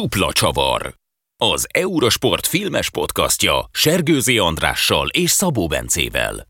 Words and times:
Dupla 0.00 0.32
csavar. 0.32 0.94
Az 1.36 1.66
Eurosport 1.72 2.46
filmes 2.46 2.90
podcastja 2.90 3.68
Sergőzi 3.72 4.38
Andrással 4.38 5.08
és 5.08 5.30
Szabó 5.30 5.66
Bencével. 5.66 6.46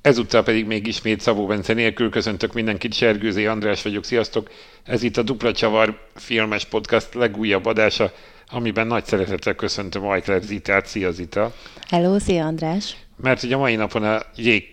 Ezúttal 0.00 0.42
pedig 0.42 0.66
még 0.66 0.86
ismét 0.86 1.20
Szabó 1.20 1.46
Bence 1.46 1.72
nélkül 1.72 2.10
köszöntök 2.10 2.52
mindenkit, 2.52 2.94
Sergőzi 2.94 3.46
András 3.46 3.82
vagyok, 3.82 4.04
sziasztok! 4.04 4.50
Ez 4.84 5.02
itt 5.02 5.16
a 5.16 5.22
Dupla 5.22 5.52
Csavar 5.52 5.98
filmes 6.14 6.64
podcast 6.64 7.14
legújabb 7.14 7.66
adása, 7.66 8.12
amiben 8.50 8.86
nagy 8.86 9.04
szeretettel 9.04 9.54
köszöntöm 9.54 10.06
Ajkler 10.06 10.42
Zitát. 10.42 10.86
Szia 10.86 11.10
Zita! 11.10 11.54
Hello, 11.88 12.18
szia 12.18 12.44
András! 12.44 12.96
Mert 13.16 13.42
ugye 13.42 13.54
a 13.54 13.58
mai 13.58 13.74
napon 13.74 14.02
a 14.02 14.22
jég, 14.36 14.64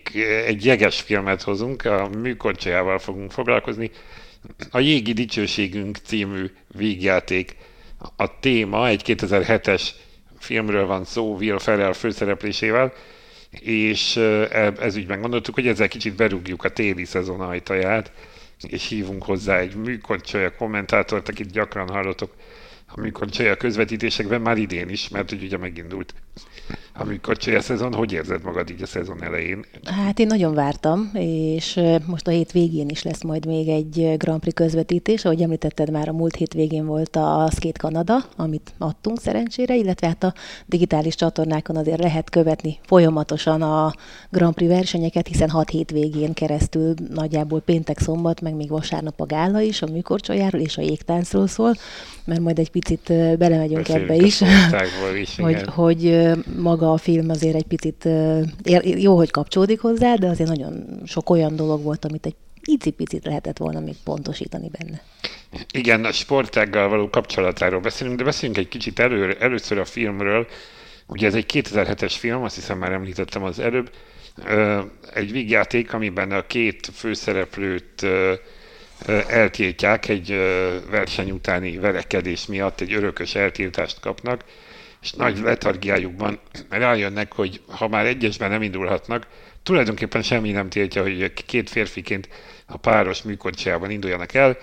egy 0.46 0.64
jeges 0.64 1.00
filmet 1.00 1.42
hozunk, 1.42 1.84
a 1.84 2.08
műkorcsájával 2.08 2.98
fogunk 2.98 3.30
foglalkozni. 3.30 3.90
A 4.70 4.78
Jégi 4.78 5.12
Dicsőségünk 5.12 5.96
című 5.96 6.50
vígjáték 6.76 7.56
a 8.16 8.38
téma, 8.40 8.88
egy 8.88 9.02
2007-es 9.06 9.88
filmről 10.38 10.86
van 10.86 11.04
szó, 11.04 11.36
Will 11.36 11.58
Ferrell 11.58 11.92
főszereplésével, 11.92 12.92
és 13.50 14.16
ez 14.80 14.96
ügyben 14.96 15.20
gondoltuk, 15.20 15.54
hogy 15.54 15.66
ezzel 15.66 15.88
kicsit 15.88 16.16
berúgjuk 16.16 16.64
a 16.64 16.68
téli 16.68 17.04
szezon 17.04 17.40
ajtaját, 17.40 18.12
és 18.68 18.88
hívunk 18.88 19.24
hozzá 19.24 19.58
egy 19.58 19.74
műkorcsolya 19.74 20.54
kommentátort, 20.54 21.28
akit 21.28 21.50
gyakran 21.50 21.88
hallottok 21.88 22.34
a 22.86 23.00
műkorcsolya 23.00 23.56
közvetítésekben, 23.56 24.40
már 24.40 24.56
idén 24.56 24.88
is, 24.88 25.08
mert 25.08 25.32
ugye 25.32 25.56
megindult 25.56 26.14
amikor 26.94 27.36
a 27.56 27.60
szezon, 27.60 27.94
hogy 27.94 28.12
érzed 28.12 28.42
magad 28.42 28.70
így 28.70 28.82
a 28.82 28.86
szezon 28.86 29.22
elején? 29.22 29.64
Hát 29.84 30.18
én 30.18 30.26
nagyon 30.26 30.54
vártam, 30.54 31.10
és 31.12 31.80
most 32.06 32.26
a 32.26 32.30
hét 32.30 32.52
végén 32.52 32.88
is 32.88 33.02
lesz 33.02 33.22
majd 33.22 33.46
még 33.46 33.68
egy 33.68 34.14
Grand 34.16 34.40
Prix 34.40 34.56
közvetítés, 34.56 35.24
ahogy 35.24 35.42
említetted 35.42 35.90
már 35.90 36.08
a 36.08 36.12
múlt 36.12 36.36
hét 36.36 36.52
végén 36.52 36.86
volt 36.86 37.16
a 37.16 37.48
Skate 37.52 37.78
Canada, 37.78 38.24
amit 38.36 38.72
adtunk 38.78 39.20
szerencsére, 39.20 39.76
illetve 39.76 40.06
hát 40.06 40.24
a 40.24 40.34
digitális 40.66 41.14
csatornákon 41.14 41.76
azért 41.76 42.02
lehet 42.02 42.30
követni 42.30 42.78
folyamatosan 42.86 43.62
a 43.62 43.92
Grand 44.30 44.54
Prix 44.54 44.72
versenyeket, 44.72 45.26
hiszen 45.26 45.50
hat 45.50 45.70
hét 45.70 45.90
végén 45.90 46.32
keresztül 46.32 46.94
nagyjából 47.14 47.60
péntek, 47.60 47.98
szombat, 47.98 48.40
meg 48.40 48.54
még 48.54 48.68
vasárnap 48.68 49.20
a 49.20 49.26
gála 49.26 49.60
is, 49.60 49.82
a 49.82 49.86
műkorcsolyáról 49.86 50.60
és 50.60 50.76
a 50.76 50.82
jégtáncról 50.82 51.46
szól, 51.46 51.74
mert 52.24 52.40
majd 52.40 52.58
egy 52.58 52.70
picit 52.70 53.02
belemegyünk 53.38 53.82
Beszéljünk 53.82 54.10
ebbe 54.10 54.24
is, 54.26 54.42
is 55.20 55.36
hogy, 55.46 55.62
hogy 55.66 56.27
maga 56.56 56.92
a 56.92 56.96
film 56.96 57.30
azért 57.30 57.54
egy 57.54 57.66
picit 57.66 58.08
jó, 58.82 59.16
hogy 59.16 59.30
kapcsolódik 59.30 59.80
hozzá, 59.80 60.14
de 60.14 60.26
azért 60.26 60.48
nagyon 60.48 61.00
sok 61.06 61.30
olyan 61.30 61.56
dolog 61.56 61.82
volt, 61.82 62.04
amit 62.04 62.26
egy 62.26 62.36
icipicit 62.64 63.24
lehetett 63.24 63.58
volna 63.58 63.80
még 63.80 63.94
pontosítani 64.04 64.68
benne. 64.78 65.02
Igen, 65.72 66.04
a 66.04 66.12
sportággal 66.12 66.88
való 66.88 67.10
kapcsolatáról 67.10 67.80
beszélünk, 67.80 68.16
de 68.16 68.24
beszéljünk 68.24 68.60
egy 68.60 68.68
kicsit 68.68 68.98
elő, 68.98 69.36
először 69.40 69.78
a 69.78 69.84
filmről. 69.84 70.46
Ugye 71.06 71.26
ez 71.26 71.34
egy 71.34 71.46
2007-es 71.52 72.14
film, 72.18 72.42
azt 72.42 72.54
hiszem 72.54 72.78
már 72.78 72.92
említettem 72.92 73.42
az 73.42 73.58
előbb. 73.58 73.90
Egy 75.14 75.32
vígjáték, 75.32 75.92
amiben 75.92 76.30
a 76.32 76.46
két 76.46 76.90
főszereplőt 76.94 78.06
eltiltják 79.28 80.08
egy 80.08 80.28
verseny 80.90 81.30
utáni 81.30 81.78
verekedés 81.78 82.46
miatt, 82.46 82.80
egy 82.80 82.92
örökös 82.92 83.34
eltiltást 83.34 84.00
kapnak, 84.00 84.44
és 85.02 85.12
nagy 85.12 85.38
letargiájukban 85.38 86.40
rájönnek, 86.68 87.32
hogy 87.32 87.60
ha 87.68 87.88
már 87.88 88.06
egyesben 88.06 88.50
nem 88.50 88.62
indulhatnak, 88.62 89.26
tulajdonképpen 89.62 90.22
semmi 90.22 90.50
nem 90.50 90.68
tiltja, 90.68 91.02
hogy 91.02 91.32
két 91.32 91.70
férfiként 91.70 92.28
a 92.66 92.76
páros 92.76 93.22
műkorcsájában 93.22 93.90
induljanak 93.90 94.34
el, 94.34 94.56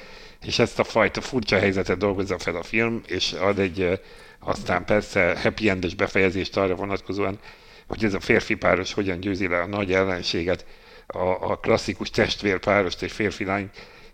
és 0.46 0.60
ezt 0.60 0.80
a 0.80 0.84
fajta 0.84 1.22
furcsa 1.22 1.58
helyzetet 1.60 1.98
dolgozza 1.98 2.40
fel 2.40 2.56
a 2.56 2.64
film, 2.64 3.02
és 3.08 3.34
ad 3.34 3.60
egy 3.60 4.00
aztán 4.40 4.86
persze 4.86 5.40
happy 5.42 5.70
endes 5.70 5.96
befejezést 5.96 6.58
arra 6.58 6.76
vonatkozóan, 6.76 7.40
hogy 7.88 8.04
ez 8.04 8.14
a 8.14 8.20
férfi 8.20 8.56
páros 8.56 8.94
hogyan 8.94 9.20
győzi 9.20 9.48
le 9.48 9.62
a 9.62 9.68
nagy 9.68 9.94
ellenséget, 9.94 10.66
a, 11.08 11.52
a 11.52 11.56
klasszikus 11.56 12.10
testvérpárost 12.10 13.02
és 13.02 13.12
férfi-lány 13.12 13.70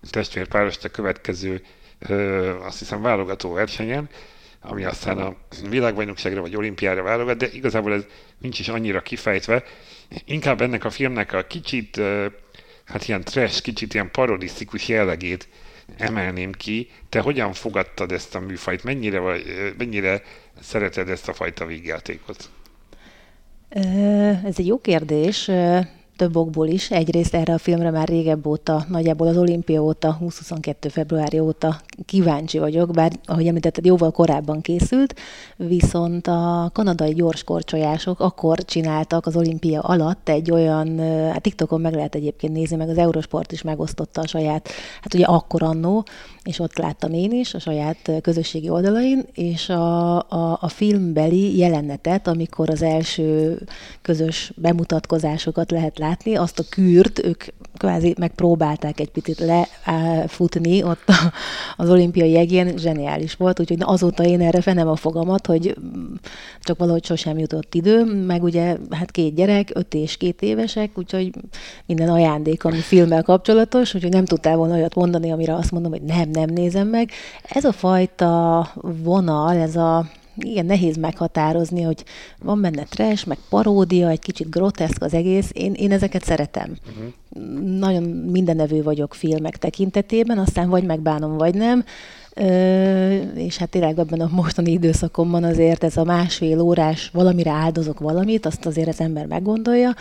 testvérpárost 0.10 0.84
a 0.84 0.90
következő, 0.90 1.62
ö, 2.00 2.60
azt 2.60 2.80
hiszem, 2.80 3.02
válogató 3.02 3.54
versenyen, 3.54 4.10
ami 4.62 4.84
aztán 4.84 5.18
a 5.18 5.36
világbajnokságra 5.70 6.42
vagy 6.42 6.56
olimpiára 6.56 7.04
válogat, 7.04 7.38
de 7.38 7.48
igazából 7.52 7.94
ez 7.94 8.06
nincs 8.38 8.60
is 8.60 8.68
annyira 8.68 9.02
kifejtve. 9.02 9.64
Inkább 10.26 10.62
ennek 10.62 10.86
a 10.86 10.90
filmnek 10.90 11.34
a 11.34 11.44
kicsit, 11.48 12.02
hát 12.86 13.08
ilyen 13.08 13.24
trash, 13.24 13.62
kicsit 13.62 13.94
ilyen 13.94 14.12
parodisztikus 14.12 14.88
jellegét 14.88 15.48
emelném 15.98 16.52
ki. 16.52 16.90
Te 17.10 17.20
hogyan 17.20 17.54
fogadtad 17.54 18.12
ezt 18.12 18.36
a 18.36 18.40
műfajt? 18.40 18.84
Mennyire, 18.84 19.20
vagy, 19.20 19.74
mennyire 19.78 20.22
szereted 20.60 21.10
ezt 21.10 21.28
a 21.28 21.34
fajta 21.34 21.66
vígjátékot? 21.66 22.50
Ez 24.46 24.60
egy 24.60 24.68
jó 24.68 24.82
kérdés 24.82 25.52
több 26.22 26.36
okból 26.36 26.68
is. 26.68 26.92
Egyrészt 26.92 27.34
erre 27.36 27.54
a 27.54 27.58
filmre 27.58 27.92
már 27.92 28.08
régebb 28.08 28.48
óta, 28.48 28.86
nagyjából 28.90 29.28
az 29.28 29.38
olimpia 29.38 29.82
óta, 29.84 30.08
2022. 30.20 30.90
februári 30.90 31.40
óta 31.40 31.82
kíváncsi 32.06 32.60
vagyok, 32.60 32.92
bár 32.92 33.12
ahogy 33.26 33.48
említetted, 33.48 33.86
jóval 33.86 34.12
korábban 34.12 34.62
készült, 34.62 35.16
viszont 35.58 36.28
a 36.28 36.70
kanadai 36.74 37.24
korcsolyások 37.46 38.20
akkor 38.20 38.58
csináltak 38.66 39.26
az 39.26 39.36
olimpia 39.36 39.80
alatt 39.82 40.30
egy 40.30 40.52
olyan, 40.52 41.00
hát 41.32 41.42
TikTokon 41.42 41.82
meg 41.82 41.94
lehet 41.94 42.16
egyébként 42.16 42.54
nézni, 42.54 42.76
meg 42.76 42.90
az 42.90 42.98
Eurosport 42.98 43.52
is 43.52 43.62
megosztotta 43.62 44.22
a 44.22 44.28
saját, 44.28 44.70
hát 45.02 45.14
ugye 45.14 45.26
akkor 45.26 45.64
annó, 45.64 46.04
és 46.44 46.60
ott 46.60 46.78
láttam 46.78 47.14
én 47.14 47.32
is 47.32 47.54
a 47.54 47.60
saját 47.60 48.12
közösségi 48.22 48.70
oldalain, 48.70 49.26
és 49.34 49.70
a, 49.70 50.16
a, 50.18 50.58
a 50.62 50.68
filmbeli 50.68 51.58
jelenetet, 51.58 52.28
amikor 52.28 52.70
az 52.70 52.82
első 52.82 53.60
közös 54.02 54.52
bemutatkozásokat 54.56 55.72
lehet 55.72 55.98
látni, 56.00 56.36
azt 56.36 56.60
a 56.60 56.64
kűrt 56.70 57.26
ők 57.26 57.44
kvázi 57.82 58.16
megpróbálták 58.20 59.00
egy 59.00 59.10
picit 59.10 59.40
lefutni 59.40 60.84
ott 60.84 61.04
az 61.78 61.90
olimpiai 61.90 62.32
jegén, 62.32 62.78
zseniális 62.78 63.34
volt, 63.34 63.60
úgyhogy 63.60 63.78
azóta 63.80 64.24
én 64.24 64.42
erre 64.42 64.62
fenem 64.62 64.88
a 64.88 64.96
fogamat, 64.96 65.48
hogy 65.48 65.76
csak 66.60 66.78
valahogy 66.78 67.06
sosem 67.06 67.38
jutott 67.38 67.76
idő, 67.76 68.04
meg 68.26 68.44
ugye 68.44 68.78
hát 68.90 69.12
két 69.12 69.36
gyerek, 69.36 69.70
öt 69.74 69.94
és 69.94 70.18
két 70.18 70.42
évesek, 70.42 70.98
úgyhogy 70.98 71.32
minden 71.86 72.10
ajándék, 72.10 72.64
ami 72.64 72.80
filmmel 72.80 73.24
kapcsolatos, 73.24 73.94
úgyhogy 73.94 74.12
nem 74.12 74.26
tudtál 74.26 74.58
volna 74.58 74.74
olyat 74.74 74.96
mondani, 74.96 75.32
amire 75.32 75.56
azt 75.56 75.72
mondom, 75.72 75.92
hogy 75.92 76.04
nem, 76.04 76.30
nem 76.30 76.50
nézem 76.50 76.88
meg. 76.88 77.10
Ez 77.44 77.64
a 77.64 77.72
fajta 77.72 78.68
vonal, 79.04 79.56
ez 79.56 79.76
a 79.76 80.06
igen, 80.38 80.66
nehéz 80.66 80.98
meghatározni, 80.98 81.82
hogy 81.82 82.04
van 82.40 82.62
benne 82.62 82.84
trash, 82.84 83.28
meg 83.28 83.38
paródia, 83.50 84.10
egy 84.10 84.20
kicsit 84.20 84.50
groteszk 84.50 85.04
az 85.04 85.14
egész. 85.14 85.50
Én, 85.54 85.74
én 85.74 85.92
ezeket 85.92 86.24
szeretem. 86.24 86.76
Uh-huh. 86.90 87.78
Nagyon 87.80 88.04
mindenevő 88.04 88.84
vagyok 88.84 89.14
filmek 89.14 89.58
tekintetében, 89.58 90.38
aztán 90.38 90.70
vagy 90.70 90.84
megbánom, 90.84 91.38
vagy 91.38 91.56
nem. 91.56 91.84
Ö, 92.34 93.16
és 93.36 93.58
hát 93.58 93.70
tényleg 93.70 94.00
ebben 94.00 94.20
a 94.20 94.30
mostani 94.32 94.72
időszakomban 94.72 95.44
azért 95.44 95.84
ez 95.84 95.98
a 95.98 96.04
másfél 96.04 96.60
órás 96.60 97.10
valamire 97.14 97.52
áldozok 97.52 98.00
valamit, 98.00 98.46
azt 98.46 98.66
azért 98.66 98.88
az 98.88 99.00
ember 99.00 99.26
meggondolja. 99.26 99.96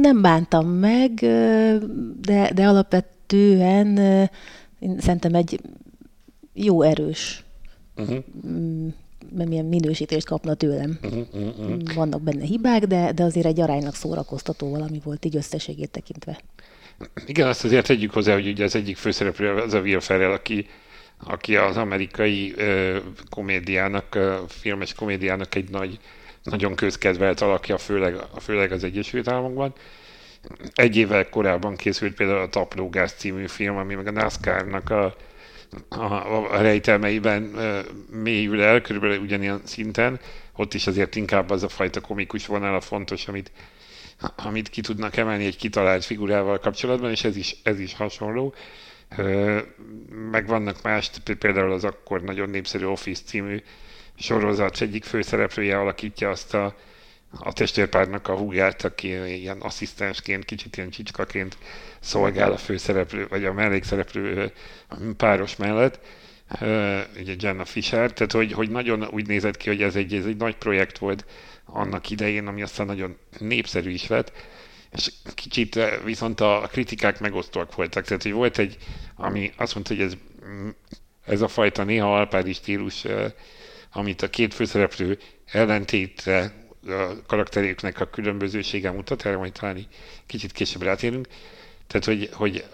Nem 0.00 0.22
bántam 0.22 0.68
meg, 0.68 1.12
de, 2.20 2.50
de 2.54 2.66
alapvetően 2.66 3.96
én 4.78 4.96
szerintem 4.98 5.34
egy 5.34 5.60
jó 6.52 6.82
erős 6.82 7.45
uh-huh 7.96 8.24
milyen 9.30 9.64
minősítést 9.64 10.26
kapna 10.26 10.54
tőlem. 10.54 10.98
Uh-huh, 11.02 11.26
uh-huh. 11.32 11.94
Vannak 11.94 12.22
benne 12.22 12.44
hibák, 12.44 12.84
de, 12.84 13.12
de 13.12 13.22
azért 13.22 13.46
egy 13.46 13.60
aránylag 13.60 13.94
szórakoztató 13.94 14.70
valami 14.70 15.00
volt 15.04 15.24
így 15.24 15.36
összességét 15.36 15.90
tekintve. 15.90 16.40
Igen, 17.26 17.48
azt 17.48 17.64
azért 17.64 17.86
tegyük 17.86 18.12
hozzá, 18.12 18.34
hogy 18.34 18.46
ugye 18.46 18.64
az 18.64 18.74
egyik 18.74 18.96
főszereplő 18.96 19.54
az 19.54 19.74
a 19.74 19.80
Will 19.80 20.00
Ferrell, 20.00 20.30
aki, 20.30 20.66
aki 21.24 21.56
az 21.56 21.76
amerikai 21.76 22.54
ö, 22.56 22.98
komédiának, 23.30 24.14
ö, 24.14 24.36
filmes 24.48 24.94
komédiának 24.94 25.54
egy 25.54 25.70
nagy, 25.70 25.98
nagyon 26.42 26.74
közkedvelt 26.74 27.40
alakja, 27.40 27.78
főleg, 27.78 28.16
főleg 28.40 28.72
az 28.72 28.84
Egyesült 28.84 29.28
Államokban. 29.28 29.72
Egy 30.74 30.96
évvel 30.96 31.28
korábban 31.28 31.76
készült 31.76 32.14
például 32.14 32.40
a 32.40 32.48
Taplógász 32.48 33.14
című 33.18 33.46
film, 33.46 33.76
ami 33.76 33.94
meg 33.94 34.06
a 34.06 34.10
NASCAR-nak 34.10 34.90
a, 34.90 35.16
a, 35.88 36.60
rejtelmeiben 36.60 37.42
mélyül 38.10 38.62
el, 38.62 38.80
körülbelül 38.80 39.18
ugyanilyen 39.18 39.60
szinten. 39.64 40.20
Ott 40.56 40.74
is 40.74 40.86
azért 40.86 41.16
inkább 41.16 41.50
az 41.50 41.62
a 41.62 41.68
fajta 41.68 42.00
komikus 42.00 42.46
vonal 42.46 42.74
a 42.74 42.80
fontos, 42.80 43.28
amit, 43.28 43.52
amit 44.36 44.68
ki 44.68 44.80
tudnak 44.80 45.16
emelni 45.16 45.44
egy 45.44 45.56
kitalált 45.56 46.04
figurával 46.04 46.58
kapcsolatban, 46.58 47.10
és 47.10 47.24
ez 47.24 47.36
is, 47.36 47.56
ez 47.62 47.80
is 47.80 47.94
hasonló. 47.94 48.54
Meg 50.30 50.46
vannak 50.46 50.82
más, 50.82 51.10
például 51.38 51.72
az 51.72 51.84
akkor 51.84 52.22
nagyon 52.22 52.48
népszerű 52.48 52.84
Office 52.84 53.22
című 53.24 53.62
sorozat 54.18 54.80
egyik 54.80 55.04
főszereplője 55.04 55.78
alakítja 55.78 56.30
azt 56.30 56.54
a, 56.54 56.74
a 57.38 57.52
testvérpárnak 57.52 58.28
a 58.28 58.36
húgát, 58.36 58.84
aki 58.84 59.08
ilyen 59.40 59.60
asszisztensként, 59.60 60.44
kicsit 60.44 60.76
ilyen 60.76 60.90
csicskaként 60.90 61.56
szolgál 62.06 62.52
a 62.52 62.56
főszereplő, 62.56 63.26
vagy 63.28 63.44
a 63.44 63.52
mellékszereplő 63.52 64.52
páros 65.16 65.56
mellett. 65.56 66.00
ugye 67.20 67.34
Jenna 67.38 67.64
Fisher, 67.64 68.12
tehát 68.12 68.32
hogy, 68.32 68.52
hogy 68.52 68.70
nagyon 68.70 69.08
úgy 69.10 69.26
nézett 69.26 69.56
ki, 69.56 69.68
hogy 69.68 69.82
ez 69.82 69.96
egy, 69.96 70.14
ez 70.14 70.24
egy 70.24 70.36
nagy 70.36 70.56
projekt 70.56 70.98
volt 70.98 71.24
annak 71.64 72.10
idején, 72.10 72.46
ami 72.46 72.62
aztán 72.62 72.86
nagyon 72.86 73.16
népszerű 73.38 73.90
is 73.90 74.06
lett, 74.06 74.32
és 74.92 75.12
kicsit 75.34 75.78
viszont 76.04 76.40
a 76.40 76.68
kritikák 76.70 77.20
megosztóak 77.20 77.74
voltak, 77.74 78.04
tehát 78.04 78.22
hogy 78.22 78.32
volt 78.32 78.58
egy, 78.58 78.76
ami 79.16 79.52
azt 79.56 79.74
mondta, 79.74 79.94
hogy 79.94 80.02
ez, 80.02 80.12
ez 81.26 81.40
a 81.40 81.48
fajta 81.48 81.84
néha 81.84 82.16
alpári 82.16 82.52
stílus, 82.52 83.04
amit 83.92 84.22
a 84.22 84.30
két 84.30 84.54
főszereplő 84.54 85.18
ellentétre 85.52 86.52
a 86.88 87.26
karakteréknek 87.26 88.00
a 88.00 88.10
különbözősége 88.10 88.90
mutat, 88.90 89.26
erre 89.26 89.36
majd 89.36 89.52
talán 89.52 89.86
kicsit 90.26 90.52
később 90.52 90.82
rátérünk, 90.82 91.28
tehát, 91.86 92.04
hogy, 92.04 92.28
hogy 92.32 92.64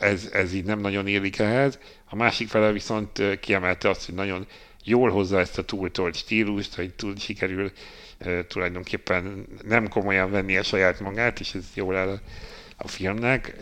ez, 0.00 0.28
ez 0.32 0.52
így 0.52 0.64
nem 0.64 0.80
nagyon 0.80 1.06
élik 1.06 1.38
ehhez. 1.38 1.78
A 2.04 2.16
másik 2.16 2.48
fele 2.48 2.72
viszont 2.72 3.40
kiemelte 3.40 3.88
azt, 3.88 4.06
hogy 4.06 4.14
nagyon 4.14 4.46
jól 4.84 5.10
hozza 5.10 5.38
ezt 5.38 5.58
a 5.58 5.64
túltolt 5.64 6.14
stílust, 6.14 6.74
hogy 6.74 6.94
túl 6.94 7.16
sikerül 7.16 7.72
tulajdonképpen 8.48 9.46
nem 9.62 9.88
komolyan 9.88 10.30
venni 10.30 10.56
a 10.56 10.62
saját 10.62 11.00
magát, 11.00 11.40
és 11.40 11.54
ez 11.54 11.64
jól 11.74 11.96
áll 11.96 12.08
a, 12.08 12.20
a 12.76 12.88
filmnek, 12.88 13.56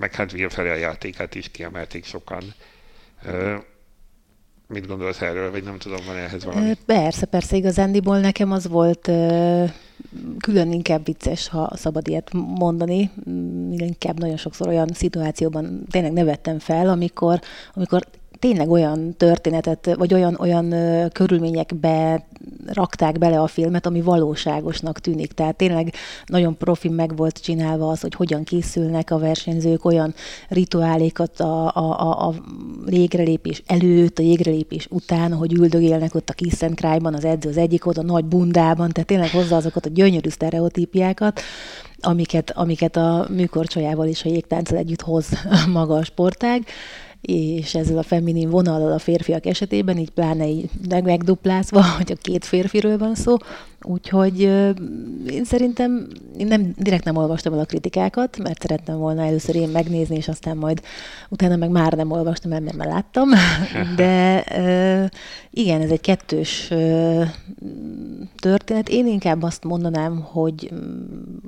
meg 0.00 0.14
hát 0.14 0.32
Will 0.32 0.48
Ferrell 0.48 0.78
játékát 0.78 1.34
is 1.34 1.50
kiemelték 1.50 2.04
sokan. 2.04 2.54
Mit 4.72 4.86
gondolsz 4.86 5.20
erről, 5.20 5.50
vagy 5.50 5.64
nem 5.64 5.78
tudom, 5.78 5.98
van 6.06 6.16
ehhez 6.16 6.44
valami? 6.44 6.72
Persze, 6.86 7.26
persze, 7.26 7.56
igazándiból 7.56 8.20
nekem 8.20 8.52
az 8.52 8.68
volt 8.68 9.10
külön 10.38 10.72
inkább 10.72 11.04
vicces, 11.04 11.48
ha 11.48 11.70
szabad 11.76 12.08
ilyet 12.08 12.30
mondani. 12.32 13.10
Mm, 13.30 13.72
inkább 13.72 14.18
nagyon 14.18 14.36
sokszor 14.36 14.68
olyan 14.68 14.88
szituációban 14.94 15.84
tényleg 15.90 16.12
nevettem 16.12 16.58
fel, 16.58 16.88
amikor, 16.88 17.40
amikor 17.74 18.02
tényleg 18.42 18.70
olyan 18.70 19.14
történetet, 19.16 19.94
vagy 19.98 20.14
olyan, 20.14 20.36
olyan 20.38 20.74
körülményekbe 21.12 22.26
rakták 22.66 23.18
bele 23.18 23.40
a 23.40 23.46
filmet, 23.46 23.86
ami 23.86 24.00
valóságosnak 24.00 24.98
tűnik. 24.98 25.32
Tehát 25.32 25.56
tényleg 25.56 25.94
nagyon 26.26 26.56
profi 26.56 26.88
meg 26.88 27.16
volt 27.16 27.42
csinálva 27.42 27.88
az, 27.88 28.00
hogy 28.00 28.14
hogyan 28.14 28.44
készülnek 28.44 29.10
a 29.10 29.18
versenyzők, 29.18 29.84
olyan 29.84 30.14
rituálékat 30.48 31.40
a, 31.40 31.76
a, 31.76 32.00
a, 32.00 32.28
a 32.28 32.34
jégrelépés 32.86 33.62
előtt, 33.66 34.18
a 34.18 34.22
jégrelépés 34.22 34.86
után, 34.90 35.34
hogy 35.34 35.52
üldögélnek 35.52 36.14
ott 36.14 36.28
a 36.28 36.32
Kissenkrájban, 36.32 37.14
az 37.14 37.24
edző 37.24 37.48
az 37.48 37.56
egyik 37.56 37.86
oda, 37.86 38.02
nagy 38.02 38.24
bundában, 38.24 38.90
tehát 38.90 39.08
tényleg 39.08 39.30
hozza 39.30 39.56
azokat 39.56 39.86
a 39.86 39.90
gyönyörű 39.90 40.28
sztereotípiákat, 40.28 41.40
amiket, 42.00 42.50
amiket 42.50 42.96
a 42.96 43.26
műkorcsolyával 43.30 44.06
és 44.06 44.24
a 44.24 44.28
jégtánccal 44.28 44.78
együtt 44.78 45.02
hoz 45.02 45.26
maga 45.72 45.94
a 45.94 46.04
sportág 46.04 46.66
és 47.22 47.74
ezzel 47.74 47.98
a 47.98 48.02
feminin 48.02 48.50
vonallal 48.50 48.92
a 48.92 48.98
férfiak 48.98 49.46
esetében, 49.46 49.98
így 49.98 50.10
pláne 50.10 50.46
így 50.46 50.70
megduplázva, 50.88 51.82
hogy 51.98 52.12
a 52.12 52.20
két 52.22 52.44
férfiről 52.44 52.98
van 52.98 53.14
szó, 53.14 53.36
Úgyhogy 53.82 54.40
én 55.26 55.44
szerintem 55.44 56.08
én 56.36 56.46
nem, 56.46 56.72
direkt 56.76 57.04
nem 57.04 57.16
olvastam 57.16 57.52
el 57.52 57.58
a 57.58 57.64
kritikákat, 57.64 58.38
mert 58.38 58.60
szerettem 58.60 58.98
volna 58.98 59.24
először 59.24 59.54
én 59.54 59.68
megnézni, 59.68 60.16
és 60.16 60.28
aztán 60.28 60.56
majd 60.56 60.82
utána 61.28 61.56
meg 61.56 61.70
már 61.70 61.92
nem 61.92 62.10
olvastam 62.10 62.52
el, 62.52 62.60
mert 62.60 62.76
már 62.76 62.88
láttam. 62.88 63.28
De 63.96 64.44
igen, 65.50 65.80
ez 65.80 65.90
egy 65.90 66.00
kettős 66.00 66.72
történet. 68.36 68.88
Én 68.88 69.06
inkább 69.06 69.42
azt 69.42 69.64
mondanám, 69.64 70.20
hogy 70.20 70.70
mm, 70.74 70.80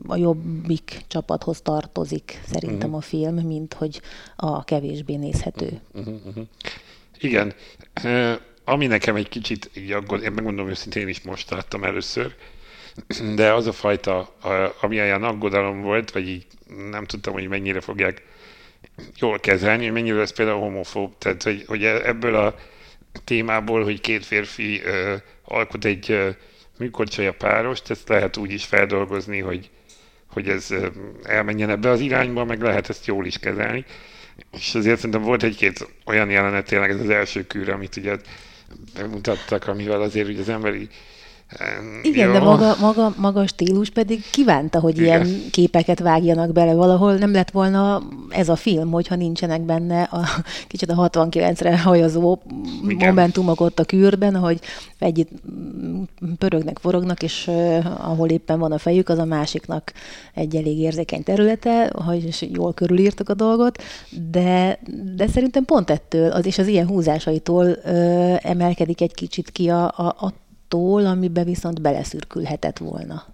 a 0.07 0.17
jobbik 0.17 1.05
csapathoz 1.09 1.61
tartozik 1.61 2.41
szerintem 2.47 2.89
uh-huh. 2.89 2.97
a 2.97 3.01
film, 3.01 3.35
mint 3.35 3.75
hogy 3.75 4.01
a 4.37 4.65
kevésbé 4.65 5.17
nézhető. 5.17 5.81
Uh-huh, 5.95 6.15
uh-huh. 6.27 6.45
Igen 7.19 7.53
ami 8.65 8.87
nekem 8.87 9.17
egy 9.17 9.29
kicsit 9.29 9.71
így 9.75 9.93
aggód, 9.93 10.23
én 10.23 10.33
megmondom 10.33 10.69
őszintén, 10.69 11.03
én 11.03 11.09
is 11.09 11.21
most 11.21 11.51
láttam 11.51 11.85
először, 11.85 12.35
de 13.35 13.53
az 13.53 13.67
a 13.67 13.73
fajta, 13.73 14.35
ami 14.81 15.01
olyan 15.01 15.23
aggodalom 15.23 15.81
volt, 15.81 16.11
vagy 16.11 16.29
így 16.29 16.47
nem 16.91 17.05
tudtam, 17.05 17.33
hogy 17.33 17.49
mennyire 17.49 17.81
fogják 17.81 18.23
jól 19.17 19.41
kezelni, 19.41 19.85
hogy 19.85 19.93
mennyire 19.93 20.17
lesz 20.17 20.33
például 20.33 20.61
homofób, 20.61 21.19
tehát 21.19 21.43
hogy, 21.43 21.65
hogy 21.67 21.85
ebből 21.85 22.35
a 22.35 22.55
témából, 23.25 23.83
hogy 23.83 24.01
két 24.01 24.25
férfi 24.25 24.83
uh, 24.85 25.21
alkot 25.45 25.85
egy 25.85 26.11
uh, 26.11 26.29
műkorcsolya 26.79 27.33
párost, 27.33 27.91
ezt 27.91 28.09
lehet 28.09 28.37
úgy 28.37 28.53
is 28.53 28.65
feldolgozni, 28.65 29.39
hogy, 29.39 29.71
hogy 30.33 30.49
ez 30.49 30.71
uh, 30.71 30.87
elmenjen 31.23 31.71
ebbe 31.71 31.91
az 31.91 32.01
irányba, 32.01 32.45
meg 32.45 32.63
lehet 32.63 32.89
ezt 32.89 33.07
jól 33.07 33.27
is 33.27 33.39
kezelni. 33.39 33.85
És 34.53 34.75
azért 34.75 34.97
szerintem 34.97 35.23
volt 35.23 35.43
egy-két 35.43 35.89
olyan 36.05 36.31
jelenet, 36.31 36.67
tényleg 36.67 36.91
ez 36.91 37.01
az 37.01 37.09
első 37.09 37.47
kűr, 37.47 37.69
amit 37.69 37.97
ugye 37.97 38.17
bemutattak, 38.95 39.69
amivel 39.69 40.01
azért 40.03 40.29
ugye 40.29 40.41
az 40.41 40.49
emberi 40.49 40.89
igen, 42.03 42.27
jó. 42.27 42.33
de 42.33 42.41
maga, 42.41 42.77
maga, 42.81 43.15
maga 43.17 43.47
stílus 43.47 43.91
pedig 43.91 44.31
kívánta, 44.31 44.81
hogy 44.81 44.99
Igen. 44.99 45.27
ilyen 45.27 45.41
képeket 45.51 45.99
vágjanak 45.99 46.53
bele 46.53 46.75
valahol. 46.75 47.15
Nem 47.15 47.33
lett 47.33 47.51
volna 47.51 48.03
ez 48.29 48.49
a 48.49 48.57
film, 48.57 48.91
hogyha 48.91 49.15
nincsenek 49.15 49.61
benne 49.61 50.03
a 50.03 50.25
kicsit 50.69 50.91
a 50.91 51.09
69-re 51.11 51.79
hajazó 51.79 52.39
Igen. 52.89 53.09
momentumok 53.09 53.61
ott 53.61 53.79
a 53.79 53.85
kürben, 53.85 54.37
hogy 54.37 54.61
együtt 54.99 55.31
pörögnek, 56.39 56.79
forognak, 56.79 57.23
és 57.23 57.47
uh, 57.47 58.09
ahol 58.11 58.29
éppen 58.29 58.59
van 58.59 58.73
a 58.73 58.79
fejük, 58.79 59.09
az 59.09 59.19
a 59.19 59.25
másiknak 59.25 59.93
egy 60.35 60.57
elég 60.57 60.79
érzékeny 60.79 61.23
területe, 61.23 61.91
hogy 62.05 62.49
jól 62.53 62.75
körülírtak 62.75 63.29
a 63.29 63.35
dolgot, 63.35 63.83
de, 64.31 64.79
de 65.17 65.27
szerintem 65.27 65.65
pont 65.65 65.91
ettől, 65.91 66.31
az 66.31 66.47
és 66.47 66.59
az 66.59 66.67
ilyen 66.67 66.87
húzásaitól 66.87 67.67
uh, 67.67 68.47
emelkedik 68.47 69.01
egy 69.01 69.15
kicsit 69.15 69.51
ki 69.51 69.69
a, 69.69 69.85
a, 69.85 70.07
a 70.07 70.33
attól, 70.65 71.07
amibe 71.07 71.45
viszont 71.45 71.81
beleszürkülhetett 71.81 72.79
volna. 72.79 73.25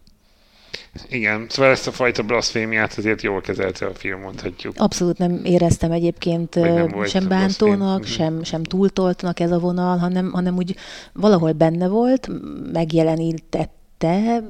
Igen, 1.09 1.47
szóval 1.49 1.71
ezt 1.71 1.87
a 1.87 1.93
fajta 1.93 2.23
blasfémiát 2.23 2.95
azért 2.99 3.23
jól 3.23 3.41
kezelte 3.41 3.87
a 3.87 3.95
film, 3.95 4.21
mondhatjuk. 4.21 4.75
Abszolút 4.77 5.19
nem 5.19 5.41
éreztem 5.45 5.93
egyébként 5.93 6.59
sem 7.07 7.29
bántónak, 7.29 8.01
mhm. 8.01 8.09
sem, 8.09 8.43
sem 8.43 8.63
túltoltnak 8.63 9.41
ez 9.41 9.51
a 9.51 9.59
vonal, 9.59 9.99
hanem, 9.99 10.31
hanem 10.31 10.57
úgy 10.57 10.77
valahol 11.13 11.53
benne 11.53 11.89
volt, 11.89 12.29
megjelenített 12.73 13.79
te, 14.01 14.43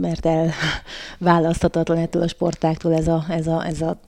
mert 0.00 0.28
elválaszthatatlan 1.18 1.98
ettől 1.98 2.22
a 2.22 2.28
sportáktól 2.28 2.94
ez 2.94 3.08
a, 3.08 3.24
ez 3.28 3.46
a, 3.46 3.66
ez 3.66 3.80
a 3.80 4.00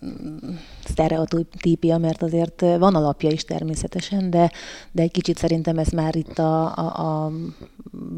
sztereotípia, 0.84 1.98
mert 1.98 2.22
azért 2.22 2.60
van 2.60 2.94
alapja 2.94 3.30
is 3.30 3.44
természetesen, 3.44 4.30
de, 4.30 4.50
de 4.92 5.02
egy 5.02 5.10
kicsit 5.10 5.38
szerintem 5.38 5.78
ez 5.78 5.88
már 5.88 6.16
itt 6.16 6.38
a, 6.38 6.76
a, 6.76 7.24
a 7.24 7.32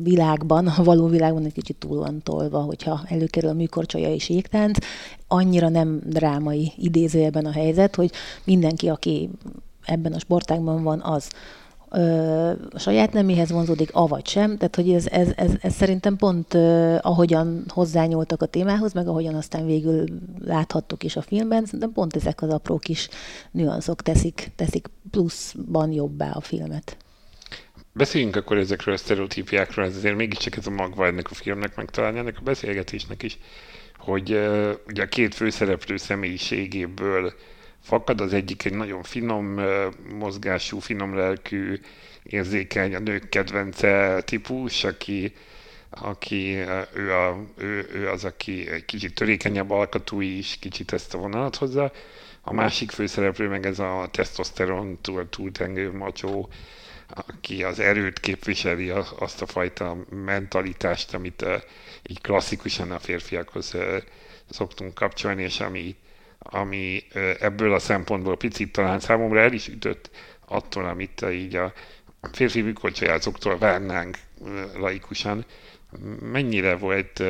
világban, 0.02 0.66
a 0.66 0.82
való 0.82 1.06
világban 1.06 1.44
egy 1.44 1.52
kicsit 1.52 1.76
túl 1.76 1.98
van 1.98 2.22
tolva, 2.22 2.60
hogyha 2.60 3.02
előkerül 3.06 3.50
a 3.50 3.54
műkorcsolya 3.54 4.08
és 4.08 4.28
jégtánc, 4.28 4.78
annyira 5.28 5.68
nem 5.68 6.00
drámai 6.06 6.72
idézőjeben 6.76 7.46
a 7.46 7.52
helyzet, 7.52 7.94
hogy 7.94 8.10
mindenki, 8.44 8.88
aki 8.88 9.30
ebben 9.84 10.12
a 10.12 10.18
sportágban 10.18 10.82
van, 10.82 11.00
az 11.00 11.28
a 12.70 12.78
saját 12.78 13.12
neméhez 13.12 13.50
vonzódik, 13.50 13.90
avagy 13.92 14.26
sem. 14.26 14.56
Tehát, 14.56 14.76
hogy 14.76 14.92
ez, 14.92 15.06
ez, 15.06 15.28
ez, 15.36 15.52
ez 15.60 15.74
szerintem 15.74 16.16
pont 16.16 16.54
ahogyan 17.00 17.64
hozzányúltak 17.68 18.42
a 18.42 18.46
témához, 18.46 18.92
meg 18.92 19.08
ahogyan 19.08 19.34
aztán 19.34 19.66
végül 19.66 20.04
láthattuk 20.44 21.02
is 21.04 21.16
a 21.16 21.22
filmben, 21.22 21.64
szerintem 21.64 21.92
pont 21.92 22.16
ezek 22.16 22.42
az 22.42 22.50
apró 22.50 22.78
kis 22.78 23.08
nüanszok 23.50 24.02
teszik, 24.02 24.50
teszik 24.56 24.86
pluszban 25.10 25.92
jobbá 25.92 26.30
a 26.30 26.40
filmet. 26.40 26.96
Beszéljünk 27.92 28.36
akkor 28.36 28.56
ezekről 28.56 28.94
a 28.94 28.98
sztereotípiákról, 28.98 29.84
ez 29.84 29.96
azért 29.96 30.16
mégiscsak 30.16 30.56
ez 30.56 30.66
a 30.66 30.70
magva 30.70 31.06
ennek 31.06 31.30
a 31.30 31.34
filmnek, 31.34 31.76
meg 31.76 31.90
talán 31.90 32.16
ennek 32.16 32.36
a 32.38 32.42
beszélgetésnek 32.42 33.22
is, 33.22 33.38
hogy 33.98 34.32
uh, 34.32 34.70
ugye 34.86 35.02
a 35.02 35.06
két 35.06 35.34
főszereplő 35.34 35.96
személyiségéből 35.96 37.32
fakad, 37.84 38.20
az 38.20 38.32
egyik 38.32 38.64
egy 38.64 38.74
nagyon 38.74 39.02
finom 39.02 39.60
mozgású, 40.18 40.78
finom 40.78 41.14
lelkű, 41.14 41.80
érzékeny, 42.22 42.94
a 42.94 42.98
nők 42.98 43.28
kedvence 43.28 44.22
típus, 44.22 44.84
aki, 44.84 45.32
aki 45.90 46.56
ő, 46.94 47.12
a, 47.12 47.44
ő, 47.56 47.88
ő 47.92 48.08
az, 48.08 48.24
aki 48.24 48.68
egy 48.68 48.84
kicsit 48.84 49.14
törékenyebb 49.14 49.70
alkatú 49.70 50.20
is, 50.20 50.56
kicsit 50.60 50.92
ezt 50.92 51.14
a 51.14 51.18
vonalat 51.18 51.56
hozza. 51.56 51.92
A 52.40 52.52
másik 52.52 52.90
főszereplő 52.90 53.48
meg 53.48 53.66
ez 53.66 53.78
a 53.78 54.08
tesztoszteron 54.10 54.98
túl, 55.00 55.28
túltengő 55.28 55.92
macsó, 55.92 56.48
aki 57.08 57.64
az 57.64 57.78
erőt 57.78 58.20
képviseli, 58.20 58.90
azt 59.18 59.42
a 59.42 59.46
fajta 59.46 59.96
mentalitást, 60.10 61.14
amit 61.14 61.44
így 62.06 62.20
klasszikusan 62.20 62.90
a 62.90 62.98
férfiakhoz 62.98 63.76
szoktunk 64.50 64.94
kapcsolni, 64.94 65.42
és 65.42 65.60
ami 65.60 65.96
ami 66.44 67.02
ebből 67.40 67.74
a 67.74 67.78
szempontból 67.78 68.36
picit 68.36 68.72
talán 68.72 69.00
számomra 69.00 69.40
el 69.40 69.52
is 69.52 69.68
ütött 69.68 70.10
attól, 70.46 70.84
amit 70.84 71.24
így 71.30 71.56
a 71.56 71.72
férfi 72.32 72.60
műkorcsolyázóktól 72.60 73.58
várnánk 73.58 74.18
laikusan. 74.76 75.44
Mennyire 76.20 76.76
volt 76.76 77.22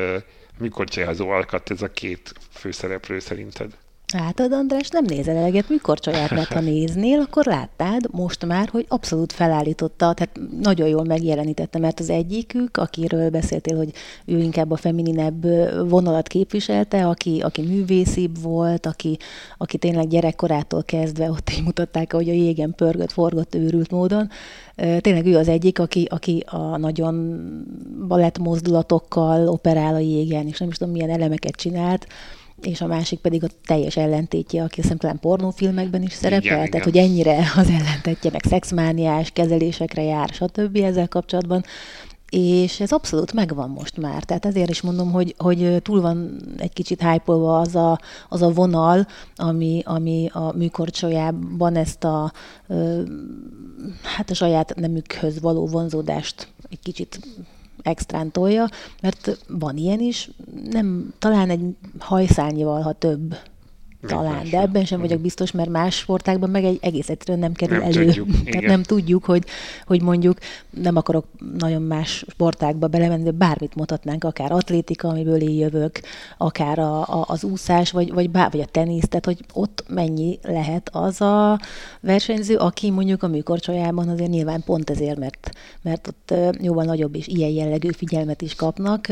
műkorcsolyázó 0.57 1.29
alkat 1.29 1.71
ez 1.71 1.81
a 1.81 1.91
két 1.91 2.33
főszereplő 2.51 3.19
szerinted? 3.19 3.77
Látod, 4.13 4.51
András, 4.51 4.89
nem 4.89 5.05
nézel 5.07 5.35
eleget 5.35 5.69
műkorcsolyát, 5.69 6.29
mert 6.29 6.53
ha 6.53 6.59
néznél, 6.59 7.19
akkor 7.19 7.45
láttad 7.45 8.07
most 8.11 8.45
már, 8.45 8.67
hogy 8.67 8.85
abszolút 8.87 9.31
felállította, 9.31 10.13
tehát 10.13 10.39
nagyon 10.61 10.87
jól 10.87 11.03
megjelenítette, 11.03 11.79
mert 11.79 11.99
az 11.99 12.09
egyikük, 12.09 12.77
akiről 12.77 13.29
beszéltél, 13.29 13.77
hogy 13.77 13.93
ő 14.25 14.37
inkább 14.37 14.71
a 14.71 14.75
femininebb 14.75 15.45
vonalat 15.89 16.27
képviselte, 16.27 17.07
aki, 17.07 17.39
aki 17.41 17.61
művészibb 17.61 18.41
volt, 18.41 18.85
aki, 18.85 19.17
aki 19.57 19.77
tényleg 19.77 20.07
gyerekkorától 20.07 20.83
kezdve 20.83 21.29
ott 21.29 21.49
így 21.49 21.63
mutatták, 21.63 22.13
hogy 22.13 22.29
a 22.29 22.33
jégen 22.33 22.73
pörgött, 22.75 23.11
forgott 23.11 23.55
őrült 23.55 23.91
módon. 23.91 24.29
Tényleg 24.99 25.25
ő 25.25 25.37
az 25.37 25.47
egyik, 25.47 25.79
aki, 25.79 26.07
aki 26.09 26.43
a 26.47 26.77
nagyon 26.77 27.45
balett 28.07 28.37
mozdulatokkal 28.37 29.47
operál 29.47 29.93
a 29.93 29.99
jégen, 29.99 30.47
és 30.47 30.59
nem 30.59 30.69
is 30.69 30.77
tudom, 30.77 30.93
milyen 30.93 31.09
elemeket 31.09 31.55
csinált 31.55 32.07
és 32.65 32.81
a 32.81 32.87
másik 32.87 33.19
pedig 33.19 33.43
a 33.43 33.47
teljes 33.65 33.97
ellentétje, 33.97 34.63
aki 34.63 34.81
azt 34.81 34.97
talán 34.97 35.19
pornófilmekben 35.19 36.01
is 36.01 36.13
szerepel, 36.13 36.43
igen, 36.43 36.55
tehát 36.55 36.67
igen. 36.67 36.81
hogy 36.83 36.97
ennyire 36.97 37.51
az 37.55 37.69
ellentetje, 37.69 38.31
meg 38.31 38.43
szexmániás 38.47 39.31
kezelésekre 39.31 40.03
jár, 40.03 40.29
stb. 40.29 40.75
ezzel 40.75 41.07
kapcsolatban. 41.07 41.63
És 42.29 42.79
ez 42.79 42.91
abszolút 42.91 43.33
megvan 43.33 43.69
most 43.69 43.97
már. 43.97 44.23
Tehát 44.23 44.45
ezért 44.45 44.69
is 44.69 44.81
mondom, 44.81 45.11
hogy, 45.11 45.35
hogy 45.37 45.81
túl 45.81 46.01
van 46.01 46.39
egy 46.57 46.73
kicsit 46.73 47.01
hype 47.01 47.33
az 47.33 47.75
a, 47.75 47.99
az 48.29 48.41
a 48.41 48.49
vonal, 48.49 49.07
ami, 49.35 49.81
ami 49.85 50.29
a 50.33 50.51
műkorcsolyában 50.55 51.75
ezt 51.75 52.03
a, 52.03 52.31
hát 54.01 54.29
a 54.29 54.33
saját 54.33 54.75
nemükhöz 54.75 55.39
való 55.39 55.67
vonzódást 55.67 56.47
egy 56.69 56.79
kicsit 56.83 57.19
extrán 57.85 58.31
tolja, 58.31 58.69
mert 59.01 59.37
van 59.47 59.77
ilyen 59.77 59.99
is, 59.99 60.29
nem, 60.69 61.13
talán 61.19 61.49
egy 61.49 61.75
hajszálnyival, 61.99 62.81
ha 62.81 62.93
több 62.93 63.35
talán, 64.07 64.49
de 64.49 64.61
ebben 64.61 64.85
sem 64.85 64.99
vagyok 64.99 65.19
biztos, 65.19 65.51
mert 65.51 65.69
más 65.69 65.95
sportákban 65.95 66.49
meg 66.49 66.63
egy 66.63 66.77
egész 66.81 67.09
egyszerűen 67.09 67.39
nem 67.39 67.53
kerül 67.53 67.77
nem 67.77 67.87
elő. 67.87 68.05
Tudjuk, 68.05 68.27
Tehát 68.31 68.47
igen. 68.47 68.63
nem 68.63 68.83
tudjuk, 68.83 69.25
hogy, 69.25 69.43
hogy 69.85 70.01
mondjuk 70.01 70.37
nem 70.69 70.95
akarok 70.95 71.25
nagyon 71.57 71.81
más 71.81 72.25
sportákba 72.29 72.87
belemenni, 72.87 73.23
de 73.23 73.31
bármit 73.31 73.75
mutatnánk, 73.75 74.23
akár 74.23 74.51
atlétika, 74.51 75.07
amiből 75.07 75.41
én 75.41 75.57
jövök, 75.57 75.99
akár 76.37 76.79
a, 76.79 77.01
a, 77.01 77.25
az 77.27 77.43
úszás, 77.43 77.91
vagy, 77.91 78.13
vagy, 78.13 78.29
bár, 78.29 78.51
vagy 78.51 78.61
a 78.61 78.65
tenisz, 78.65 79.07
tehát 79.07 79.25
hogy 79.25 79.39
ott 79.53 79.83
mennyi 79.87 80.39
lehet 80.41 80.89
az 80.91 81.21
a 81.21 81.59
versenyző, 82.01 82.55
aki 82.55 82.91
mondjuk 82.91 83.23
a 83.23 83.27
műkorcsolyában 83.27 84.09
azért 84.09 84.29
nyilván 84.29 84.63
pont 84.63 84.89
ezért, 84.89 85.17
mert, 85.17 85.49
mert 85.81 86.07
ott 86.07 86.33
jóval 86.61 86.83
nagyobb 86.83 87.15
és 87.15 87.27
ilyen 87.27 87.49
jellegű 87.49 87.89
figyelmet 87.91 88.41
is 88.41 88.55
kapnak, 88.55 89.07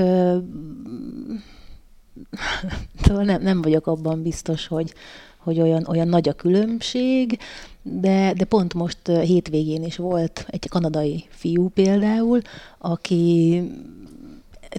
nem, 3.07 3.41
nem 3.41 3.61
vagyok 3.61 3.87
abban 3.87 4.21
biztos, 4.21 4.67
hogy, 4.67 4.93
hogy 5.37 5.59
olyan, 5.59 5.85
olyan 5.87 6.07
nagy 6.07 6.29
a 6.29 6.33
különbség, 6.33 7.39
de, 7.81 8.33
de 8.33 8.45
pont 8.45 8.73
most 8.73 9.07
hétvégén 9.07 9.83
is 9.83 9.95
volt 9.95 10.45
egy 10.49 10.69
kanadai 10.69 11.25
fiú 11.29 11.69
például, 11.69 12.41
aki 12.77 13.61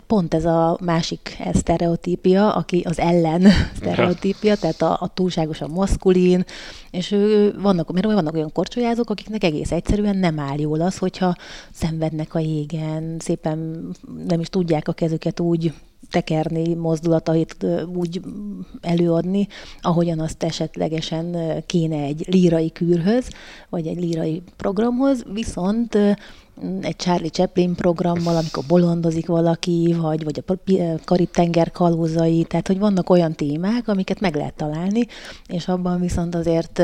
pont 0.06 0.34
ez 0.34 0.44
a 0.44 0.78
másik 0.80 1.36
sztereotípia, 1.52 2.54
aki 2.54 2.80
az 2.80 2.98
ellen 2.98 3.42
sztereotípia, 3.76 4.56
tehát 4.56 4.82
a, 4.82 4.96
a 5.00 5.10
túlságosan 5.14 5.70
maszkulin, 5.70 6.44
és 6.90 7.10
ő, 7.10 7.54
vannak, 7.60 7.92
mert 7.92 8.06
vannak 8.06 8.34
olyan 8.34 8.52
korcsolyázók, 8.52 9.10
akiknek 9.10 9.44
egész 9.44 9.72
egyszerűen 9.72 10.16
nem 10.16 10.38
áll 10.38 10.58
jól 10.58 10.80
az, 10.80 10.98
hogyha 10.98 11.36
szenvednek 11.72 12.34
a 12.34 12.38
jégen, 12.38 13.16
szépen 13.18 13.88
nem 14.28 14.40
is 14.40 14.48
tudják 14.48 14.88
a 14.88 14.92
kezüket 14.92 15.40
úgy 15.40 15.72
tekerni, 16.10 16.74
mozdulatait 16.74 17.66
úgy 17.94 18.20
előadni, 18.80 19.48
ahogyan 19.80 20.20
azt 20.20 20.42
esetlegesen 20.42 21.36
kéne 21.66 22.02
egy 22.02 22.26
lírai 22.30 22.72
kürhöz, 22.72 23.28
vagy 23.68 23.86
egy 23.86 24.00
lírai 24.00 24.42
programhoz, 24.56 25.24
viszont 25.32 25.98
egy 26.80 26.96
Charlie 26.96 27.28
Chaplin 27.28 27.74
programmal, 27.74 28.36
amikor 28.36 28.64
bolondozik 28.66 29.26
valaki, 29.26 29.94
vagy, 29.98 30.24
vagy 30.24 30.42
a 30.46 30.54
Karib-tenger 31.04 31.70
kalózai, 31.70 32.44
tehát 32.44 32.66
hogy 32.66 32.78
vannak 32.78 33.10
olyan 33.10 33.32
témák, 33.32 33.88
amiket 33.88 34.20
meg 34.20 34.34
lehet 34.34 34.54
találni, 34.54 35.06
és 35.46 35.68
abban 35.68 36.00
viszont 36.00 36.34
azért 36.34 36.82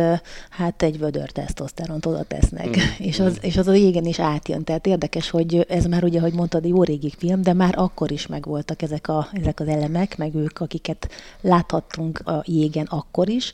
hát 0.50 0.83
egy 0.83 0.99
vödör 0.99 1.31
tesztoszteront 1.31 2.07
oda 2.07 2.23
tesznek, 2.23 2.69
mm. 2.69 2.81
és, 3.09 3.21
az, 3.21 3.39
és 3.41 3.57
az 3.57 3.67
a 3.67 3.73
jégen 3.75 4.05
is 4.05 4.21
átjön, 4.21 4.65
tehát 4.65 4.87
érdekes, 4.87 5.31
hogy 5.31 5.67
ez 5.69 5.85
már 5.85 6.05
ugye, 6.05 6.19
ahogy 6.19 6.35
mondtad, 6.35 6.65
jó 6.65 6.83
régi 6.83 7.12
film, 7.19 7.43
de 7.43 7.53
már 7.53 7.75
akkor 7.77 8.11
is 8.11 8.27
megvoltak 8.27 8.83
ezek, 8.83 9.09
a, 9.09 9.29
ezek 9.33 9.61
az 9.61 9.69
elemek, 9.69 10.17
meg 10.17 10.35
ők, 10.35 10.61
akiket 10.61 11.09
láthattunk 11.41 12.19
a 12.19 12.43
jégen 12.47 12.87
akkor 12.87 13.29
is, 13.29 13.53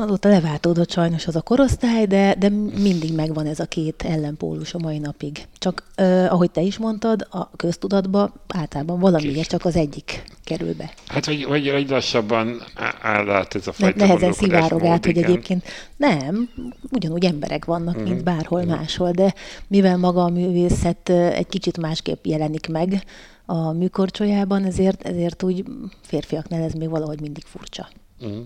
Azóta 0.00 0.28
leváltódott 0.28 0.90
sajnos 0.90 1.26
az 1.26 1.36
a 1.36 1.42
korosztály, 1.42 2.06
de, 2.06 2.34
de 2.38 2.48
mindig 2.82 3.14
megvan 3.14 3.46
ez 3.46 3.60
a 3.60 3.64
két 3.64 4.02
ellenpólus 4.02 4.74
a 4.74 4.78
mai 4.78 4.98
napig. 4.98 5.46
Csak, 5.58 5.82
eh, 5.94 6.32
ahogy 6.32 6.50
te 6.50 6.60
is 6.60 6.78
mondtad, 6.78 7.26
a 7.30 7.50
köztudatba 7.56 8.32
általában 8.48 8.98
valamiért 8.98 9.48
csak 9.48 9.64
az 9.64 9.76
egyik 9.76 10.24
kerül 10.44 10.74
be. 10.74 10.92
Hát, 11.06 11.24
hogy, 11.24 11.44
hogy, 11.44 11.70
hogy 11.70 11.88
lassabban 11.88 12.62
áll 13.00 13.30
át 13.30 13.54
ez 13.54 13.66
a 13.66 13.72
fajta 13.72 13.98
ne, 13.98 14.06
Nehezen 14.06 14.32
szivárog 14.32 14.84
át, 14.84 15.04
hogy 15.04 15.18
egyébként 15.18 15.64
nem, 15.96 16.48
ugyanúgy 16.90 17.24
emberek 17.24 17.64
vannak, 17.64 17.94
uh-huh. 17.94 18.10
mint 18.10 18.24
bárhol 18.24 18.60
uh-huh. 18.60 18.76
máshol, 18.76 19.10
de 19.10 19.34
mivel 19.66 19.96
maga 19.96 20.24
a 20.24 20.30
művészet 20.30 21.08
egy 21.08 21.46
kicsit 21.46 21.78
másképp 21.78 22.24
jelenik 22.24 22.68
meg 22.68 23.04
a 23.46 23.72
műkorcsolyában, 23.72 24.64
ezért, 24.64 25.02
ezért 25.02 25.42
úgy 25.42 25.64
férfiaknál 26.02 26.62
ez 26.62 26.72
még 26.72 26.88
valahogy 26.88 27.20
mindig 27.20 27.44
furcsa. 27.44 27.88
Uh-huh. 28.20 28.44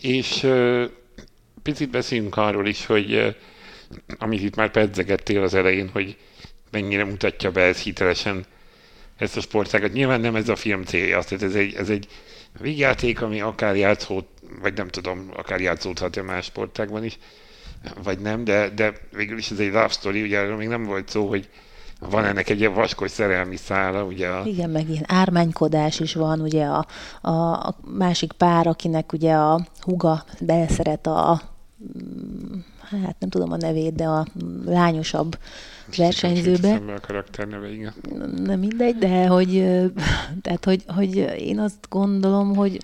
És 0.00 0.46
picit 1.62 1.90
beszéljünk 1.90 2.36
arról 2.36 2.66
is, 2.66 2.86
hogy 2.86 3.36
amit 4.18 4.42
itt 4.42 4.56
már 4.56 4.70
pedzegettél 4.70 5.42
az 5.42 5.54
elején, 5.54 5.88
hogy 5.88 6.16
mennyire 6.70 7.04
mutatja 7.04 7.50
be 7.50 7.62
ez 7.62 7.78
hitelesen 7.78 8.44
ezt 9.16 9.36
a 9.36 9.40
sportágat. 9.40 9.92
Nyilván 9.92 10.20
nem 10.20 10.36
ez 10.36 10.48
a 10.48 10.56
film 10.56 10.82
célja, 10.82 11.22
tehát 11.22 11.44
ez 11.44 11.54
egy, 11.54 11.74
ez 11.74 11.88
egy 11.88 12.08
vígjáték, 12.60 13.22
ami 13.22 13.40
akár 13.40 13.76
játszód, 13.76 14.24
vagy 14.60 14.74
nem 14.74 14.88
tudom, 14.88 15.30
akár 15.36 15.60
játszódhat-e 15.60 16.22
más 16.22 16.44
sportágban 16.44 17.04
is, 17.04 17.18
vagy 18.02 18.18
nem, 18.18 18.44
de, 18.44 18.68
de 18.68 18.92
végül 19.12 19.38
is 19.38 19.50
ez 19.50 19.58
egy 19.58 19.72
love 19.72 19.88
story, 19.88 20.22
ugye 20.22 20.42
még 20.42 20.68
nem 20.68 20.84
volt 20.84 21.08
szó, 21.08 21.28
hogy 21.28 21.48
van 22.00 22.24
ennek 22.24 22.48
egy 22.48 22.60
ilyen 22.60 22.74
vaskos 22.74 23.10
szerelmi 23.10 23.56
szála, 23.56 24.04
ugye? 24.04 24.28
A... 24.28 24.44
Igen, 24.44 24.70
meg 24.70 24.88
ilyen 24.88 25.04
ármánykodás 25.06 26.00
is 26.00 26.14
van, 26.14 26.40
ugye 26.40 26.64
a, 26.64 26.86
a, 27.20 27.30
a 27.52 27.76
másik 27.98 28.32
pár, 28.32 28.66
akinek 28.66 29.12
ugye 29.12 29.34
a 29.34 29.66
huga 29.80 30.24
beleszeret 30.40 31.06
a 31.06 31.40
hát 32.90 33.16
nem 33.18 33.28
tudom 33.30 33.52
a 33.52 33.56
nevét, 33.56 33.94
de 33.94 34.04
a 34.04 34.26
lányosabb 34.64 35.38
versenyzőbe. 35.96 36.80
a 36.96 37.00
karakter 37.00 37.46
neve, 37.46 37.72
igen. 37.72 37.92
Nem 38.36 38.58
mindegy, 38.58 38.96
de 38.96 39.26
hogy, 39.26 39.52
tehát, 40.42 40.64
hogy, 40.64 40.84
hogy 40.86 41.16
én 41.38 41.58
azt 41.58 41.86
gondolom, 41.88 42.56
hogy 42.56 42.80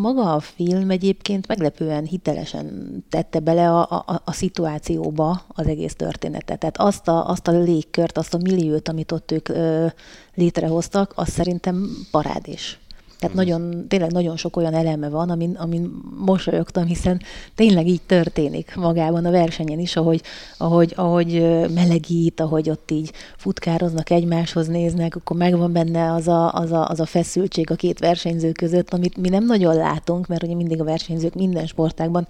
maga 0.00 0.34
a 0.34 0.40
film 0.40 0.90
egyébként 0.90 1.46
meglepően 1.46 2.04
hitelesen 2.04 3.04
tette 3.08 3.40
bele 3.40 3.70
a, 3.70 3.80
a, 3.90 4.22
a 4.24 4.32
szituációba 4.32 5.42
az 5.48 5.66
egész 5.66 5.94
történetet. 5.94 6.58
Tehát 6.58 6.78
azt 6.78 7.08
a, 7.08 7.28
azt 7.28 7.48
a 7.48 7.52
légkört, 7.52 8.18
azt 8.18 8.34
a 8.34 8.38
milliót, 8.38 8.88
amit 8.88 9.12
ott 9.12 9.30
ők 9.30 9.48
ö, 9.48 9.86
létrehoztak, 10.34 11.12
az 11.14 11.28
szerintem 11.28 12.06
parádés. 12.10 12.78
Tehát 13.26 13.46
mm. 13.46 13.50
nagyon, 13.50 13.88
tényleg 13.88 14.12
nagyon 14.12 14.36
sok 14.36 14.56
olyan 14.56 14.74
eleme 14.74 15.08
van, 15.08 15.30
amin, 15.30 15.54
amin 15.54 16.02
mosolyogtam, 16.18 16.84
hiszen 16.84 17.20
tényleg 17.54 17.86
így 17.86 18.02
történik 18.06 18.74
magában 18.76 19.24
a 19.24 19.30
versenyen 19.30 19.78
is, 19.78 19.96
ahogy, 19.96 20.22
ahogy, 20.56 20.92
ahogy 20.96 21.40
melegít, 21.74 22.40
ahogy 22.40 22.70
ott 22.70 22.90
így 22.90 23.12
futkároznak, 23.36 24.10
egymáshoz 24.10 24.66
néznek, 24.66 25.16
akkor 25.16 25.36
megvan 25.36 25.72
benne 25.72 26.12
az 26.12 26.28
a, 26.28 26.52
az, 26.52 26.72
a, 26.72 26.88
az 26.88 27.00
a 27.00 27.06
feszültség 27.06 27.70
a 27.70 27.74
két 27.74 27.98
versenyző 27.98 28.52
között, 28.52 28.92
amit 28.92 29.16
mi 29.16 29.28
nem 29.28 29.44
nagyon 29.44 29.74
látunk, 29.74 30.26
mert 30.26 30.42
ugye 30.42 30.54
mindig 30.54 30.80
a 30.80 30.84
versenyzők 30.84 31.34
minden 31.34 31.66
sportágban 31.66 32.26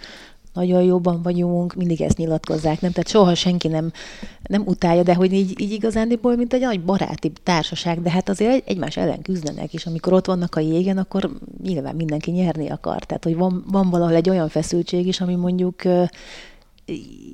nagyon 0.57 0.83
jobban 0.83 1.23
vagyunk, 1.23 1.75
mindig 1.75 2.01
ezt 2.01 2.17
nyilatkozzák, 2.17 2.81
nem? 2.81 2.91
Tehát 2.91 3.09
soha 3.09 3.35
senki 3.35 3.69
nem, 3.69 3.93
nem 4.43 4.63
utálja, 4.65 5.03
de 5.03 5.15
hogy 5.15 5.33
így, 5.33 5.61
így 5.61 5.73
igazándiból, 5.73 6.37
mint 6.37 6.53
egy 6.53 6.61
nagy 6.61 6.81
baráti 6.81 7.33
társaság, 7.43 8.03
de 8.03 8.11
hát 8.11 8.29
azért 8.29 8.69
egymás 8.69 8.97
ellen 8.97 9.23
küzdenek, 9.23 9.75
és 9.75 9.87
amikor 9.87 10.13
ott 10.13 10.27
vannak 10.27 10.55
a 10.55 10.61
jégen, 10.61 10.99
akkor 10.99 11.31
nyilván 11.63 11.95
mindenki 11.95 12.31
nyerni 12.31 12.69
akar. 12.71 13.05
Tehát, 13.05 13.25
hogy 13.25 13.37
van, 13.37 13.65
van 13.71 13.91
valahol 13.91 14.15
egy 14.15 14.31
olyan 14.31 14.49
feszültség 14.49 15.07
is, 15.07 15.21
ami 15.21 15.35
mondjuk 15.35 15.83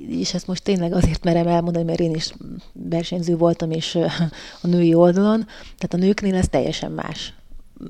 és 0.08 0.34
ezt 0.34 0.46
most 0.46 0.62
tényleg 0.64 0.92
azért 0.92 1.24
merem 1.24 1.46
elmondani, 1.46 1.84
mert 1.84 2.00
én 2.00 2.14
is 2.14 2.32
versenyző 2.72 3.36
voltam, 3.36 3.70
és 3.70 3.94
a 4.62 4.66
női 4.66 4.94
oldalon, 4.94 5.46
tehát 5.78 5.94
a 5.94 5.96
nőknél 5.96 6.34
ez 6.34 6.48
teljesen 6.48 6.92
más 6.92 7.34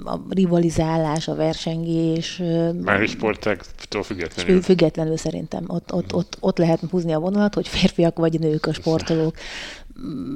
a 0.05 0.19
rivalizálás, 0.29 1.29
a 1.29 1.35
versengés. 1.35 2.43
Már 2.83 3.09
sportáktól 3.09 4.03
függetlenül. 4.03 4.63
Függetlenül 4.63 5.17
szerintem. 5.17 5.65
Ott, 5.67 5.93
ott, 5.93 6.15
ott, 6.15 6.37
ott 6.41 6.59
lehet 6.59 6.81
húzni 6.91 7.13
a 7.13 7.19
vonalat, 7.19 7.55
hogy 7.55 7.69
férfiak 7.69 8.19
vagy 8.19 8.41
nők 8.41 8.67
a 8.67 8.73
sportolók. 8.73 9.37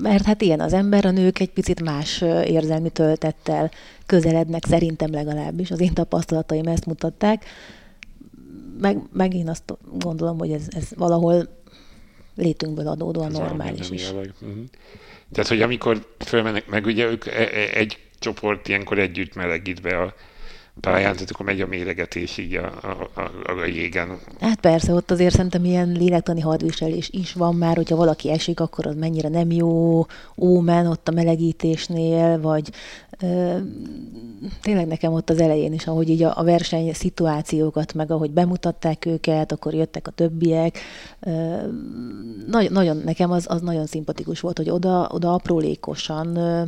Mert 0.02 0.24
hát 0.24 0.42
ilyen 0.42 0.60
az 0.60 0.72
ember, 0.72 1.04
a 1.04 1.10
nők 1.10 1.38
egy 1.38 1.50
picit 1.50 1.82
más 1.82 2.20
érzelmi 2.44 2.90
töltettel 2.90 3.70
közelednek, 4.06 4.64
szerintem 4.64 5.10
legalábbis. 5.10 5.70
Az 5.70 5.80
én 5.80 5.94
tapasztalataim 5.94 6.66
ezt 6.66 6.86
mutatták. 6.86 7.44
Meg, 8.80 8.98
meg 9.12 9.34
én 9.34 9.48
azt 9.48 9.78
gondolom, 9.98 10.38
hogy 10.38 10.50
ez, 10.50 10.66
ez 10.70 10.88
valahol 10.96 11.48
létünkből 12.34 12.88
adódóan 12.88 13.30
normális 13.30 13.90
is. 13.90 14.10
Uh-huh. 14.10 14.64
Tehát, 15.32 15.48
hogy 15.48 15.62
amikor 15.62 16.06
fölmennek, 16.18 16.66
meg 16.66 16.86
ugye 16.86 17.06
ők 17.06 17.26
e, 17.26 17.40
e, 17.40 17.70
egy 17.74 17.98
csoport 18.18 18.68
ilyenkor 18.68 18.98
együtt 18.98 19.34
melegít 19.34 19.82
be 19.82 19.98
a 19.98 20.14
pályán, 20.80 21.12
tehát 21.12 21.30
akkor 21.30 21.46
megy 21.46 21.60
a 21.60 21.66
méregetés 21.66 22.38
így 22.38 22.54
a, 22.54 22.64
a, 22.82 23.20
a, 23.20 23.60
a 23.60 23.64
jégen. 23.64 24.18
Hát 24.40 24.60
persze, 24.60 24.92
ott 24.92 25.10
azért 25.10 25.34
szerintem 25.34 25.64
ilyen 25.64 25.88
lélektani 25.88 26.40
hadviselés 26.40 27.08
is 27.10 27.32
van 27.32 27.54
már, 27.54 27.76
hogyha 27.76 27.96
valaki 27.96 28.30
esik, 28.30 28.60
akkor 28.60 28.86
az 28.86 28.94
mennyire 28.94 29.28
nem 29.28 29.50
jó 29.50 30.06
ómen 30.36 30.86
ott 30.86 31.08
a 31.08 31.12
melegítésnél, 31.12 32.40
vagy 32.40 32.70
ö, 33.20 33.56
tényleg 34.62 34.86
nekem 34.86 35.12
ott 35.12 35.30
az 35.30 35.40
elején 35.40 35.72
is, 35.72 35.86
ahogy 35.86 36.08
így 36.08 36.22
a, 36.22 36.38
a 36.38 36.44
verseny 36.44 36.92
szituációkat, 36.92 37.94
meg 37.94 38.10
ahogy 38.10 38.30
bemutatták 38.30 39.06
őket, 39.06 39.52
akkor 39.52 39.74
jöttek 39.74 40.06
a 40.06 40.10
többiek. 40.10 40.78
Ö, 41.20 41.56
nagy, 42.46 42.70
nagyon, 42.70 42.96
nekem 42.96 43.30
az, 43.30 43.46
az 43.48 43.60
nagyon 43.60 43.86
szimpatikus 43.86 44.40
volt, 44.40 44.56
hogy 44.56 44.70
oda, 44.70 45.08
oda 45.12 45.34
aprólékosan, 45.34 46.36
ö, 46.36 46.62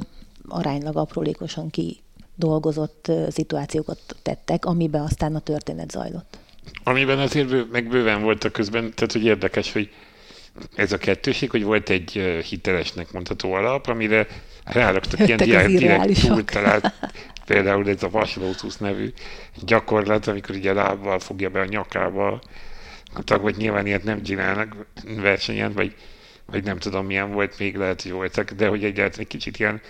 aránylag 0.48 0.96
aprólékosan 0.96 1.70
ki 1.70 2.00
dolgozott 2.34 3.12
szituációkat 3.30 4.00
tettek, 4.22 4.64
amiben 4.64 5.00
aztán 5.00 5.34
a 5.34 5.40
történet 5.40 5.90
zajlott. 5.90 6.38
Amiben 6.82 7.18
azért 7.18 7.70
meg 7.70 7.88
bőven 7.88 8.22
voltak 8.22 8.52
közben, 8.52 8.94
tehát 8.94 9.12
hogy 9.12 9.24
érdekes, 9.24 9.72
hogy 9.72 9.90
ez 10.74 10.92
a 10.92 10.98
kettőség, 10.98 11.50
hogy 11.50 11.62
volt 11.62 11.90
egy 11.90 12.10
hitelesnek 12.48 13.12
mondható 13.12 13.52
alap, 13.52 13.86
amire 13.86 14.26
ráraktak 14.64 15.26
ilyen 15.26 15.38
direkt, 15.38 15.68
direkt 15.68 16.26
túltalált, 16.26 16.92
például 17.46 17.88
ez 17.88 18.02
a 18.02 18.10
Vaslótusz 18.10 18.76
nevű 18.76 19.12
gyakorlat, 19.64 20.26
amikor 20.26 20.54
ugye 20.54 20.70
a 20.70 20.74
lábbal 20.74 21.18
fogja 21.18 21.50
be 21.50 21.60
a 21.60 21.64
nyakába 21.64 22.40
a 23.14 23.22
tag, 23.22 23.42
vagy 23.42 23.56
nyilván 23.56 23.86
ilyet 23.86 24.04
nem 24.04 24.22
csinálnak 24.22 24.76
versenyen, 25.16 25.72
vagy, 25.72 25.94
vagy 26.46 26.64
nem 26.64 26.78
tudom 26.78 27.06
milyen 27.06 27.32
volt, 27.32 27.58
még 27.58 27.76
lehet, 27.76 28.02
hogy 28.02 28.12
voltak, 28.12 28.50
de 28.50 28.68
hogy 28.68 28.84
egyáltalán 28.84 29.20
egy 29.20 29.26
kicsit 29.26 29.58
ilyen 29.58 29.80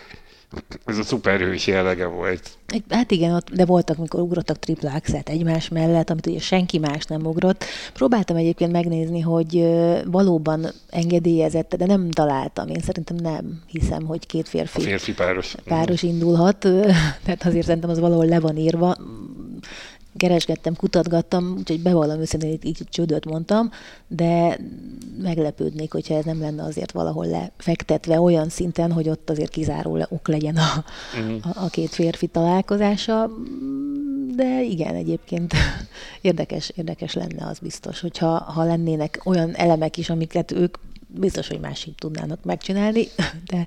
ez 0.84 0.98
a 0.98 1.02
szuperhős 1.02 1.66
jellege 1.66 2.06
volt. 2.06 2.58
Hát 2.88 3.10
igen, 3.10 3.34
ott, 3.34 3.50
de 3.50 3.64
voltak, 3.64 3.96
mikor 3.96 4.20
ugrottak 4.20 4.58
tripla 4.58 4.92
axet 4.92 5.28
egymás 5.28 5.68
mellett, 5.68 6.10
amit 6.10 6.26
ugye 6.26 6.38
senki 6.38 6.78
más 6.78 7.04
nem 7.04 7.26
ugrott. 7.26 7.64
Próbáltam 7.92 8.36
egyébként 8.36 8.72
megnézni, 8.72 9.20
hogy 9.20 9.66
valóban 10.04 10.66
engedélyezett, 10.90 11.76
de 11.76 11.86
nem 11.86 12.10
találtam. 12.10 12.68
Én 12.68 12.80
szerintem 12.80 13.16
nem 13.16 13.62
hiszem, 13.66 14.04
hogy 14.04 14.26
két 14.26 14.48
férfi, 14.48 14.80
a 14.80 14.84
férfi 14.84 15.14
páros. 15.14 15.54
páros 15.64 16.02
indulhat. 16.02 16.58
Tehát 17.24 17.44
azért 17.44 17.66
szerintem 17.66 17.90
az 17.90 17.98
valahol 17.98 18.26
le 18.26 18.40
van 18.40 18.56
írva 18.56 18.96
keresgettem, 20.16 20.74
kutatgattam, 20.76 21.54
úgyhogy 21.58 21.80
bevallom 21.80 22.20
őszintén, 22.20 22.50
hogy 22.50 22.66
így 22.66 22.78
csődöt 22.90 23.24
mondtam, 23.24 23.70
de 24.06 24.58
meglepődnék, 25.22 25.92
hogyha 25.92 26.14
ez 26.14 26.24
nem 26.24 26.40
lenne 26.40 26.62
azért 26.62 26.92
valahol 26.92 27.26
lefektetve 27.26 28.20
olyan 28.20 28.48
szinten, 28.48 28.92
hogy 28.92 29.08
ott 29.08 29.30
azért 29.30 29.50
kizáró 29.50 30.06
ok 30.08 30.28
legyen 30.28 30.56
a, 30.56 30.84
uh-huh. 31.20 31.56
a, 31.56 31.64
a 31.64 31.68
két 31.68 31.90
férfi 31.90 32.26
találkozása. 32.26 33.30
De 34.36 34.62
igen, 34.62 34.94
egyébként 34.94 35.54
érdekes, 36.20 36.72
érdekes 36.74 37.14
lenne 37.14 37.46
az 37.46 37.58
biztos, 37.58 38.00
hogyha 38.00 38.38
ha 38.38 38.64
lennének 38.64 39.20
olyan 39.24 39.54
elemek 39.54 39.96
is, 39.96 40.10
amiket 40.10 40.52
ők 40.52 40.76
biztos, 41.08 41.48
hogy 41.48 41.60
másik 41.60 41.94
tudnának 41.94 42.44
megcsinálni, 42.44 43.08
de 43.50 43.66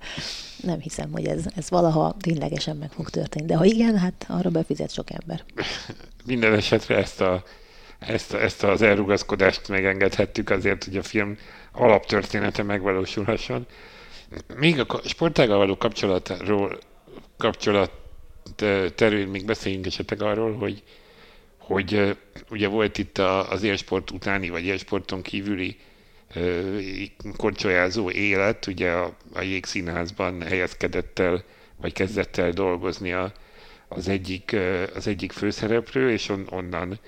nem 0.63 0.79
hiszem, 0.79 1.11
hogy 1.11 1.25
ez, 1.25 1.43
ez 1.55 1.69
valaha 1.69 2.15
ténylegesen 2.19 2.77
meg 2.77 2.91
fog 2.91 3.09
történni. 3.09 3.45
De 3.45 3.55
ha 3.55 3.65
igen, 3.65 3.97
hát 3.97 4.25
arra 4.27 4.49
befizet 4.49 4.93
sok 4.93 5.11
ember. 5.11 5.43
Minden 6.25 6.53
esetre 6.53 6.97
ezt, 6.97 7.21
a, 7.21 7.43
ezt, 7.99 8.33
ezt 8.33 8.63
az 8.63 8.81
elrugaszkodást 8.81 9.67
megengedhettük 9.67 10.49
azért, 10.49 10.83
hogy 10.83 10.97
a 10.97 11.03
film 11.03 11.37
alaptörténete 11.71 12.63
megvalósulhasson. 12.63 13.65
Még 14.55 14.79
a 14.79 15.01
sportággal 15.03 15.57
való 15.57 15.77
kapcsolatról, 15.77 16.79
kapcsolat 17.37 17.91
terén 18.95 19.27
még 19.27 19.45
beszéljünk 19.45 19.85
esetleg 19.85 20.21
arról, 20.21 20.53
hogy, 20.53 20.83
hogy 21.57 22.17
ugye 22.49 22.67
volt 22.67 22.97
itt 22.97 23.17
az 23.17 23.63
élsport 23.63 24.11
utáni, 24.11 24.49
vagy 24.49 24.63
élsporton 24.63 25.21
kívüli 25.21 25.77
korcsolyázó 27.37 28.11
élet, 28.11 28.67
ugye 28.67 28.91
a, 28.91 29.15
a 29.33 29.41
jégszínházban 29.41 30.41
helyezkedett 30.41 31.19
el, 31.19 31.43
vagy 31.77 31.93
kezdett 31.93 32.37
el 32.37 32.51
dolgozni 32.51 33.11
a, 33.11 33.31
az, 33.95 34.07
egyik, 34.07 34.55
az 34.95 35.07
egyik 35.07 35.31
főszereplő, 35.31 36.11
és 36.11 36.29
on, 36.29 36.47
onnan 36.49 36.99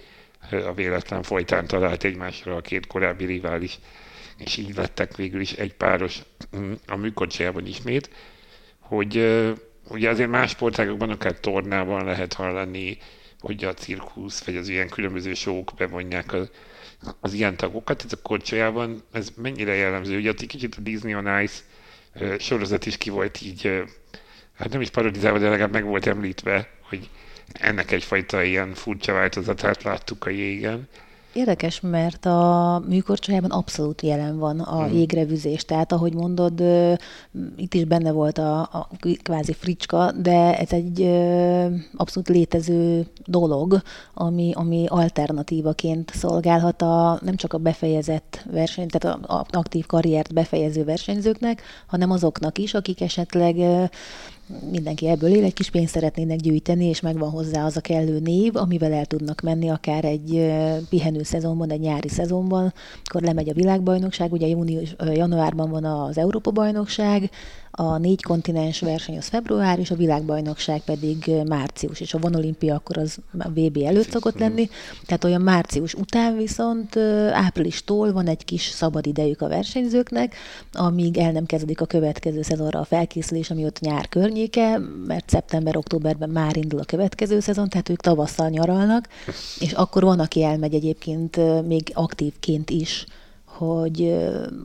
a 0.52 0.74
véletlen 0.74 1.24
folytán 1.24 1.68
talált 1.68 2.04
egymásra 2.04 2.56
a 2.56 2.62
két 2.62 2.88
korábbi 2.88 3.26
rivális, 3.26 3.80
és 4.38 4.58
így 4.58 4.76
lettek 4.76 5.16
végül 5.16 5.42
is 5.42 5.52
egy 5.52 5.74
páros 5.74 6.22
mm, 6.58 6.74
a 6.88 6.96
műkorcsolyában 6.96 7.66
ismét, 7.66 8.10
hogy 8.80 9.16
ugye 9.90 10.10
azért 10.10 10.30
más 10.30 10.50
sportágokban, 10.50 11.10
akár 11.10 11.40
tornában 11.40 12.06
lehet 12.06 12.34
hallani, 12.34 12.98
hogy 13.40 13.64
a 13.64 13.74
cirkusz, 13.74 14.44
vagy 14.44 14.56
az 14.56 14.68
ilyen 14.68 14.90
különböző 14.90 15.34
sók 15.34 15.72
bevonják 15.78 16.34
az, 16.34 16.50
az 17.20 17.34
ilyen 17.34 17.58
tagokat, 17.58 18.04
ez 18.06 18.14
a 18.14 18.22
korcsolyában, 18.22 19.04
ez 19.12 19.30
mennyire 19.36 19.74
jellemző? 19.74 20.18
Ugye 20.18 20.34
kicsit 20.34 20.76
a 20.76 20.82
Disney 20.82 21.16
on 21.16 21.42
Ice 21.42 21.62
sorozat 22.40 22.86
is 22.86 22.98
ki 22.98 23.10
volt 23.10 23.42
így, 23.42 23.84
hát 24.56 24.72
nem 24.72 24.82
is 24.82 24.90
parodizálva, 24.90 25.40
de 25.40 25.50
legalább 25.50 25.72
meg 25.72 25.86
volt 25.86 26.08
említve, 26.08 26.70
hogy 26.90 27.10
ennek 27.54 27.92
egyfajta 27.92 28.44
ilyen 28.44 28.74
furcsa 28.74 29.14
változatát 29.14 29.84
láttuk 29.84 30.26
a 30.26 30.30
jégen. 30.30 30.88
Érdekes, 31.34 31.80
mert 31.82 32.26
a 32.26 32.84
műkorcsolyában 32.88 33.52
abszolút 33.52 34.02
jelen 34.02 34.38
van 34.38 34.60
a 34.60 34.84
hmm. 34.84 34.94
jégrevüzés. 34.94 35.66
Tehát, 35.66 35.92
ahogy 35.92 36.14
mondod, 36.14 36.64
itt 37.56 37.74
is 37.74 37.84
benne 37.84 38.12
volt 38.12 38.38
a, 38.38 38.60
a 38.60 38.90
kvázi 39.24 39.54
fricska, 39.54 40.12
de 40.12 40.58
ez 40.58 40.72
egy 40.72 41.02
abszolút 41.96 42.30
létező 42.30 43.08
dolog, 43.26 43.82
ami, 44.14 44.52
ami 44.56 44.86
alternatívaként 44.88 46.12
szolgálhat 46.16 46.82
a, 46.82 47.20
nem 47.22 47.36
csak 47.36 47.54
a 47.54 47.58
befejezett 47.58 48.46
verseny, 48.52 48.88
tehát 48.88 49.18
a, 49.18 49.36
a 49.36 49.46
aktív 49.50 49.86
karriert 49.86 50.34
befejező 50.34 50.84
versenyzőknek, 50.84 51.62
hanem 51.88 52.12
azoknak 52.12 52.58
is, 52.58 52.74
akik 52.74 53.02
esetleg 53.02 53.56
mindenki 54.72 55.08
ebből 55.08 55.30
él, 55.36 55.44
egy 55.44 55.54
kis 55.54 55.70
pénzt 55.70 55.94
szeretnének 55.94 56.38
gyűjteni, 56.38 56.86
és 56.86 57.02
megvan 57.02 57.30
hozzá 57.30 57.66
az 57.66 57.78
a 57.78 57.82
kellő 57.82 58.20
név, 58.20 58.56
amivel 58.56 58.94
el 58.94 59.06
tudnak 59.06 59.42
menni 59.42 59.70
akár 59.70 60.06
egy 60.06 60.52
pihenő 60.90 61.24
szezonban, 61.24 61.72
egy 61.72 61.80
nyári 61.80 62.10
szezonban, 62.10 62.74
akkor 63.04 63.22
lemegy 63.22 63.50
a 63.50 63.54
világbajnokság, 63.54 64.32
ugye 64.32 64.48
június, 64.48 64.96
januárban 65.14 65.70
van 65.70 65.84
az 65.86 66.18
Európa-bajnokság, 66.18 67.30
a 67.76 67.98
négy 67.98 68.24
kontinens 68.24 68.80
verseny 68.80 69.18
az 69.18 69.28
február, 69.28 69.80
és 69.80 69.92
a 69.92 69.96
világbajnokság 69.96 70.82
pedig 70.82 71.32
március, 71.46 72.00
és 72.00 72.14
a 72.14 72.20
van 72.20 72.36
olimpia 72.36 72.76
akkor 72.76 72.98
az 72.98 73.18
a 73.40 73.50
VB 73.50 73.78
előtt 73.86 74.10
szokott 74.10 74.40
lenni, 74.40 74.70
tehát 75.06 75.24
olyan 75.24 75.42
március 75.42 75.94
után 75.94 76.38
viszont 76.38 76.98
áprilistól 77.32 78.12
van 78.12 78.28
egy 78.28 78.46
kis 78.46 78.62
szabad 78.62 79.06
idejük 79.06 79.42
a 79.42 79.48
versenyzőknek, 79.48 80.36
amíg 80.74 81.18
el 81.18 81.32
nem 81.32 81.46
kezdődik 81.46 81.82
a 81.82 81.86
következő 81.86 82.42
szezonra 82.42 82.80
a 82.80 82.84
felkészülés, 82.86 83.50
ami 83.50 83.66
ott 83.66 83.80
nyár 83.80 84.10
környéke, 84.10 84.78
mert 85.08 85.30
szeptember-októberben 85.30 86.30
már 86.30 86.58
indul 86.58 86.80
a 86.80 86.86
következő 86.86 87.40
szezon, 87.40 87.70
tehát 87.70 87.90
ők 87.90 88.02
tavasszal 88.02 88.50
nyaralnak, 88.50 89.08
és 89.60 89.72
akkor 89.72 90.04
van, 90.04 90.20
aki 90.20 90.44
elmegy 90.44 90.74
egyébként 90.74 91.40
még 91.68 91.92
aktívként 91.94 92.70
is 92.70 93.06
hogy 93.64 94.16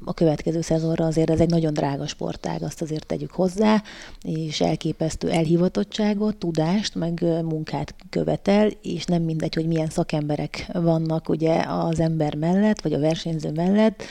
a 0.04 0.14
következő 0.14 0.61
szezonra 0.61 1.06
azért 1.06 1.30
ez 1.30 1.40
egy 1.40 1.50
nagyon 1.50 1.74
drága 1.74 2.06
sportág, 2.06 2.62
azt 2.62 2.82
azért 2.82 3.06
tegyük 3.06 3.30
hozzá, 3.30 3.82
és 4.22 4.61
elképesztő 4.61 5.30
elhivatottságot, 5.30 6.37
tudást, 6.37 6.94
meg 6.94 7.24
munkát 7.42 7.94
követel, 8.11 8.70
és 8.82 9.04
nem 9.04 9.22
mindegy, 9.22 9.54
hogy 9.54 9.66
milyen 9.66 9.90
szakemberek 9.90 10.68
vannak 10.72 11.28
ugye 11.28 11.64
az 11.68 12.00
ember 12.00 12.34
mellett, 12.34 12.80
vagy 12.80 12.92
a 12.92 13.00
versenyző 13.00 13.50
mellett, 13.50 14.02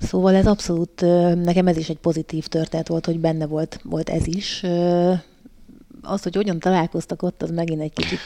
Szóval 0.00 0.34
ez 0.34 0.46
abszolút, 0.46 1.00
nekem 1.44 1.66
ez 1.66 1.76
is 1.76 1.88
egy 1.88 1.98
pozitív 1.98 2.46
történet 2.46 2.88
volt, 2.88 3.06
hogy 3.06 3.20
benne 3.20 3.46
volt, 3.46 3.80
volt 3.82 4.08
ez 4.08 4.26
is, 4.26 4.64
az, 6.02 6.22
hogy 6.22 6.34
hogyan 6.34 6.58
találkoztak 6.58 7.22
ott, 7.22 7.42
az 7.42 7.50
megint 7.50 7.80
egy 7.80 7.92
kicsit 7.92 8.18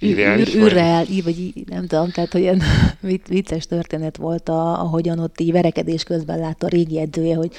űrreál, 0.54 1.04
vagy. 1.24 1.52
nem 1.66 1.86
tudom, 1.86 2.10
tehát 2.10 2.32
hogy 2.32 2.40
ilyen 2.40 2.62
vicces 3.28 3.66
történet 3.66 4.16
volt, 4.16 4.48
a, 4.48 4.80
ahogyan 4.80 5.18
ott 5.18 5.40
így 5.40 5.52
verekedés 5.52 6.02
közben 6.02 6.38
látta 6.38 6.66
a 6.66 6.68
régi 6.68 7.00
edzője, 7.00 7.36
hogy 7.36 7.52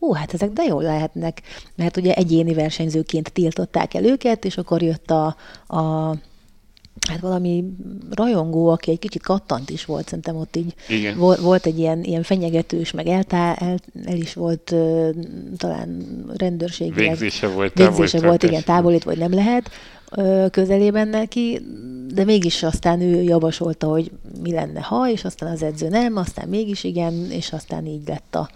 ó, 0.00 0.12
hát 0.14 0.34
ezek 0.34 0.50
de 0.50 0.62
jól 0.62 0.82
lehetnek, 0.82 1.42
mert 1.76 1.96
ugye 1.96 2.14
egyéni 2.14 2.54
versenyzőként 2.54 3.32
tiltották 3.32 3.94
el 3.94 4.04
őket, 4.04 4.44
és 4.44 4.56
akkor 4.56 4.82
jött 4.82 5.10
a, 5.10 5.36
a 5.66 6.14
hát 7.08 7.20
valami 7.20 7.64
rajongó, 8.10 8.68
aki 8.68 8.90
egy 8.90 8.98
kicsit 8.98 9.22
kattant 9.22 9.70
is 9.70 9.84
volt, 9.84 10.04
szerintem 10.04 10.36
ott 10.36 10.56
így 10.56 10.74
Igen. 10.88 11.16
Volt, 11.16 11.38
volt 11.38 11.66
egy 11.66 11.78
ilyen, 11.78 12.02
ilyen 12.02 12.22
fenyegetős, 12.22 12.90
meg 12.90 13.06
eltá, 13.06 13.54
el, 13.54 13.78
el 14.04 14.16
is 14.16 14.34
volt 14.34 14.70
uh, 14.70 15.08
talán 15.56 16.06
rendőrség. 16.36 16.94
Végzése 16.94 17.46
volt, 17.46 17.74
Végzése 17.74 18.20
volt, 18.20 18.42
igen, 18.42 18.62
távolít, 18.64 19.04
vagy 19.04 19.18
nem 19.18 19.34
lehet 19.34 19.70
uh, 20.16 20.50
közelében 20.50 21.08
neki, 21.08 21.60
de 22.14 22.24
mégis 22.24 22.62
aztán 22.62 23.00
ő 23.00 23.22
javasolta, 23.22 23.86
hogy 23.86 24.10
mi 24.42 24.52
lenne 24.52 24.80
ha, 24.80 25.10
és 25.10 25.24
aztán 25.24 25.52
az 25.52 25.62
edző 25.62 25.88
nem, 25.88 26.16
aztán 26.16 26.48
mégis 26.48 26.84
igen, 26.84 27.30
és 27.30 27.52
aztán 27.52 27.86
így 27.86 28.08
lett 28.08 28.34
a, 28.34 28.48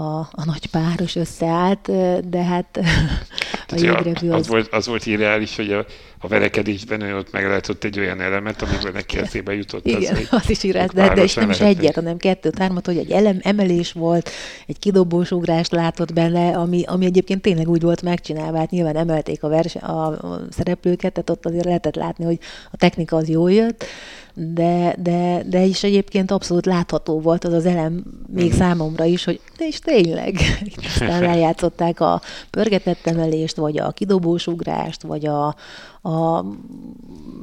a, 0.00 0.18
a 0.18 0.44
nagy 0.44 0.66
páros 0.66 1.16
összeállt, 1.16 1.90
de 2.28 2.42
hát 2.42 2.80
a 3.68 3.74
jégrebű 3.76 4.28
az... 4.28 4.38
Az 4.38 4.48
volt, 4.48 4.72
az 4.72 4.86
volt 4.86 5.06
irreális, 5.06 5.56
hogy 5.56 5.72
a, 5.72 5.84
a 6.22 6.28
verekedésben 6.28 7.00
ő 7.00 7.16
ott 7.16 7.32
meglátott 7.32 7.84
egy 7.84 7.98
olyan 7.98 8.20
elemet, 8.20 8.62
amiből 8.62 8.92
neki 8.92 9.18
eszébe 9.18 9.54
jutott. 9.54 9.86
Igen, 9.86 10.16
az, 10.16 10.26
az 10.42 10.50
is 10.50 10.62
irreális, 10.62 10.92
de, 10.92 11.14
de 11.14 11.22
és 11.22 11.34
nem 11.34 11.50
is 11.50 11.60
egyet, 11.60 11.94
hanem 11.94 12.16
kettőt, 12.16 12.58
hármat, 12.58 12.86
hogy 12.86 12.96
egy 12.96 13.10
elem, 13.10 13.38
emelés 13.42 13.92
volt, 13.92 14.30
egy 14.66 14.78
kidobós 14.78 15.30
ugrást 15.30 15.72
látott 15.72 16.12
benne, 16.12 16.56
ami, 16.56 16.82
ami 16.86 17.04
egyébként 17.04 17.42
tényleg 17.42 17.68
úgy 17.68 17.82
volt 17.82 18.02
megcsinálva, 18.02 18.58
hát 18.58 18.70
nyilván 18.70 18.96
emelték 18.96 19.42
a, 19.42 19.48
vers, 19.48 19.74
a, 19.74 20.06
a 20.06 20.40
szereplőket, 20.50 21.12
tehát 21.12 21.30
ott 21.30 21.46
azért 21.46 21.64
lehetett 21.64 21.94
látni, 21.94 22.24
hogy 22.24 22.38
a 22.70 22.76
technika 22.76 23.16
az 23.16 23.28
jól 23.28 23.52
jött, 23.52 23.84
de, 24.34 24.94
de, 24.98 25.42
de 25.46 25.64
is 25.64 25.82
egyébként 25.82 26.30
abszolút 26.30 26.66
látható 26.66 27.20
volt 27.20 27.44
az 27.44 27.52
az 27.52 27.66
elem 27.66 28.04
még 28.26 28.54
mm. 28.54 28.56
számomra 28.56 29.04
is, 29.04 29.24
hogy 29.24 29.40
de 29.58 29.66
is 29.66 29.78
tényleg. 29.78 30.36
Aztán 30.86 31.22
eljátszották 31.32 32.00
a 32.00 32.20
pörgetett 32.50 33.06
emelést, 33.06 33.56
vagy 33.56 33.78
a 33.78 33.90
kidobós 33.90 34.46
ugrást, 34.46 35.02
vagy 35.02 35.26
a, 35.26 35.54
a 36.02 36.42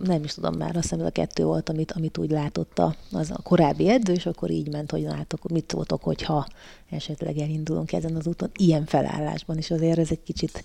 nem 0.03 0.23
is 0.23 0.33
tudom 0.33 0.55
már, 0.57 0.75
azt 0.75 0.89
hiszem 0.89 1.05
a 1.05 1.09
kettő 1.09 1.43
volt, 1.43 1.69
amit, 1.69 1.91
amit 1.91 2.17
úgy 2.17 2.29
látotta 2.29 2.95
az 3.11 3.31
a 3.31 3.41
korábbi 3.43 3.89
edző, 3.89 4.13
és 4.13 4.25
akkor 4.25 4.49
így 4.51 4.71
ment, 4.71 4.91
hogy 4.91 5.01
látok, 5.01 5.47
mit 5.47 5.71
szóltok, 5.71 6.03
hogyha 6.03 6.47
esetleg 6.89 7.37
elindulunk 7.37 7.93
ezen 7.93 8.15
az 8.15 8.27
úton, 8.27 8.49
ilyen 8.55 8.85
felállásban 8.85 9.57
is 9.57 9.71
azért 9.71 9.97
ez 9.97 10.11
egy 10.11 10.23
kicsit, 10.23 10.63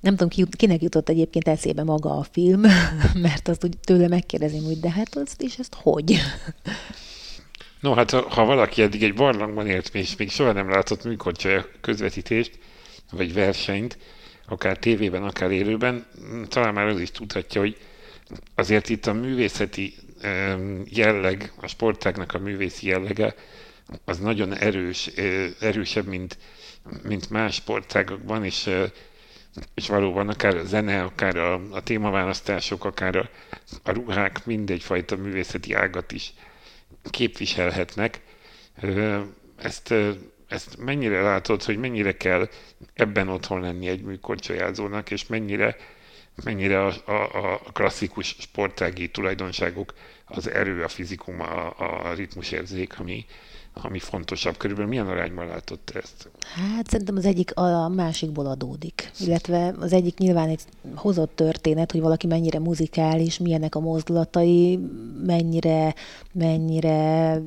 nem 0.00 0.16
tudom, 0.16 0.48
kinek 0.50 0.82
jutott 0.82 1.08
egyébként 1.08 1.48
eszébe 1.48 1.82
maga 1.82 2.16
a 2.16 2.26
film, 2.30 2.60
mert 3.26 3.48
azt 3.48 3.64
úgy 3.64 3.78
tőle 3.78 4.08
megkérdezem, 4.08 4.64
hogy 4.64 4.80
de 4.80 4.90
hát 4.90 5.16
azt 5.16 5.42
is 5.42 5.58
ezt 5.58 5.74
hogy? 5.74 6.16
No, 7.80 7.94
hát 7.94 8.10
ha, 8.10 8.44
valaki 8.44 8.82
eddig 8.82 9.02
egy 9.02 9.14
barlangban 9.14 9.66
élt, 9.66 9.94
és 9.94 10.16
még 10.16 10.30
soha 10.30 10.52
nem 10.52 10.70
látott 10.70 11.04
műkorcsolya 11.04 11.66
közvetítést, 11.80 12.58
vagy 13.10 13.34
versenyt, 13.34 13.98
akár 14.50 14.78
tévében, 14.78 15.22
akár 15.22 15.50
élőben, 15.50 16.06
talán 16.48 16.74
már 16.74 16.86
az 16.86 17.00
is 17.00 17.10
tudhatja, 17.10 17.60
hogy 17.60 17.76
azért 18.54 18.88
itt 18.88 19.06
a 19.06 19.12
művészeti 19.12 19.94
jelleg, 20.84 21.52
a 21.56 21.66
sportágnak 21.66 22.34
a 22.34 22.38
művészi 22.38 22.86
jellege, 22.86 23.34
az 24.04 24.18
nagyon 24.18 24.56
erős, 24.56 25.06
erősebb, 25.60 26.06
mint, 26.06 26.38
mint 27.02 27.30
más 27.30 27.54
sportágokban, 27.54 28.44
és, 28.44 28.70
és 29.74 29.88
valóban 29.88 30.28
akár 30.28 30.56
a 30.56 30.64
zene, 30.64 31.02
akár 31.02 31.36
a, 31.36 31.60
a 31.70 31.82
témaválasztások, 31.82 32.84
akár 32.84 33.16
a, 33.16 33.28
a 33.82 33.90
ruhák 33.90 34.46
mindegyfajta 34.46 35.16
művészeti 35.16 35.74
ágat 35.74 36.12
is 36.12 36.32
képviselhetnek. 37.02 38.20
Ezt, 39.56 39.94
ezt 40.50 40.76
mennyire 40.84 41.20
látod, 41.20 41.62
hogy 41.62 41.76
mennyire 41.76 42.16
kell 42.16 42.48
ebben 42.94 43.28
otthon 43.28 43.60
lenni 43.60 43.88
egy 43.88 44.02
műkorcsolyázónak, 44.02 45.10
és 45.10 45.26
mennyire, 45.26 45.76
mennyire 46.44 46.84
a, 46.86 46.94
a, 47.06 47.52
a 47.66 47.72
klasszikus 47.72 48.36
sportági 48.38 49.08
tulajdonságok, 49.08 49.94
az 50.24 50.50
erő, 50.50 50.82
a 50.82 50.88
fizikum, 50.88 51.40
a, 51.40 51.74
a 51.78 52.14
ritmusérzék, 52.14 52.98
ami, 52.98 53.24
ami 53.72 53.98
fontosabb. 53.98 54.56
Körülbelül 54.56 54.90
milyen 54.90 55.08
arányban 55.08 55.46
látott 55.46 55.90
ezt? 55.94 56.30
Hát 56.54 56.90
szerintem 56.90 57.16
az 57.16 57.24
egyik 57.24 57.56
a 57.56 57.88
másikból 57.88 58.46
adódik. 58.46 59.10
Illetve 59.20 59.74
az 59.80 59.92
egyik 59.92 60.18
nyilván 60.18 60.48
egy 60.48 60.62
hozott 60.94 61.36
történet, 61.36 61.92
hogy 61.92 62.00
valaki 62.00 62.26
mennyire 62.26 62.58
muzikális, 62.58 63.38
milyenek 63.38 63.74
a 63.74 63.80
mozdulatai, 63.80 64.78
mennyire, 65.26 65.94
mennyire 66.32 67.40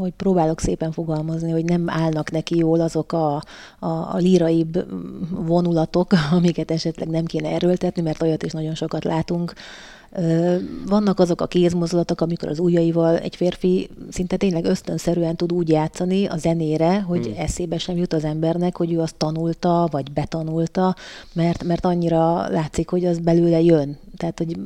hogy 0.00 0.12
próbálok 0.12 0.60
szépen 0.60 0.92
fogalmazni, 0.92 1.50
hogy 1.50 1.64
nem 1.64 1.90
állnak 1.90 2.30
neki 2.30 2.56
jól 2.56 2.80
azok 2.80 3.12
a, 3.12 3.34
a, 3.78 3.86
a 3.86 4.16
líraibb 4.16 4.86
vonulatok, 5.30 6.12
amiket 6.36 6.70
esetleg 6.70 7.08
nem 7.08 7.24
kéne 7.24 7.48
erőltetni, 7.48 8.02
mert 8.02 8.22
olyat 8.22 8.42
is 8.42 8.52
nagyon 8.52 8.74
sokat 8.74 9.04
látunk 9.04 9.52
vannak 10.86 11.18
azok 11.18 11.40
a 11.40 11.46
kézmozdulatok, 11.46 12.20
amikor 12.20 12.48
az 12.48 12.58
ujjaival 12.58 13.18
egy 13.18 13.36
férfi 13.36 13.88
szinte 14.10 14.36
tényleg 14.36 14.64
ösztönszerűen 14.64 15.36
tud 15.36 15.52
úgy 15.52 15.68
játszani 15.68 16.26
a 16.26 16.36
zenére, 16.36 17.00
hogy 17.00 17.26
hmm. 17.26 17.34
eszébe 17.36 17.78
sem 17.78 17.96
jut 17.96 18.12
az 18.12 18.24
embernek, 18.24 18.76
hogy 18.76 18.92
ő 18.92 19.00
azt 19.00 19.16
tanulta, 19.16 19.88
vagy 19.90 20.12
betanulta, 20.12 20.96
mert, 21.32 21.64
mert 21.64 21.84
annyira 21.84 22.48
látszik, 22.48 22.88
hogy 22.88 23.04
az 23.04 23.18
belőle 23.18 23.60
jön. 23.60 23.98
Tehát, 24.16 24.38
hogy 24.38 24.56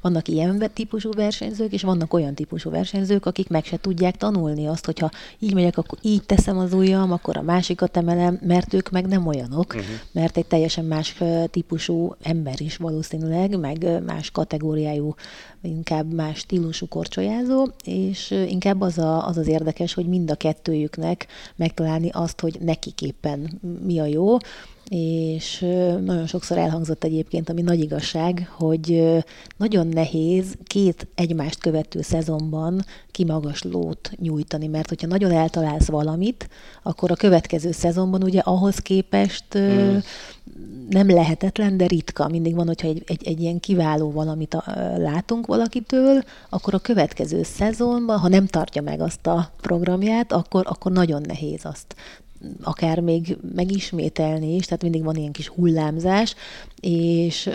vannak 0.00 0.28
ilyen 0.28 0.70
típusú 0.74 1.10
versenyzők, 1.12 1.72
és 1.72 1.82
vannak 1.82 2.12
olyan 2.12 2.34
típusú 2.34 2.70
versenyzők, 2.70 3.26
akik 3.26 3.48
meg 3.48 3.64
se 3.64 3.76
tudják 3.80 4.16
tanulni 4.16 4.66
azt, 4.66 4.84
hogyha 4.84 5.10
így 5.38 5.54
megyek, 5.54 5.78
akkor 5.78 5.98
így 6.02 6.22
teszem 6.22 6.58
az 6.58 6.72
ujjam, 6.72 7.12
akkor 7.12 7.36
a 7.36 7.42
másikat 7.42 7.96
emelem, 7.96 8.38
mert 8.42 8.74
ők 8.74 8.90
meg 8.90 9.06
nem 9.06 9.26
olyanok, 9.26 9.66
uh-huh. 9.74 9.84
mert 10.12 10.36
egy 10.36 10.46
teljesen 10.46 10.84
más 10.84 11.22
típusú 11.50 12.14
ember 12.22 12.60
is 12.60 12.76
valószínűleg, 12.76 13.58
meg 13.58 14.02
más 14.06 14.30
kategóriájú, 14.74 15.14
inkább 15.62 16.12
más 16.12 16.38
stílusú 16.38 16.88
korcsolyázó, 16.88 17.66
és 17.84 18.30
inkább 18.30 18.80
az, 18.80 18.98
a, 18.98 19.26
az 19.26 19.36
az 19.36 19.48
érdekes, 19.48 19.94
hogy 19.94 20.06
mind 20.06 20.30
a 20.30 20.34
kettőjüknek 20.34 21.26
megtalálni 21.56 22.08
azt, 22.12 22.40
hogy 22.40 22.58
nekiképpen 22.60 23.60
mi 23.84 23.98
a 23.98 24.04
jó, 24.04 24.36
és 24.88 25.58
nagyon 26.04 26.26
sokszor 26.26 26.58
elhangzott 26.58 27.04
egyébként, 27.04 27.48
ami 27.48 27.62
nagy 27.62 27.80
igazság, 27.80 28.48
hogy 28.56 29.14
nagyon 29.56 29.86
nehéz 29.86 30.54
két 30.64 31.06
egymást 31.14 31.58
követő 31.58 32.02
szezonban 32.02 32.84
kimagaslót 33.10 34.10
nyújtani, 34.16 34.66
mert 34.66 34.88
hogyha 34.88 35.06
nagyon 35.06 35.30
eltalálsz 35.30 35.86
valamit, 35.86 36.48
akkor 36.82 37.10
a 37.10 37.14
következő 37.14 37.72
szezonban 37.72 38.22
ugye 38.22 38.40
ahhoz 38.40 38.78
képest 38.78 39.58
mm. 39.58 39.96
nem 40.90 41.10
lehetetlen, 41.10 41.76
de 41.76 41.86
ritka. 41.86 42.28
Mindig 42.28 42.54
van, 42.54 42.66
hogyha 42.66 42.88
egy, 42.88 43.02
egy, 43.06 43.26
egy 43.26 43.40
ilyen 43.40 43.60
kiváló 43.60 44.10
valamit 44.10 44.56
látunk 44.96 45.46
valakitől, 45.46 46.22
akkor 46.50 46.74
a 46.74 46.78
következő 46.78 47.42
szezonban, 47.42 48.18
ha 48.18 48.28
nem 48.28 48.46
tartja 48.46 48.82
meg 48.82 49.00
azt 49.00 49.26
a 49.26 49.50
programját, 49.60 50.32
akkor, 50.32 50.64
akkor 50.68 50.92
nagyon 50.92 51.22
nehéz 51.26 51.64
azt 51.64 51.94
akár 52.62 53.00
még 53.00 53.36
megismételni 53.54 54.54
is, 54.54 54.64
tehát 54.64 54.82
mindig 54.82 55.04
van 55.04 55.16
ilyen 55.16 55.32
kis 55.32 55.48
hullámzás, 55.48 56.34
és 56.80 57.46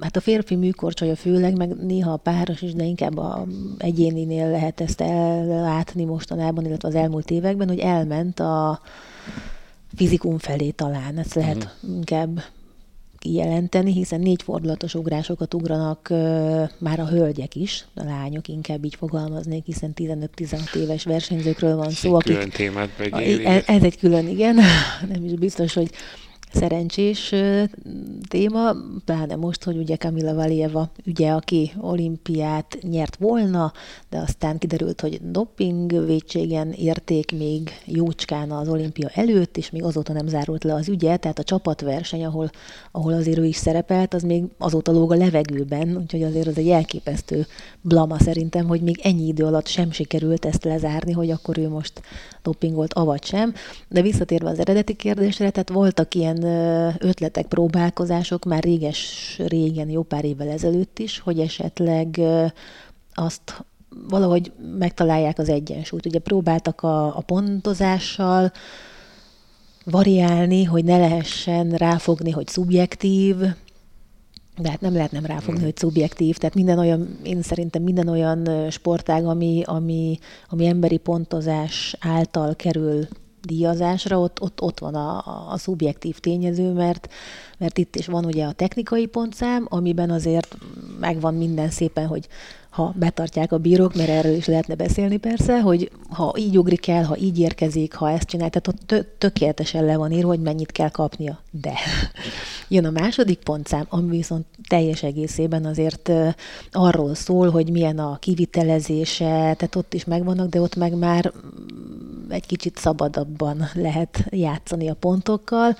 hát 0.00 0.16
a 0.16 0.20
férfi 0.20 0.54
műkorcsolya 0.54 1.16
főleg, 1.16 1.56
meg 1.56 1.76
néha 1.76 2.12
a 2.12 2.16
páros 2.16 2.62
is, 2.62 2.72
de 2.72 2.84
inkább 2.84 3.16
a 3.16 3.46
egyéninél 3.78 4.50
lehet 4.50 4.80
ezt 4.80 5.00
ellátni 5.00 6.04
mostanában, 6.04 6.64
illetve 6.64 6.88
az 6.88 6.94
elmúlt 6.94 7.30
években, 7.30 7.68
hogy 7.68 7.78
elment 7.78 8.40
a 8.40 8.80
fizikum 9.94 10.38
felé 10.38 10.70
talán, 10.70 11.18
ezt 11.18 11.34
lehet 11.34 11.76
mm. 11.86 11.94
inkább 11.94 12.42
kijelenteni, 13.22 13.92
hiszen 13.92 14.20
négy 14.20 14.42
fordulatos 14.42 14.94
ugrásokat 14.94 15.54
ugranak 15.54 16.08
már 16.78 17.00
a 17.00 17.06
hölgyek 17.06 17.54
is, 17.54 17.84
a 17.94 18.04
lányok 18.04 18.48
inkább 18.48 18.84
így 18.84 18.94
fogalmaznék, 18.94 19.64
hiszen 19.64 19.92
15-16 19.96 20.74
éves 20.74 21.04
versenyzőkről 21.04 21.76
van 21.76 21.90
szó. 21.90 22.14
Akik, 22.14 22.34
külön 22.34 22.50
témát 22.50 23.00
ez, 23.44 23.62
ez 23.66 23.82
egy 23.82 23.98
külön, 23.98 24.28
igen. 24.28 24.54
Nem 25.12 25.24
is 25.24 25.32
biztos, 25.32 25.74
hogy 25.74 25.90
szerencsés 26.54 27.34
téma, 28.28 28.72
pláne 29.04 29.36
most, 29.36 29.64
hogy 29.64 29.76
ugye 29.76 29.96
Kamila 29.96 30.34
Valieva 30.34 30.90
ügye, 31.04 31.30
aki 31.30 31.72
olimpiát 31.80 32.78
nyert 32.82 33.16
volna, 33.16 33.72
de 34.10 34.18
aztán 34.18 34.58
kiderült, 34.58 35.00
hogy 35.00 35.20
doping 35.30 36.04
vétségen 36.06 36.72
érték 36.72 37.32
még 37.32 37.70
jócskán 37.84 38.50
az 38.50 38.68
olimpia 38.68 39.08
előtt, 39.08 39.56
és 39.56 39.70
még 39.70 39.82
azóta 39.84 40.12
nem 40.12 40.26
zárult 40.26 40.64
le 40.64 40.74
az 40.74 40.88
ügye, 40.88 41.16
tehát 41.16 41.38
a 41.38 41.44
csapatverseny, 41.44 42.24
ahol, 42.24 42.50
ahol 42.90 43.12
azért 43.12 43.38
ő 43.38 43.44
is 43.44 43.56
szerepelt, 43.56 44.14
az 44.14 44.22
még 44.22 44.44
azóta 44.58 44.92
lóg 44.92 45.12
a 45.12 45.16
levegőben, 45.16 45.96
úgyhogy 45.96 46.22
azért 46.22 46.46
az 46.46 46.58
egy 46.58 46.68
elképesztő 46.68 47.46
blama 47.80 48.18
szerintem, 48.18 48.66
hogy 48.66 48.80
még 48.80 49.00
ennyi 49.02 49.26
idő 49.26 49.44
alatt 49.44 49.66
sem 49.66 49.90
sikerült 49.90 50.44
ezt 50.44 50.64
lezárni, 50.64 51.12
hogy 51.12 51.30
akkor 51.30 51.58
ő 51.58 51.68
most 51.68 52.02
dopingolt, 52.42 52.92
avagy 52.92 53.24
sem. 53.24 53.54
De 53.88 54.02
visszatérve 54.02 54.48
az 54.48 54.58
eredeti 54.58 54.94
kérdésre, 54.94 55.50
tehát 55.50 55.70
voltak 55.70 56.14
ilyen 56.14 56.41
ötletek, 56.98 57.46
próbálkozások 57.46 58.44
már 58.44 58.62
réges, 58.62 59.34
régen, 59.46 59.88
jó 59.88 60.02
pár 60.02 60.24
évvel 60.24 60.48
ezelőtt 60.48 60.98
is, 60.98 61.18
hogy 61.18 61.38
esetleg 61.38 62.20
azt 63.14 63.64
valahogy 64.08 64.52
megtalálják 64.78 65.38
az 65.38 65.48
egyensúlyt. 65.48 66.06
Ugye 66.06 66.18
próbáltak 66.18 66.82
a, 66.82 67.16
a 67.16 67.20
pontozással, 67.26 68.52
variálni, 69.84 70.64
hogy 70.64 70.84
ne 70.84 70.98
lehessen 70.98 71.70
ráfogni, 71.70 72.30
hogy 72.30 72.48
szubjektív, 72.48 73.36
de 74.56 74.70
hát 74.70 74.80
nem 74.80 74.92
lehet 74.92 75.12
nem 75.12 75.26
ráfogni, 75.26 75.60
mm. 75.60 75.64
hogy 75.64 75.76
szubjektív. 75.76 76.36
Tehát 76.36 76.54
minden 76.54 76.78
olyan, 76.78 77.18
én 77.22 77.42
szerintem 77.42 77.82
minden 77.82 78.08
olyan 78.08 78.70
sportág, 78.70 79.26
ami, 79.26 79.62
ami, 79.64 80.18
ami 80.48 80.66
emberi 80.66 80.96
pontozás 80.96 81.96
által 82.00 82.54
kerül 82.56 83.06
díjazásra, 83.46 84.20
ott, 84.20 84.40
ott, 84.40 84.60
ott 84.60 84.78
van 84.78 84.94
a, 84.94 85.22
a 85.52 85.58
szubjektív 85.58 86.18
tényező, 86.18 86.72
mert, 86.72 87.08
mert 87.58 87.78
itt 87.78 87.96
is 87.96 88.06
van 88.06 88.24
ugye 88.24 88.44
a 88.44 88.52
technikai 88.52 89.06
pontszám, 89.06 89.66
amiben 89.68 90.10
azért 90.10 90.56
megvan 91.00 91.34
minden 91.34 91.70
szépen, 91.70 92.06
hogy 92.06 92.28
ha 92.72 92.94
betartják 92.96 93.52
a 93.52 93.58
bírók, 93.58 93.94
mert 93.94 94.08
erről 94.08 94.34
is 94.34 94.46
lehetne 94.46 94.74
beszélni 94.74 95.16
persze, 95.16 95.60
hogy 95.60 95.90
ha 96.08 96.34
így 96.36 96.58
ugrik 96.58 96.88
el, 96.88 97.04
ha 97.04 97.16
így 97.16 97.38
érkezik, 97.38 97.94
ha 97.94 98.10
ezt 98.10 98.26
csinál, 98.26 98.50
tehát 98.50 98.68
ott 98.68 99.06
tökéletesen 99.18 99.84
le 99.84 99.96
van 99.96 100.12
írva, 100.12 100.28
hogy 100.28 100.40
mennyit 100.40 100.72
kell 100.72 100.88
kapnia. 100.88 101.40
De 101.50 101.72
jön 102.68 102.84
a 102.84 102.90
második 102.90 103.38
pontszám, 103.38 103.86
ami 103.88 104.08
viszont 104.16 104.46
teljes 104.68 105.02
egészében 105.02 105.64
azért 105.64 106.12
arról 106.70 107.14
szól, 107.14 107.50
hogy 107.50 107.70
milyen 107.70 107.98
a 107.98 108.18
kivitelezése, 108.18 109.24
tehát 109.24 109.76
ott 109.76 109.94
is 109.94 110.04
megvannak, 110.04 110.48
de 110.48 110.60
ott 110.60 110.76
meg 110.76 110.94
már 110.94 111.32
egy 112.28 112.46
kicsit 112.46 112.78
szabadabban 112.78 113.68
lehet 113.74 114.24
játszani 114.30 114.88
a 114.88 114.94
pontokkal. 114.94 115.76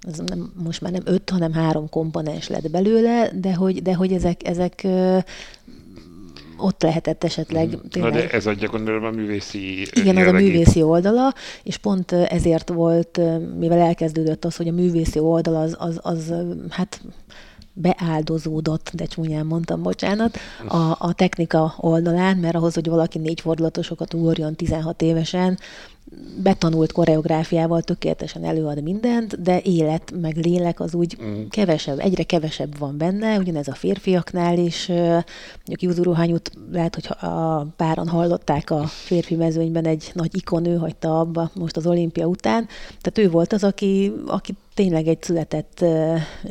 Ez 0.00 0.18
nem, 0.18 0.52
most 0.64 0.80
már 0.80 0.92
nem 0.92 1.02
öt, 1.04 1.30
hanem 1.30 1.52
három 1.52 1.88
komponens 1.88 2.48
lett 2.48 2.70
belőle, 2.70 3.30
de 3.34 3.54
hogy, 3.54 3.82
de 3.82 3.94
hogy 3.94 4.12
ezek, 4.12 4.48
ezek 4.48 4.86
ott 6.56 6.82
lehetett 6.82 7.24
esetleg 7.24 7.68
mm. 7.68 7.88
tényleg... 7.90 8.12
Na 8.12 8.18
de 8.18 8.30
ez 8.30 8.46
adja 8.46 8.68
gondolom 8.68 9.04
a 9.04 9.10
művészi 9.10 9.86
Igen, 9.92 10.16
az 10.16 10.26
a 10.26 10.32
művészi 10.32 10.82
oldala, 10.82 11.34
és 11.62 11.76
pont 11.76 12.12
ezért 12.12 12.68
volt, 12.68 13.20
mivel 13.58 13.78
elkezdődött 13.78 14.44
az, 14.44 14.56
hogy 14.56 14.68
a 14.68 14.72
művészi 14.72 15.18
oldal 15.18 15.56
az, 15.56 15.76
az, 15.78 15.98
az 16.02 16.34
hát 16.70 17.00
beáldozódott, 17.74 18.90
de 18.94 19.04
csúnyán 19.04 19.46
mondtam, 19.46 19.82
bocsánat, 19.82 20.38
a, 20.68 20.96
a 20.98 21.12
technika 21.12 21.74
oldalán, 21.76 22.36
mert 22.36 22.54
ahhoz, 22.54 22.74
hogy 22.74 22.88
valaki 22.88 23.18
négy 23.18 23.40
fordulatosokat 23.40 24.14
ugorjon 24.14 24.54
16 24.54 25.02
évesen, 25.02 25.58
betanult 26.42 26.92
koreográfiával 26.92 27.82
tökéletesen 27.82 28.44
előad 28.44 28.82
mindent, 28.82 29.42
de 29.42 29.60
élet 29.60 30.12
meg 30.20 30.36
lélek 30.36 30.80
az 30.80 30.94
úgy 30.94 31.16
mm. 31.22 31.42
kevesebb, 31.48 31.98
egyre 31.98 32.22
kevesebb 32.22 32.78
van 32.78 32.96
benne, 32.96 33.38
ugyanez 33.38 33.68
a 33.68 33.74
férfiaknál 33.74 34.58
is. 34.58 34.86
Mondjuk 34.86 35.82
Júzuru 35.82 36.12
Hanyut 36.12 36.50
lehet, 36.72 36.94
hogy 36.94 37.30
a 37.30 37.62
páran 37.76 38.08
hallották 38.08 38.70
a 38.70 38.86
férfi 38.86 39.34
mezőnyben 39.34 39.86
egy 39.86 40.10
nagy 40.14 40.36
ikon, 40.36 40.66
ő 40.66 40.76
hagyta 40.76 41.20
abba 41.20 41.50
most 41.54 41.76
az 41.76 41.86
olimpia 41.86 42.26
után. 42.26 42.68
Tehát 43.00 43.18
ő 43.18 43.30
volt 43.30 43.52
az, 43.52 43.64
aki, 43.64 44.12
aki 44.26 44.54
tényleg 44.74 45.06
egy 45.06 45.22
született 45.22 45.84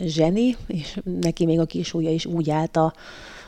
zseni, 0.06 0.56
és 0.68 1.00
neki 1.04 1.46
még 1.46 1.60
a 1.60 1.66
kisúja 1.66 2.12
is 2.12 2.26
úgy 2.26 2.50
állt 2.50 2.78
a, 2.78 2.94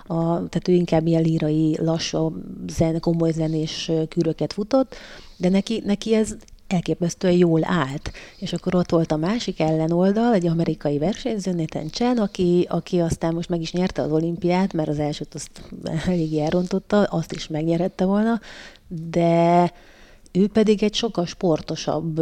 a, 0.07 0.23
tehát 0.25 0.67
ő 0.67 0.73
inkább 0.73 1.07
ilyen 1.07 1.21
lírai, 1.21 1.77
lassú, 1.81 2.35
zen, 2.67 2.99
komoly 2.99 3.31
zenés 3.31 3.91
küröket 4.09 4.53
futott, 4.53 4.95
de 5.37 5.49
neki, 5.49 5.81
neki 5.85 6.15
ez 6.15 6.35
elképesztően 6.67 7.33
jól 7.33 7.61
állt. 7.63 8.11
És 8.39 8.53
akkor 8.53 8.75
ott 8.75 8.89
volt 8.89 9.11
a 9.11 9.17
másik 9.17 9.59
ellenoldal, 9.59 10.33
egy 10.33 10.47
amerikai 10.47 10.97
versenyző, 10.97 11.51
Nathan 11.51 11.89
Chen, 11.89 12.17
aki, 12.17 12.67
aki 12.69 12.99
aztán 12.99 13.33
most 13.33 13.49
meg 13.49 13.61
is 13.61 13.71
nyerte 13.71 14.01
az 14.01 14.11
olimpiát, 14.11 14.73
mert 14.73 14.89
az 14.89 14.99
elsőt 14.99 15.33
azt 15.33 15.61
elég 16.07 16.37
elrontotta, 16.37 17.03
azt 17.03 17.31
is 17.31 17.47
megnyerette 17.47 18.05
volna, 18.05 18.39
de 18.87 19.71
ő 20.31 20.47
pedig 20.47 20.83
egy 20.83 20.93
sokkal 20.93 21.25
sportosabb 21.25 22.21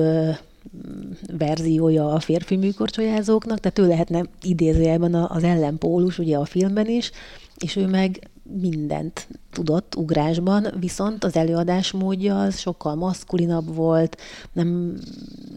verziója 1.38 2.14
a 2.14 2.20
férfi 2.20 2.56
műkorcsolyázóknak, 2.56 3.60
tehát 3.60 3.80
ő 3.80 3.88
lehetne 3.88 4.26
idézőjelben 4.42 5.14
az 5.14 5.44
ellenpólus, 5.44 6.20
ugye 6.20 6.38
a 6.38 6.46
filmben 6.46 6.88
is, 6.88 7.12
és 7.58 7.76
ő 7.76 7.88
meg 7.88 8.32
mindent 8.60 9.28
tudott 9.52 9.96
ugrásban, 9.96 10.68
viszont 10.80 11.24
az 11.24 11.36
előadás 11.36 11.92
módja 11.92 12.42
az 12.42 12.60
sokkal 12.60 12.96
maszkulinabb 12.96 13.76
volt, 13.76 14.18
nem, 14.54 14.98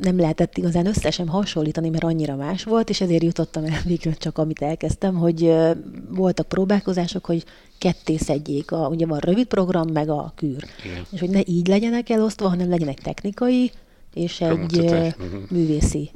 nem 0.00 0.18
lehetett 0.18 0.56
igazán 0.56 0.86
összesen 0.86 1.28
hasonlítani, 1.28 1.88
mert 1.88 2.04
annyira 2.04 2.36
más 2.36 2.64
volt, 2.64 2.90
és 2.90 3.00
ezért 3.00 3.22
jutottam 3.22 3.64
el 3.64 3.80
végül 3.86 4.14
csak, 4.14 4.38
amit 4.38 4.62
elkezdtem, 4.62 5.14
hogy 5.14 5.54
voltak 6.08 6.48
próbálkozások, 6.48 7.26
hogy 7.26 7.44
ketté 7.78 8.16
szedjék, 8.16 8.70
a, 8.70 8.88
ugye 8.88 9.06
van 9.06 9.18
rövid 9.18 9.46
program, 9.46 9.88
meg 9.92 10.08
a 10.08 10.32
kűr. 10.36 10.64
Igen. 10.84 11.06
És 11.10 11.20
hogy 11.20 11.30
ne 11.30 11.40
így 11.44 11.66
legyenek 11.66 12.10
elosztva, 12.10 12.48
hanem 12.48 12.68
legyenek 12.68 13.00
technikai, 13.00 13.70
és 14.16 14.40
egy 14.40 14.78
uh, 14.78 15.08
művészi 15.50 16.10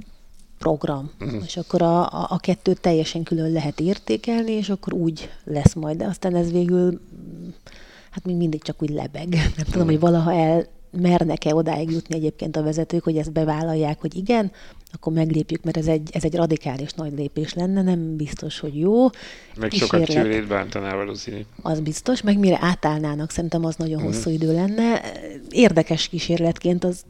program. 0.58 1.10
Uh-huh. 1.20 1.42
És 1.44 1.56
akkor 1.56 1.82
a, 1.82 2.00
a, 2.00 2.26
a 2.28 2.38
kettőt 2.38 2.80
teljesen 2.80 3.22
külön 3.22 3.52
lehet 3.52 3.80
értékelni, 3.80 4.52
és 4.52 4.68
akkor 4.68 4.92
úgy 4.92 5.30
lesz 5.44 5.74
majd. 5.74 5.96
De 5.96 6.04
aztán 6.04 6.34
ez 6.34 6.50
végül, 6.50 7.00
hát 8.10 8.24
még 8.24 8.36
mindig 8.36 8.62
csak 8.62 8.82
úgy 8.82 8.90
lebeg. 8.90 9.28
Nem 9.28 9.46
uh-huh. 9.46 9.64
tudom, 9.64 9.86
hogy 9.86 10.00
valaha 10.00 10.32
el 10.32 10.66
mernek-e 10.90 11.54
odáig 11.54 11.90
jutni 11.90 12.14
egyébként 12.14 12.56
a 12.56 12.62
vezetők, 12.62 13.04
hogy 13.04 13.16
ezt 13.16 13.32
bevállalják, 13.32 14.00
hogy 14.00 14.16
igen, 14.16 14.52
akkor 14.92 15.12
meglépjük, 15.12 15.64
mert 15.64 15.76
ez 15.76 15.86
egy, 15.86 16.10
ez 16.12 16.24
egy 16.24 16.34
radikális 16.34 16.92
nagy 16.92 17.12
lépés 17.16 17.54
lenne, 17.54 17.82
nem 17.82 18.16
biztos, 18.16 18.58
hogy 18.58 18.78
jó. 18.78 19.06
Meg 19.58 19.72
sokat 19.72 20.04
csőrét 20.04 20.46
bántaná 20.46 20.94
valószínű. 20.94 21.40
Az 21.62 21.80
biztos, 21.80 22.22
meg 22.22 22.38
mire 22.38 22.58
átállnának, 22.60 23.30
szerintem 23.30 23.64
az 23.64 23.76
nagyon 23.76 23.96
uh-huh. 23.96 24.14
hosszú 24.14 24.30
idő 24.30 24.52
lenne. 24.52 25.00
Érdekes 25.50 26.08
kísérletként 26.08 26.84
az 26.84 27.04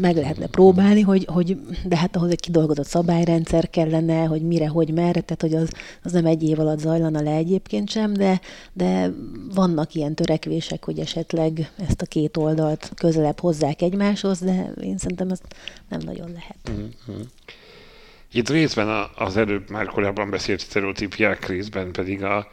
meg 0.00 0.16
lehetne 0.16 0.46
próbálni, 0.46 1.00
hogy, 1.00 1.24
hogy 1.24 1.58
de 1.84 1.96
hát 1.96 2.16
ahhoz 2.16 2.30
egy 2.30 2.40
kidolgozott 2.40 2.86
szabályrendszer 2.86 3.70
kellene, 3.70 4.24
hogy 4.24 4.42
mire, 4.42 4.68
hogy 4.68 4.92
merre, 4.92 5.20
tehát 5.20 5.40
hogy 5.40 5.54
az, 5.54 5.70
az 6.02 6.12
nem 6.12 6.26
egy 6.26 6.42
év 6.42 6.60
alatt 6.60 6.78
zajlana 6.78 7.20
le 7.22 7.34
egyébként 7.34 7.90
sem, 7.90 8.12
de, 8.12 8.40
de 8.72 9.12
vannak 9.54 9.94
ilyen 9.94 10.14
törekvések, 10.14 10.84
hogy 10.84 10.98
esetleg 10.98 11.72
ezt 11.88 12.02
a 12.02 12.06
két 12.06 12.36
oldalt 12.36 12.92
közelebb 12.94 13.38
hozzák 13.38 13.82
egymáshoz, 13.82 14.38
de 14.38 14.72
én 14.82 14.98
szerintem 14.98 15.30
ezt 15.30 15.44
nem 15.88 16.00
nagyon 16.04 16.30
lehet. 16.32 16.88
Uh-huh. 17.06 17.21
Itt 18.32 18.48
részben 18.48 19.10
az 19.14 19.36
előbb 19.36 19.70
már 19.70 19.86
korábban 19.86 20.30
beszélt 20.30 20.60
sztereotípiák, 20.60 21.46
részben 21.46 21.92
pedig 21.92 22.22
a, 22.24 22.48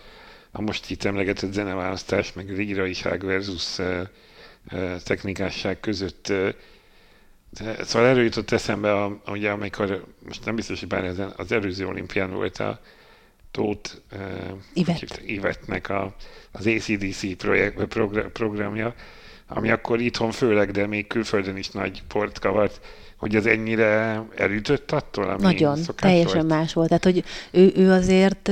a 0.52 0.62
most 0.62 0.90
itt 0.90 1.04
emlegetett 1.04 1.54
zeneválasztás, 1.54 2.34
meg 2.34 2.50
líraiság 2.50 3.24
versus 3.26 3.78
technikásság 5.04 5.80
között. 5.80 6.34
Szóval 7.82 8.08
erről 8.08 8.24
jutott 8.24 8.52
eszembe, 8.52 9.04
a, 9.04 9.22
ugye, 9.28 9.50
amikor, 9.50 10.06
most 10.26 10.46
nem 10.46 10.56
biztos, 10.56 10.80
hogy 10.80 10.88
bár 10.90 11.04
ezen, 11.04 11.34
az 11.38 11.52
előző 11.52 11.88
olimpián 11.88 12.32
volt 12.32 12.58
a 12.58 12.80
Tóth 13.52 13.92
uh, 14.12 15.20
Ivetnek 15.26 15.90
a, 15.90 16.16
az 16.52 16.68
ACDC 16.68 17.38
projekt, 17.38 17.86
programja, 18.34 18.96
ami 19.48 19.70
akkor 19.70 20.00
itthon 20.00 20.32
főleg, 20.32 20.72
de 20.72 20.88
még 20.88 21.08
külföldön 21.08 21.58
is 21.58 21.70
nagy 21.70 22.04
port 22.08 22.40
kavart 22.40 22.82
hogy 23.20 23.36
az 23.36 23.46
ennyire 23.46 24.24
elütött 24.36 24.92
attól, 24.92 25.30
ami 25.30 25.42
Nagyon, 25.42 25.80
teljesen 25.96 26.48
volt? 26.48 26.48
más 26.48 26.74
volt. 26.74 26.88
Tehát, 26.88 27.04
hogy 27.04 27.24
ő, 27.52 27.72
ő 27.76 27.92
azért 27.92 28.52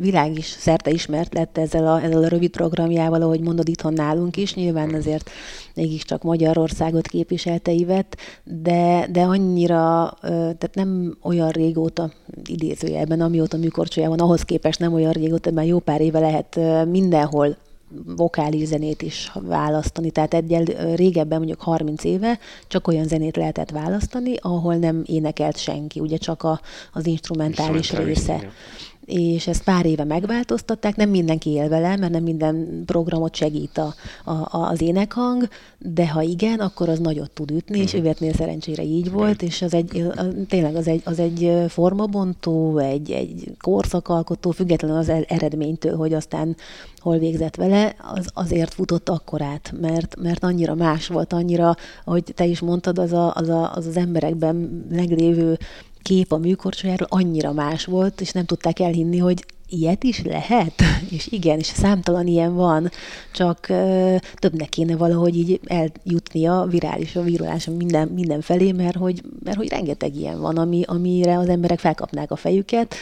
világ 0.00 0.38
is 0.38 0.46
szerte 0.46 0.90
ismert 0.90 1.34
lett 1.34 1.58
ezzel 1.58 1.86
a, 1.86 2.02
ezzel 2.02 2.22
a 2.22 2.28
rövid 2.28 2.50
programjával, 2.50 3.22
ahogy 3.22 3.40
mondod 3.40 3.68
itthon 3.68 3.92
nálunk 3.92 4.36
is, 4.36 4.54
nyilván 4.54 4.94
azért 4.94 5.30
mégiscsak 5.74 6.22
Magyarországot 6.22 7.06
képviselte 7.06 7.70
Ivet, 7.70 8.16
de, 8.44 9.06
de 9.10 9.20
annyira, 9.20 10.14
tehát 10.22 10.74
nem 10.74 11.16
olyan 11.22 11.50
régóta, 11.50 12.10
idézőjelben, 12.44 13.20
amióta 13.20 13.56
műkorcsolya 13.56 14.08
van, 14.08 14.18
ahhoz 14.18 14.42
képest 14.42 14.78
nem 14.78 14.92
olyan 14.92 15.12
régóta, 15.12 15.50
mert 15.50 15.68
jó 15.68 15.78
pár 15.78 16.00
éve 16.00 16.18
lehet 16.18 16.60
mindenhol 16.88 17.56
vokális 18.16 18.66
zenét 18.66 19.02
is 19.02 19.32
választani. 19.34 20.10
Tehát 20.10 20.34
egyel 20.34 20.64
régebben, 20.94 21.38
mondjuk 21.38 21.60
30 21.60 22.04
éve 22.04 22.38
csak 22.66 22.88
olyan 22.88 23.06
zenét 23.06 23.36
lehetett 23.36 23.70
választani, 23.70 24.34
ahol 24.40 24.74
nem 24.74 25.02
énekelt 25.06 25.56
senki, 25.58 26.00
ugye 26.00 26.16
csak 26.16 26.42
a, 26.42 26.60
az 26.92 27.06
instrumentális 27.06 27.92
része. 27.92 28.34
Igen 28.36 28.52
és 29.04 29.46
ezt 29.46 29.64
pár 29.64 29.86
éve 29.86 30.04
megváltoztatták, 30.04 30.96
nem 30.96 31.10
mindenki 31.10 31.50
él 31.50 31.68
vele, 31.68 31.96
mert 31.96 32.12
nem 32.12 32.22
minden 32.22 32.82
programot 32.86 33.34
segít 33.34 33.78
a, 33.78 33.94
a, 34.24 34.48
az 34.50 34.80
énekhang, 34.80 35.48
de 35.78 36.08
ha 36.08 36.22
igen, 36.22 36.60
akkor 36.60 36.88
az 36.88 36.98
nagyot 36.98 37.30
tud 37.30 37.50
ütni, 37.50 37.78
és 37.78 37.94
ővetnél 37.94 38.28
mhm. 38.28 38.38
szerencsére 38.38 38.82
így 38.82 39.10
volt, 39.10 39.42
és 39.42 39.62
az 39.62 39.74
egy, 39.74 40.06
tényleg 40.48 40.74
az 40.74 40.88
egy, 40.88 41.02
az 41.04 41.18
egy 41.18 41.64
formabontó, 41.68 42.78
egy, 42.78 43.10
egy 43.10 43.50
korszakalkotó, 43.60 44.50
függetlenül 44.50 44.96
az 44.96 45.08
eredménytől, 45.28 45.96
hogy 45.96 46.12
aztán 46.14 46.56
hol 46.98 47.18
végzett 47.18 47.56
vele, 47.56 47.94
az 48.14 48.28
azért 48.34 48.74
futott 48.74 49.08
akkorát, 49.08 49.74
mert, 49.80 50.16
mert 50.20 50.44
annyira 50.44 50.74
más 50.74 51.06
volt, 51.06 51.32
annyira, 51.32 51.74
ahogy 52.04 52.22
te 52.34 52.44
is 52.44 52.60
mondtad, 52.60 52.98
az 52.98 53.12
a, 53.12 53.34
az, 53.34 53.48
a, 53.48 53.72
az, 53.74 53.86
az 53.86 53.96
emberekben 53.96 54.86
meglévő 54.90 55.58
kép 56.04 56.32
a 56.32 56.36
műkorcsolyáról 56.36 57.08
annyira 57.10 57.52
más 57.52 57.84
volt, 57.84 58.20
és 58.20 58.30
nem 58.30 58.44
tudták 58.44 58.78
elhinni, 58.80 59.18
hogy 59.18 59.44
ilyet 59.68 60.04
is 60.04 60.22
lehet? 60.22 60.82
És 61.16 61.26
igen, 61.26 61.58
és 61.58 61.66
számtalan 61.66 62.26
ilyen 62.26 62.54
van, 62.54 62.90
csak 63.32 63.66
uh, 63.68 64.16
többnek 64.34 64.68
kéne 64.68 64.96
valahogy 64.96 65.36
így 65.36 65.60
eljutnia 65.64 66.66
virális 66.70 67.16
a 67.16 67.22
víruláson 67.22 67.76
minden, 67.76 68.08
minden 68.08 68.40
felé, 68.40 68.72
mert 68.72 68.96
hogy, 68.96 69.22
mert 69.44 69.56
hogy 69.56 69.68
rengeteg 69.68 70.14
ilyen 70.16 70.40
van, 70.40 70.58
ami, 70.58 70.82
amire 70.86 71.38
az 71.38 71.48
emberek 71.48 71.78
felkapnák 71.78 72.30
a 72.30 72.36
fejüket, 72.36 72.94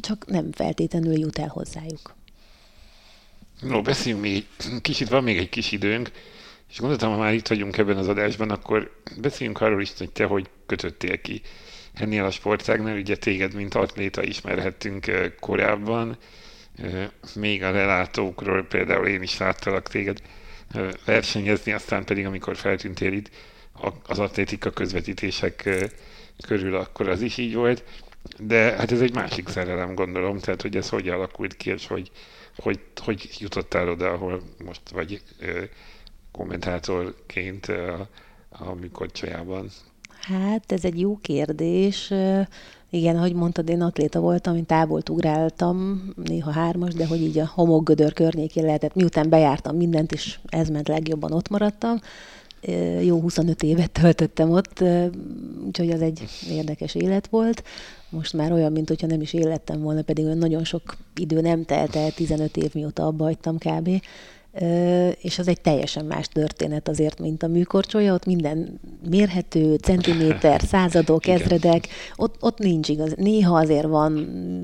csak 0.00 0.26
nem 0.26 0.52
feltétlenül 0.52 1.18
jut 1.18 1.38
el 1.38 1.48
hozzájuk. 1.48 2.14
No, 3.60 3.82
beszéljünk 3.82 4.22
még, 4.22 4.46
kicsit 4.80 5.08
van 5.08 5.22
még 5.22 5.38
egy 5.38 5.48
kis 5.48 5.72
időnk, 5.72 6.10
és 6.70 6.78
gondoltam, 6.78 7.10
ha 7.10 7.18
már 7.18 7.34
itt 7.34 7.48
vagyunk 7.48 7.78
ebben 7.78 7.96
az 7.96 8.08
adásban, 8.08 8.50
akkor 8.50 8.90
beszéljünk 9.20 9.60
arról 9.60 9.80
is, 9.82 9.92
hogy 9.98 10.10
te 10.10 10.24
hogy 10.24 10.48
kötöttél 10.66 11.20
ki 11.20 11.42
ennél 11.94 12.24
a 12.24 12.30
sportágnál. 12.30 12.96
Ugye 12.96 13.16
téged, 13.16 13.54
mint 13.54 13.74
atléta 13.74 14.22
ismerhettünk 14.22 15.32
korábban, 15.40 16.16
még 17.34 17.62
a 17.62 17.70
lelátókról 17.70 18.64
például 18.64 19.06
én 19.06 19.22
is 19.22 19.38
láttalak 19.38 19.88
téged 19.88 20.22
versenyezni, 21.04 21.72
aztán 21.72 22.04
pedig 22.04 22.26
amikor 22.26 22.56
feltűntél 22.56 23.12
itt 23.12 23.30
az 24.06 24.18
atlétika 24.18 24.70
közvetítések 24.70 25.68
körül, 26.46 26.76
akkor 26.76 27.08
az 27.08 27.20
is 27.20 27.36
így 27.36 27.54
volt. 27.54 27.84
De 28.38 28.56
hát 28.56 28.92
ez 28.92 29.00
egy 29.00 29.14
másik 29.14 29.48
szerelem, 29.48 29.94
gondolom, 29.94 30.38
tehát 30.38 30.62
hogy 30.62 30.76
ez 30.76 30.88
hogy 30.88 31.08
alakult 31.08 31.56
ki, 31.56 31.70
és 31.70 31.86
hogy, 31.86 32.10
hogy, 32.56 32.80
hogy 32.96 33.30
jutottál 33.38 33.88
oda, 33.88 34.10
ahol 34.10 34.42
most 34.64 34.80
vagy 34.90 35.22
kommentátorként 36.32 37.66
a, 37.66 38.08
a 38.48 38.74
műkorcsolyában? 38.74 39.70
Hát 40.22 40.72
ez 40.72 40.84
egy 40.84 41.00
jó 41.00 41.16
kérdés. 41.16 42.12
Igen, 42.90 43.16
ahogy 43.16 43.34
mondtad, 43.34 43.68
én 43.68 43.82
atléta 43.82 44.20
voltam, 44.20 44.56
én 44.56 44.66
távolt 44.66 45.08
ugráltam, 45.08 46.02
néha 46.24 46.50
hármas, 46.50 46.94
de 46.94 47.06
hogy 47.06 47.20
így 47.20 47.38
a 47.38 47.50
homokgödör 47.54 48.12
környékén 48.12 48.64
lehetett, 48.64 48.94
miután 48.94 49.28
bejártam 49.28 49.76
mindent, 49.76 50.12
és 50.12 50.38
ez 50.44 50.68
ment 50.68 50.88
legjobban, 50.88 51.32
ott 51.32 51.48
maradtam. 51.48 52.00
Jó 53.00 53.20
25 53.20 53.62
évet 53.62 53.90
töltöttem 53.90 54.50
ott, 54.50 54.84
úgyhogy 55.66 55.90
az 55.90 56.02
egy 56.02 56.22
érdekes 56.50 56.94
élet 56.94 57.26
volt. 57.26 57.62
Most 58.08 58.32
már 58.32 58.52
olyan, 58.52 58.72
mint 58.72 58.88
hogyha 58.88 59.06
nem 59.06 59.20
is 59.20 59.32
élettem 59.32 59.80
volna, 59.80 60.02
pedig 60.02 60.24
olyan 60.24 60.38
nagyon 60.38 60.64
sok 60.64 60.96
idő 61.16 61.40
nem 61.40 61.64
telt 61.64 61.96
el, 61.96 62.10
15 62.10 62.56
év 62.56 62.74
mióta 62.74 63.06
abba 63.06 63.24
hagytam 63.24 63.58
kb 63.58 64.02
és 65.20 65.38
az 65.38 65.48
egy 65.48 65.60
teljesen 65.60 66.04
más 66.04 66.28
történet 66.28 66.88
azért, 66.88 67.20
mint 67.20 67.42
a 67.42 67.46
műkorcsolya, 67.46 68.14
ott 68.14 68.26
minden 68.26 68.80
mérhető, 69.08 69.74
centiméter, 69.74 70.60
századok, 70.72 71.26
ezredek, 71.26 71.88
ott, 72.16 72.36
ott 72.40 72.58
nincs 72.58 72.88
igaz. 72.88 73.12
Néha 73.16 73.58
azért 73.58 73.86
van 73.86 74.12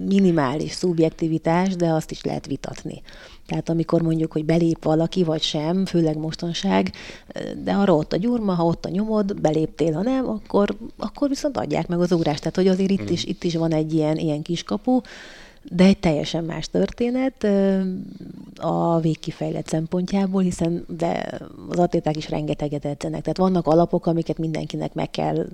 minimális 0.08 0.72
szubjektivitás, 0.72 1.76
de 1.76 1.88
azt 1.88 2.10
is 2.10 2.24
lehet 2.24 2.46
vitatni. 2.46 3.02
Tehát 3.46 3.68
amikor 3.68 4.02
mondjuk, 4.02 4.32
hogy 4.32 4.44
belép 4.44 4.84
valaki, 4.84 5.24
vagy 5.24 5.42
sem, 5.42 5.86
főleg 5.86 6.16
mostanság, 6.16 6.92
de 7.64 7.72
arra 7.72 7.94
ott 7.94 8.12
a 8.12 8.16
gyurma, 8.16 8.52
ha 8.52 8.64
ott 8.64 8.84
a 8.84 8.88
nyomod, 8.88 9.40
beléptél, 9.40 9.92
ha 9.92 10.02
nem, 10.02 10.28
akkor, 10.28 10.76
akkor 10.96 11.28
viszont 11.28 11.56
adják 11.56 11.86
meg 11.86 12.00
az 12.00 12.12
ugrást. 12.12 12.38
Tehát, 12.38 12.56
hogy 12.56 12.68
azért 12.68 12.90
itt, 12.90 13.10
is, 13.10 13.24
itt 13.24 13.44
is 13.44 13.54
van 13.54 13.72
egy 13.72 13.92
ilyen, 13.92 14.16
ilyen 14.16 14.42
kiskapu, 14.42 15.00
de 15.70 15.84
egy 15.84 15.98
teljesen 15.98 16.44
más 16.44 16.68
történet 16.68 17.46
a 18.56 19.00
végkifejlett 19.00 19.66
szempontjából, 19.66 20.42
hiszen 20.42 20.84
de 20.88 21.40
az 21.68 21.78
atléták 21.78 22.16
is 22.16 22.28
rengeteget 22.28 22.84
edzenek. 22.84 23.20
Tehát 23.20 23.36
vannak 23.36 23.66
alapok, 23.66 24.06
amiket 24.06 24.38
mindenkinek 24.38 24.94
meg 24.94 25.10
kell 25.10 25.46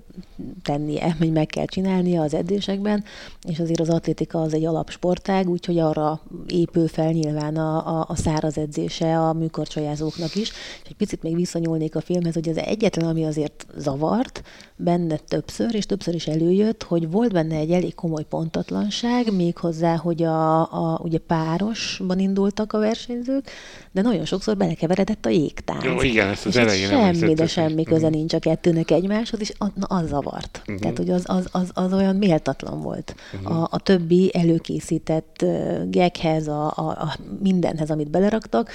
tennie, 0.63 1.17
vagy 1.19 1.33
meg 1.33 1.47
kell 1.47 1.65
csinálnia 1.65 2.23
az 2.23 2.35
edzésekben, 2.35 3.05
és 3.49 3.59
azért 3.59 3.81
az 3.81 3.89
atlétika 3.89 4.41
az 4.41 4.55
egy 4.55 4.65
alapsportág, 4.65 5.49
úgyhogy 5.49 5.79
arra 5.79 6.21
épül 6.47 6.89
fel 6.89 7.11
nyilván 7.11 7.57
a, 7.57 7.99
a, 7.99 8.05
a 8.09 8.17
száraz 8.17 8.59
edzése 8.59 9.19
a 9.19 9.33
műkorcsolyázóknak 9.33 10.35
is. 10.35 10.51
És 10.83 10.89
egy 10.89 10.97
picit 10.97 11.23
még 11.23 11.35
visszanyúlnék 11.35 11.97
a 11.97 12.01
filmhez, 12.01 12.35
hogy 12.35 12.49
az 12.49 12.59
egyetlen, 12.59 13.09
ami 13.09 13.25
azért 13.25 13.67
zavart 13.77 14.43
benne 14.77 15.17
többször, 15.17 15.75
és 15.75 15.87
többször 15.87 16.15
is 16.15 16.27
előjött, 16.27 16.83
hogy 16.83 17.11
volt 17.11 17.33
benne 17.33 17.57
egy 17.57 17.71
elég 17.71 17.95
komoly 17.95 18.25
pontatlanság, 18.25 19.33
méghozzá, 19.33 19.97
hogy 19.97 20.23
a, 20.23 20.61
a 20.61 21.01
ugye 21.03 21.19
párosban 21.19 22.19
indultak 22.19 22.73
a 22.73 22.79
versenyzők, 22.79 23.51
de 23.93 24.03
nagyon 24.03 24.25
sokszor 24.25 24.57
belekeveredett 24.57 25.27
a 25.27 25.29
jégtánc. 25.29 25.85
Jó, 25.85 26.03
igen, 26.03 26.29
ezt 26.29 26.47
az 26.47 26.57
elején 26.57 26.89
semmi, 26.89 27.35
de 27.35 27.47
semmi 27.47 27.83
köze 27.83 27.97
uh-huh. 27.97 28.19
nincs 28.19 28.35
a 28.35 28.39
kettőnek 28.39 28.91
egymáshoz, 28.91 29.41
és 29.41 29.53
az, 29.59 29.69
na, 29.75 29.87
az 29.87 30.09
zavart. 30.09 30.59
Uh-huh. 30.61 30.79
Tehát, 30.79 30.97
hogy 30.97 31.11
az, 31.11 31.23
az, 31.27 31.49
az, 31.53 31.71
az 31.75 31.93
olyan 31.93 32.17
méltatlan 32.17 32.81
volt. 32.81 33.15
Uh-huh. 33.35 33.63
A, 33.63 33.69
a 33.71 33.79
többi 33.79 34.31
előkészített 34.35 35.45
geghez, 35.91 36.49
a, 36.49 36.73
a, 36.77 36.89
a 36.89 37.17
mindenhez, 37.41 37.91
amit 37.91 38.11
beleraktak, 38.11 38.71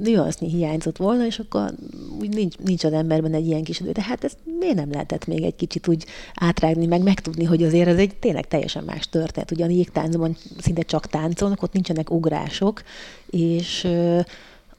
nüansznyi 0.00 0.48
hiányzott 0.48 0.96
volna, 0.96 1.26
és 1.26 1.38
akkor 1.38 1.74
úgy 2.20 2.34
nincs, 2.34 2.56
nincs 2.56 2.84
az 2.84 2.92
emberben 2.92 3.34
egy 3.34 3.46
ilyen 3.46 3.64
kis 3.64 3.80
idő. 3.80 3.92
De 3.92 4.02
hát 4.02 4.24
ezt 4.24 4.36
miért 4.58 4.74
nem 4.74 4.90
lehetett 4.90 5.26
még 5.26 5.42
egy 5.42 5.56
kicsit 5.56 5.88
úgy 5.88 6.04
átrágni, 6.34 6.86
meg 6.86 7.02
megtudni, 7.02 7.44
hogy 7.44 7.62
azért 7.62 7.88
ez 7.88 7.98
egy 7.98 8.14
tényleg 8.14 8.48
teljesen 8.48 8.84
más 8.84 9.08
történet. 9.08 9.50
Ugye 9.50 9.64
a 9.64 9.68
jégtáncban 9.68 10.36
szinte 10.58 10.82
csak 10.82 11.06
táncolnak, 11.06 11.62
ott 11.62 11.72
nincsenek 11.72 12.10
ugrások, 12.10 12.82
és 13.30 13.88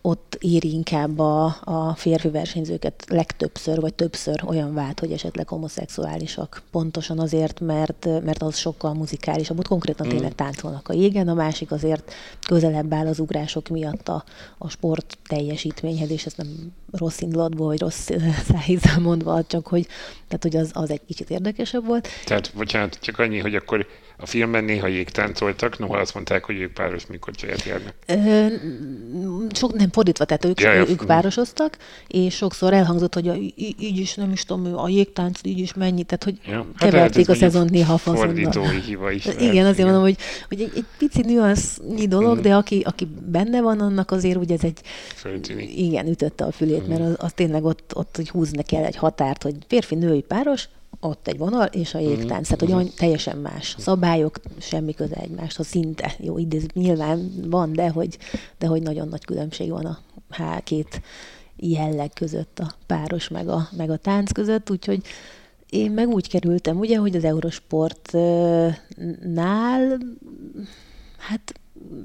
ott 0.06 0.38
éri 0.40 0.72
inkább 0.72 1.20
a, 1.20 1.58
a 1.64 1.96
férfi 1.96 2.30
versenyzőket 2.30 3.06
legtöbbször, 3.08 3.80
vagy 3.80 3.94
többször 3.94 4.44
olyan 4.46 4.74
vált, 4.74 5.00
hogy 5.00 5.12
esetleg 5.12 5.48
homoszexuálisak. 5.48 6.62
Pontosan 6.72 7.20
azért, 7.20 7.60
mert, 7.60 8.06
mert 8.24 8.42
az 8.42 8.58
sokkal 8.58 8.94
muzikálisabb. 8.94 9.60
Ott 9.60 9.68
konkrétan 9.68 10.08
mm. 10.08 10.10
tényleg 10.10 10.36
táncolnak 10.36 10.90
a 10.90 10.94
jégen, 10.94 11.28
a 11.28 11.34
másik 11.34 11.72
azért 11.72 12.14
közelebb 12.48 12.94
áll 12.94 13.08
az 13.08 13.20
ugrások 13.20 13.68
miatt 13.68 14.08
a, 14.08 14.24
a 14.58 14.70
sport 14.70 15.18
teljesítményhez, 15.28 16.10
és 16.10 16.26
ez 16.26 16.34
nem 16.36 16.74
rossz 16.92 17.22
indulatból, 17.22 17.68
vagy 17.68 17.80
rossz 17.80 18.10
szájízzel 18.52 19.00
mondva, 19.00 19.44
csak 19.44 19.68
hogy, 19.68 19.88
tehát, 20.28 20.44
hogy 20.44 20.56
az, 20.56 20.72
az 20.74 20.90
egy 20.90 21.06
kicsit 21.08 21.30
érdekesebb 21.30 21.86
volt. 21.86 22.08
Tehát, 22.26 22.52
bocsánat, 22.56 22.98
csak 23.02 23.20
annyi, 23.20 23.40
hogy 23.40 23.56
akkor 23.56 23.86
a 24.24 24.26
filmben 24.26 24.64
néha 24.64 24.88
jégtáncoltak, 24.88 25.80
noha 25.80 25.98
azt 25.98 26.14
mondták, 26.14 26.44
hogy 26.44 26.60
ők 26.60 26.74
páros 26.74 27.06
mikor 27.06 27.34
csaját 27.34 27.64
járnak. 27.64 27.94
Ö, 28.08 28.46
sok, 29.54 29.74
nem 29.74 29.92
fordítva, 29.92 30.26
tehát 30.26 30.46
ők, 30.46 30.62
ja, 30.62 30.90
ők 30.90 31.06
párosoztak, 31.06 31.78
és 32.08 32.36
sokszor 32.36 32.74
elhangzott, 32.74 33.14
hogy 33.14 33.28
a, 33.28 33.34
így 33.80 33.98
is 33.98 34.16
nem 34.16 34.32
is 34.32 34.46
tudom, 34.46 34.78
a 34.78 34.90
jégtánc 34.90 35.40
így 35.44 35.60
is 35.60 35.74
mennyi, 35.74 36.04
tehát 36.04 36.24
hogy 36.24 36.38
ja, 36.46 36.66
hát 36.76 36.92
keverték 36.92 37.30
a 37.30 37.36
szezon 37.36 37.68
néha 37.72 37.98
faszonnal. 37.98 38.26
Fordítói 38.26 38.80
hiba 38.80 39.12
is. 39.12 39.26
Igen, 39.26 39.38
lehet, 39.38 39.58
azért 39.58 39.78
igen. 39.78 39.86
mondom, 39.86 40.04
hogy, 40.04 40.18
hogy 40.48 40.62
egy, 40.62 40.72
egy 40.76 40.86
pici 40.98 41.22
nüansznyi 41.22 42.08
dolog, 42.08 42.38
mm. 42.38 42.42
de 42.42 42.56
aki, 42.56 42.82
aki 42.86 43.08
benne 43.26 43.62
van, 43.62 43.80
annak 43.80 44.12
azért 44.12 44.38
ugye 44.38 44.54
ez 44.54 44.64
egy... 44.64 44.80
Föltűnik. 45.16 45.78
Igen, 45.80 46.08
ütötte 46.08 46.44
a 46.44 46.52
fülét, 46.52 46.86
mm. 46.86 46.90
mert 46.90 47.02
az, 47.02 47.16
az 47.18 47.34
tényleg 47.34 47.64
ott, 47.64 47.92
ott 47.96 48.16
hogy 48.16 48.30
húzni 48.30 48.64
kell 48.64 48.84
egy 48.84 48.96
határt, 48.96 49.44
hogy 49.44 49.56
férfi-női 49.68 50.22
páros, 50.22 50.68
ott 51.06 51.28
egy 51.28 51.38
vonal, 51.38 51.66
és 51.66 51.94
a 51.94 52.00
jégtánc, 52.00 52.32
mm-hmm. 52.32 52.42
tehát 52.42 52.60
hogy 52.60 52.72
olyan 52.72 52.90
teljesen 52.98 53.38
más. 53.38 53.76
Szabályok, 53.78 54.40
semmi 54.60 54.94
köze 54.94 55.16
egymáshoz, 55.16 55.68
szinte. 55.68 56.14
Jó, 56.20 56.38
idéz, 56.38 56.66
nyilván 56.74 57.32
van, 57.50 57.74
de 57.74 57.90
hogy, 57.90 58.18
de 58.58 58.68
hogy 58.68 58.82
nagyon 58.82 59.08
nagy 59.08 59.26
különbség 59.26 59.70
van 59.70 59.86
a 59.86 60.00
há, 60.30 60.60
két 60.60 61.02
jelleg 61.56 62.12
között, 62.14 62.60
a 62.60 62.74
páros 62.86 63.28
meg 63.28 63.48
a, 63.48 63.68
meg 63.78 63.90
a 63.90 63.98
tánc 63.98 64.32
között, 64.32 64.70
úgyhogy 64.70 65.02
én 65.70 65.92
meg 65.92 66.08
úgy 66.08 66.30
kerültem, 66.30 66.78
ugye, 66.78 66.98
hogy 66.98 67.16
az 67.16 67.24
Eurosportnál, 67.24 69.98
hát 71.18 71.54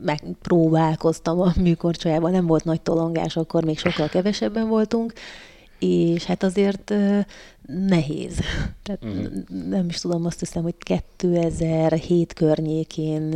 megpróbálkoztam 0.02 1.40
a 1.40 1.52
műkorcsolyában, 1.60 2.30
nem 2.30 2.46
volt 2.46 2.64
nagy 2.64 2.80
tolongás, 2.80 3.36
akkor 3.36 3.64
még 3.64 3.78
sokkal 3.78 4.08
kevesebben 4.08 4.68
voltunk, 4.68 5.12
és 5.78 6.24
hát 6.24 6.42
azért 6.42 6.94
nehéz. 7.66 8.38
Tehát 8.82 9.04
uh-huh. 9.04 9.68
nem 9.68 9.88
is 9.88 10.00
tudom, 10.00 10.24
azt 10.24 10.38
hiszem, 10.38 10.62
hogy 10.62 10.74
2007 10.78 12.32
környékén 12.32 13.34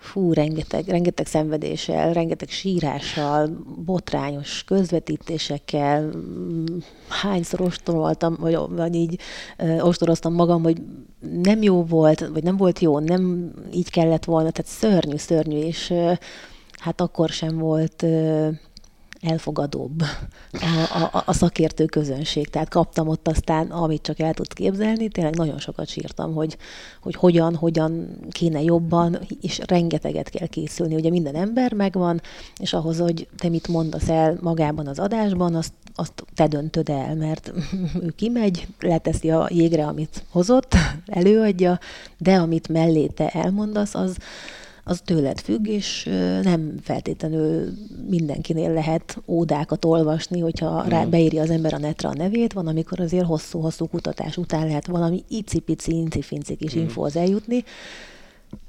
fú, 0.00 0.32
rengeteg, 0.32 0.88
rengeteg 0.88 1.26
szenvedéssel, 1.26 2.12
rengeteg 2.12 2.48
sírással, 2.48 3.48
botrányos 3.84 4.64
közvetítésekkel, 4.64 6.10
hányszor 7.08 7.60
ostoroltam, 7.60 8.36
vagy, 8.40 8.58
vagy 8.68 8.94
így 8.94 9.18
ö, 9.56 9.80
ostoroztam 9.80 10.34
magam, 10.34 10.62
hogy 10.62 10.82
nem 11.42 11.62
jó 11.62 11.84
volt, 11.84 12.28
vagy 12.28 12.42
nem 12.42 12.56
volt 12.56 12.78
jó, 12.78 12.98
nem 12.98 13.52
így 13.72 13.90
kellett 13.90 14.24
volna, 14.24 14.50
tehát 14.50 14.70
szörnyű, 14.70 15.16
szörnyű, 15.16 15.58
és 15.58 15.90
ö, 15.90 16.12
hát 16.72 17.00
akkor 17.00 17.28
sem 17.28 17.58
volt 17.58 18.02
ö, 18.02 18.48
elfogadóbb 19.20 20.02
a, 20.92 21.08
a, 21.12 21.22
a 21.26 21.32
szakértő 21.32 21.84
közönség. 21.84 22.48
Tehát 22.48 22.68
kaptam 22.68 23.08
ott 23.08 23.28
aztán, 23.28 23.70
amit 23.70 24.02
csak 24.02 24.18
el 24.18 24.34
tudsz 24.34 24.52
képzelni, 24.52 25.08
tényleg 25.08 25.36
nagyon 25.36 25.58
sokat 25.58 25.88
sírtam, 25.88 26.34
hogy, 26.34 26.56
hogy 27.02 27.14
hogyan, 27.14 27.54
hogyan 27.54 28.18
kéne 28.30 28.62
jobban, 28.62 29.18
és 29.40 29.60
rengeteget 29.66 30.28
kell 30.28 30.46
készülni. 30.46 30.94
Ugye 30.94 31.10
minden 31.10 31.34
ember 31.34 31.72
megvan, 31.72 32.20
és 32.56 32.72
ahhoz, 32.72 32.98
hogy 32.98 33.28
te 33.36 33.48
mit 33.48 33.68
mondasz 33.68 34.08
el 34.08 34.38
magában 34.40 34.86
az 34.86 34.98
adásban, 34.98 35.54
azt, 35.54 35.72
azt 35.94 36.24
te 36.34 36.46
döntöd 36.46 36.88
el, 36.88 37.14
mert 37.14 37.52
ő 38.04 38.12
kimegy, 38.16 38.66
leteszi 38.80 39.30
a 39.30 39.48
jégre, 39.50 39.86
amit 39.86 40.24
hozott, 40.30 40.74
előadja, 41.06 41.78
de 42.18 42.36
amit 42.36 42.68
mellé 42.68 43.06
te 43.06 43.28
elmondasz, 43.28 43.94
az, 43.94 44.16
az 44.90 45.00
tőled 45.04 45.40
függ, 45.40 45.66
és 45.66 46.08
nem 46.42 46.74
feltétlenül 46.82 47.72
mindenkinél 48.08 48.72
lehet 48.72 49.22
ódákat 49.26 49.84
olvasni, 49.84 50.40
hogyha 50.40 50.84
rá 50.88 51.04
mm. 51.04 51.10
beírja 51.10 51.42
az 51.42 51.50
ember 51.50 51.74
a 51.74 51.78
netre 51.78 52.08
a 52.08 52.14
nevét, 52.14 52.52
van, 52.52 52.66
amikor 52.66 53.00
azért 53.00 53.26
hosszú-hosszú 53.26 53.86
kutatás 53.86 54.36
után 54.36 54.66
lehet 54.66 54.86
valami 54.86 55.24
icipici, 55.28 55.96
incifinci 55.96 56.54
kis 56.54 56.76
mm. 56.76 56.80
infóhoz 56.80 57.16
eljutni, 57.16 57.64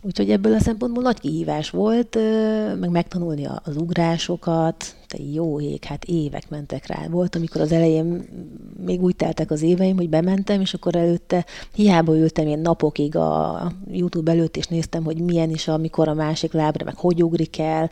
Úgyhogy 0.01 0.31
ebből 0.31 0.53
a 0.53 0.59
szempontból 0.59 1.03
nagy 1.03 1.19
kihívás 1.19 1.69
volt, 1.69 2.17
meg 2.79 2.89
megtanulni 2.89 3.47
az 3.63 3.75
ugrásokat, 3.75 4.95
te 5.07 5.17
jó 5.31 5.61
ég, 5.61 5.83
hát 5.83 6.03
évek 6.03 6.49
mentek 6.49 6.87
rá. 6.87 7.07
Volt, 7.09 7.35
amikor 7.35 7.61
az 7.61 7.71
elején 7.71 8.27
még 8.85 9.01
úgy 9.01 9.15
teltek 9.15 9.51
az 9.51 9.61
éveim, 9.61 9.95
hogy 9.95 10.09
bementem, 10.09 10.61
és 10.61 10.73
akkor 10.73 10.95
előtte 10.95 11.45
hiába 11.73 12.17
ültem 12.17 12.47
én 12.47 12.59
napokig 12.59 13.15
a 13.15 13.71
YouTube 13.91 14.31
előtt, 14.31 14.57
és 14.57 14.67
néztem, 14.67 15.03
hogy 15.03 15.21
milyen 15.21 15.49
is, 15.49 15.67
amikor 15.67 16.07
a 16.07 16.13
másik 16.13 16.53
lábra, 16.53 16.85
meg 16.85 16.95
hogy 16.95 17.23
ugrik 17.23 17.59
el, 17.59 17.91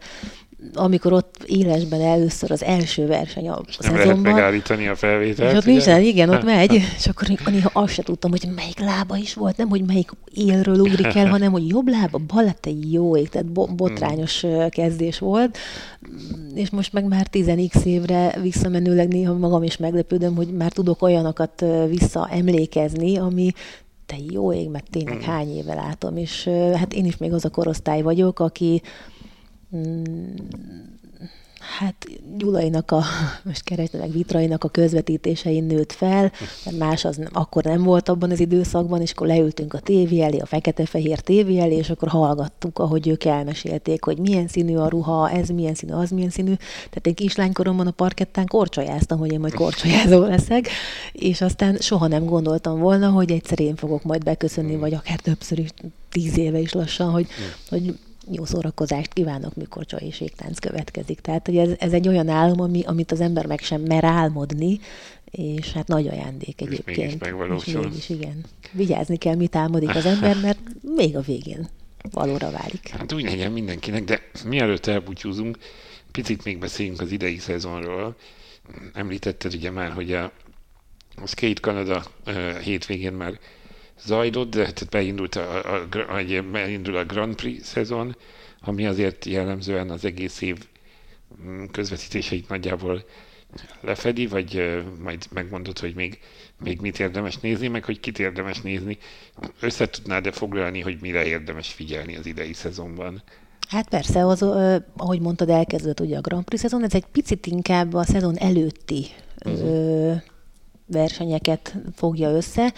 amikor 0.74 1.14
ott 1.14 1.44
élesben 1.46 2.02
először 2.02 2.52
az 2.52 2.64
első 2.64 3.08
verseny 3.08 3.50
a 3.50 3.62
és 3.68 3.78
nem 3.78 3.96
szezonban. 3.96 4.24
lehet 4.24 4.36
megállítani 4.36 4.88
a 4.88 4.96
felvételt. 4.96 5.52
És 5.52 5.58
ott 5.58 5.66
nincs, 5.66 6.08
igen, 6.08 6.30
ott 6.30 6.44
megy, 6.56 6.74
és 6.74 7.08
akkor 7.08 7.28
néha 7.46 7.70
azt 7.74 7.94
se 7.94 8.04
tudtam, 8.04 8.32
hogy 8.32 8.50
melyik 8.56 8.80
lába 8.80 9.18
is 9.18 9.34
volt, 9.34 9.58
nem, 9.58 9.70
hogy 9.70 9.86
melyik 9.86 10.12
élről 10.34 10.80
ugrik 10.80 11.16
el, 11.16 11.28
hanem, 11.36 11.52
hogy 11.52 11.68
jobb 11.68 11.88
lába, 11.88 12.18
bal 12.18 12.52
te 12.60 12.70
jó 12.90 13.18
ég, 13.18 13.30
tehát 13.30 13.48
bo- 13.48 13.76
botrányos 13.76 14.42
hmm. 14.42 14.70
kezdés 14.70 15.20
volt, 15.20 15.58
és 16.54 16.70
most 16.70 16.94
meg 16.94 17.04
már 17.04 17.28
10x 17.32 17.84
évre 17.84 18.38
visszamenőleg 18.42 19.08
néha 19.08 19.34
magam 19.34 19.64
is 19.64 19.78
meglepődöm, 19.78 20.36
hogy 20.36 20.48
már 20.48 20.72
tudok 20.72 21.02
olyanokat 21.02 21.66
visszaemlékezni, 21.90 23.18
ami 23.18 23.52
te 24.06 24.16
jó 24.30 24.54
ég, 24.54 24.70
mert 24.70 24.90
tényleg 24.90 25.18
hmm. 25.18 25.32
hány 25.32 25.56
éve 25.58 25.74
látom, 25.74 26.18
és 26.18 26.50
hát 26.76 26.94
én 26.94 27.06
is 27.06 27.18
még 27.18 27.34
az 27.34 27.46
a 27.46 27.50
korosztály 27.50 28.02
vagyok, 28.02 28.40
aki 28.40 28.82
Mm, 28.82 29.19
hát 31.78 32.06
Gyulainak 32.38 32.92
a, 32.92 33.04
most 33.44 33.64
keresnek 33.64 34.12
Vitrainak 34.12 34.64
a 34.64 34.70
közvetítésein 34.70 35.64
nőtt 35.64 35.92
fel, 35.92 36.32
mert 36.66 36.78
más 36.78 37.06
az 37.06 37.16
nem, 37.16 37.30
akkor 37.34 37.64
nem 37.64 37.84
volt 37.84 38.10
abban 38.10 38.32
az 38.32 38.40
időszakban, 38.40 39.02
és 39.02 39.12
akkor 39.12 39.28
leültünk 39.28 39.74
a 39.74 39.80
tévé 39.80 40.22
elé, 40.22 40.38
a 40.38 40.46
fekete-fehér 40.46 41.20
tévé 41.20 41.60
elé, 41.60 41.76
és 41.76 41.90
akkor 41.90 42.08
hallgattuk, 42.08 42.80
ahogy 42.80 43.08
ők 43.08 43.24
elmesélték, 43.24 44.04
hogy 44.04 44.18
milyen 44.18 44.48
színű 44.48 44.76
a 44.76 44.88
ruha, 44.88 45.30
ez 45.30 45.50
milyen 45.50 45.76
színű, 45.76 45.94
az 45.94 46.10
milyen 46.10 46.30
színű. 46.30 46.54
Tehát 46.90 47.08
én 47.08 47.16
kislánykoromban 47.16 47.88
a 47.88 47.92
parkettán 47.92 48.48
korcsolyáztam, 48.48 49.20
hogy 49.20 49.32
én 49.32 49.40
majd 49.40 49.54
korcsolyázó 49.54 50.22
leszek, 50.26 50.68
és 51.12 51.42
aztán 51.42 51.78
soha 51.78 52.08
nem 52.08 52.26
gondoltam 52.26 52.80
volna, 52.80 53.10
hogy 53.10 53.32
egyszer 53.32 53.60
én 53.60 53.76
fogok 53.76 54.04
majd 54.04 54.24
beköszönni, 54.24 54.76
vagy 54.76 54.94
akár 54.94 55.20
többször 55.20 55.60
is, 55.60 55.70
tíz 56.10 56.38
éve 56.38 56.60
is 56.60 56.74
lassan, 56.74 57.12
hogy, 57.12 57.28
hogy 57.70 57.98
jó 58.32 58.46
szórakozást 58.46 59.14
kívánok, 59.14 59.56
mikor 59.56 59.86
csaj 59.86 60.06
és 60.06 60.22
égtánc 60.22 60.60
következik. 60.60 61.20
Tehát, 61.20 61.46
hogy 61.46 61.58
ez, 61.58 61.70
ez 61.80 61.94
egy 61.94 62.08
olyan 62.08 62.30
álom, 62.30 62.62
ami, 62.62 62.84
amit 62.86 63.12
az 63.12 63.22
ember 63.22 63.46
meg 63.46 63.60
sem 63.60 63.82
mer 63.82 64.04
álmodni, 64.04 64.80
és 65.32 65.72
hát 65.72 65.88
nagy 65.88 66.08
ajándék 66.08 66.62
egyébként. 66.62 66.98
És 66.98 67.04
mégis 67.04 67.18
megvalósul. 67.20 67.82
És 67.82 67.88
mégis, 67.88 68.10
igen. 68.10 68.46
Vigyázni 68.72 69.18
kell, 69.18 69.36
mit 69.36 69.56
álmodik 69.56 69.96
az 69.96 70.06
ember, 70.06 70.38
mert 70.42 70.60
még 70.96 71.16
a 71.16 71.22
végén 71.22 71.68
valóra 72.12 72.52
válik. 72.52 72.88
Hát 72.88 73.14
úgy 73.14 73.24
legyen 73.24 73.52
mindenkinek, 73.52 74.04
de 74.04 74.22
mielőtt 74.46 74.86
elbúcsúzunk, 74.86 75.58
picit 76.12 76.44
még 76.44 76.60
beszéljünk 76.60 77.02
az 77.02 77.12
idei 77.12 77.38
szezonról. 77.38 78.16
Említetted 78.94 79.54
ugye 79.54 79.72
már, 79.72 79.92
hogy 79.92 80.14
a, 80.14 80.32
a 81.16 81.28
Skate 81.28 81.62
Canada 81.62 82.04
hétvégén 82.64 83.14
már 83.14 83.40
zajlott, 84.06 84.50
de 84.50 84.62
tehát 84.62 84.90
beindult 84.90 85.36
a, 85.36 85.76
a, 85.76 85.88
a, 86.18 86.42
beindul 86.52 86.96
a 86.96 87.06
Grand 87.06 87.36
Prix 87.36 87.68
szezon, 87.68 88.16
ami 88.62 88.86
azért 88.86 89.26
jellemzően 89.26 89.90
az 89.90 90.06
egész 90.06 90.42
év 90.42 90.58
mm, 91.44 91.66
közvetítéseit 91.72 92.50
nagyjából 92.50 93.04
lefedi, 93.82 94.28
vagy 94.28 94.82
majd 95.04 95.26
megmondod, 95.32 95.80
hogy 95.80 95.96
még, 95.96 96.20
még 96.64 96.82
mit 96.82 97.00
érdemes 97.00 97.38
nézni, 97.38 97.68
meg 97.68 97.84
hogy 97.84 98.00
kit 98.00 98.20
érdemes 98.20 98.62
nézni. 98.62 98.98
Összetudnád-e 99.60 100.32
foglalni, 100.32 100.80
hogy 100.80 100.98
mire 101.02 101.26
érdemes 101.26 101.74
figyelni 101.74 102.16
az 102.16 102.26
idei 102.26 102.54
szezonban? 102.54 103.24
Hát 103.70 103.90
persze, 103.90 104.26
az, 104.26 104.42
ahogy 104.98 105.22
mondtad, 105.22 105.50
elkezdődött 105.50 106.00
ugye 106.00 106.18
a 106.18 106.22
Grand 106.22 106.44
Prix 106.44 106.62
szezon, 106.62 106.84
ez 106.84 106.94
egy 106.94 107.06
picit 107.06 107.46
inkább 107.46 107.94
a 107.94 108.04
szezon 108.04 108.38
előtti 108.38 109.06
uh-huh 109.46 110.22
versenyeket 110.92 111.76
fogja 111.94 112.32
össze. 112.32 112.74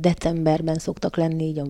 Decemberben 0.00 0.78
szoktak 0.78 1.16
lenni 1.16 1.44
így 1.44 1.62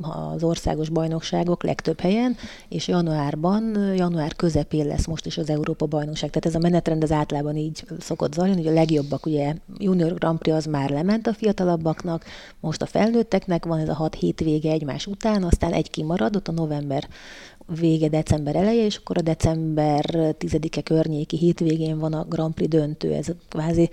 az 0.00 0.42
országos 0.42 0.88
bajnokságok 0.88 1.62
legtöbb 1.62 2.00
helyen, 2.00 2.36
és 2.68 2.88
januárban, 2.88 3.94
január 3.96 4.36
közepén 4.36 4.86
lesz 4.86 5.06
most 5.06 5.26
is 5.26 5.38
az 5.38 5.50
Európa 5.50 5.86
bajnokság. 5.86 6.30
Tehát 6.30 6.46
ez 6.46 6.54
a 6.54 6.68
menetrend 6.68 7.02
az 7.02 7.12
általában 7.12 7.56
így 7.56 7.84
szokott 7.98 8.34
zajlani, 8.34 8.62
hogy 8.62 8.70
a 8.70 8.74
legjobbak, 8.74 9.26
ugye 9.26 9.54
Junior 9.78 10.14
Grand 10.14 10.38
Prix 10.38 10.56
az 10.56 10.64
már 10.64 10.90
lement 10.90 11.26
a 11.26 11.34
fiatalabbaknak, 11.34 12.24
most 12.60 12.82
a 12.82 12.86
felnőtteknek 12.86 13.64
van 13.64 13.78
ez 13.78 13.88
a 13.88 13.94
hat 13.94 14.14
hétvége 14.14 14.70
egymás 14.70 15.06
után, 15.06 15.42
aztán 15.42 15.72
egy 15.72 15.90
kimarad, 15.90 16.36
ott 16.36 16.48
a 16.48 16.52
november 16.52 17.08
vége 17.80 18.08
december 18.08 18.56
eleje, 18.56 18.84
és 18.84 18.96
akkor 18.96 19.18
a 19.18 19.22
december 19.22 20.04
10-e 20.38 20.82
környéki 20.82 21.36
hétvégén 21.36 21.98
van 21.98 22.12
a 22.12 22.24
Grand 22.24 22.54
Prix 22.54 22.70
döntő. 22.70 23.12
Ez 23.12 23.26
kvázi 23.48 23.90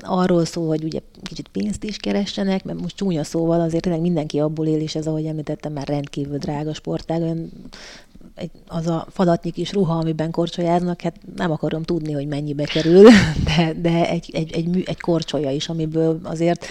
arról 0.00 0.44
szól, 0.44 0.66
hogy 0.66 0.84
ugye 0.84 1.00
kicsit 1.22 1.48
pénzt 1.48 1.84
is 1.84 1.96
keressenek, 1.96 2.64
mert 2.64 2.80
most 2.80 2.96
csúnya 2.96 3.24
szóval 3.24 3.60
azért 3.60 3.82
tényleg 3.82 4.00
mindenki 4.00 4.40
abból 4.40 4.66
él, 4.66 4.80
és 4.80 4.94
ez, 4.94 5.06
ahogy 5.06 5.24
említettem, 5.24 5.72
már 5.72 5.88
rendkívül 5.88 6.38
drága 6.38 6.74
sportág, 6.74 7.22
olyan 7.22 7.50
egy, 8.34 8.50
az 8.66 8.86
a 8.86 9.06
falatnyi 9.10 9.50
kis 9.50 9.72
ruha, 9.72 9.94
amiben 9.94 10.30
korcsolyáznak, 10.30 11.00
hát 11.00 11.16
nem 11.36 11.50
akarom 11.50 11.82
tudni, 11.82 12.12
hogy 12.12 12.26
mennyibe 12.26 12.64
kerül, 12.64 13.08
de, 13.56 13.72
de 13.80 14.08
egy, 14.08 14.30
egy, 14.32 14.52
egy, 14.52 14.82
egy 14.86 15.00
korcsolya 15.00 15.50
is, 15.50 15.68
amiből 15.68 16.20
azért 16.22 16.66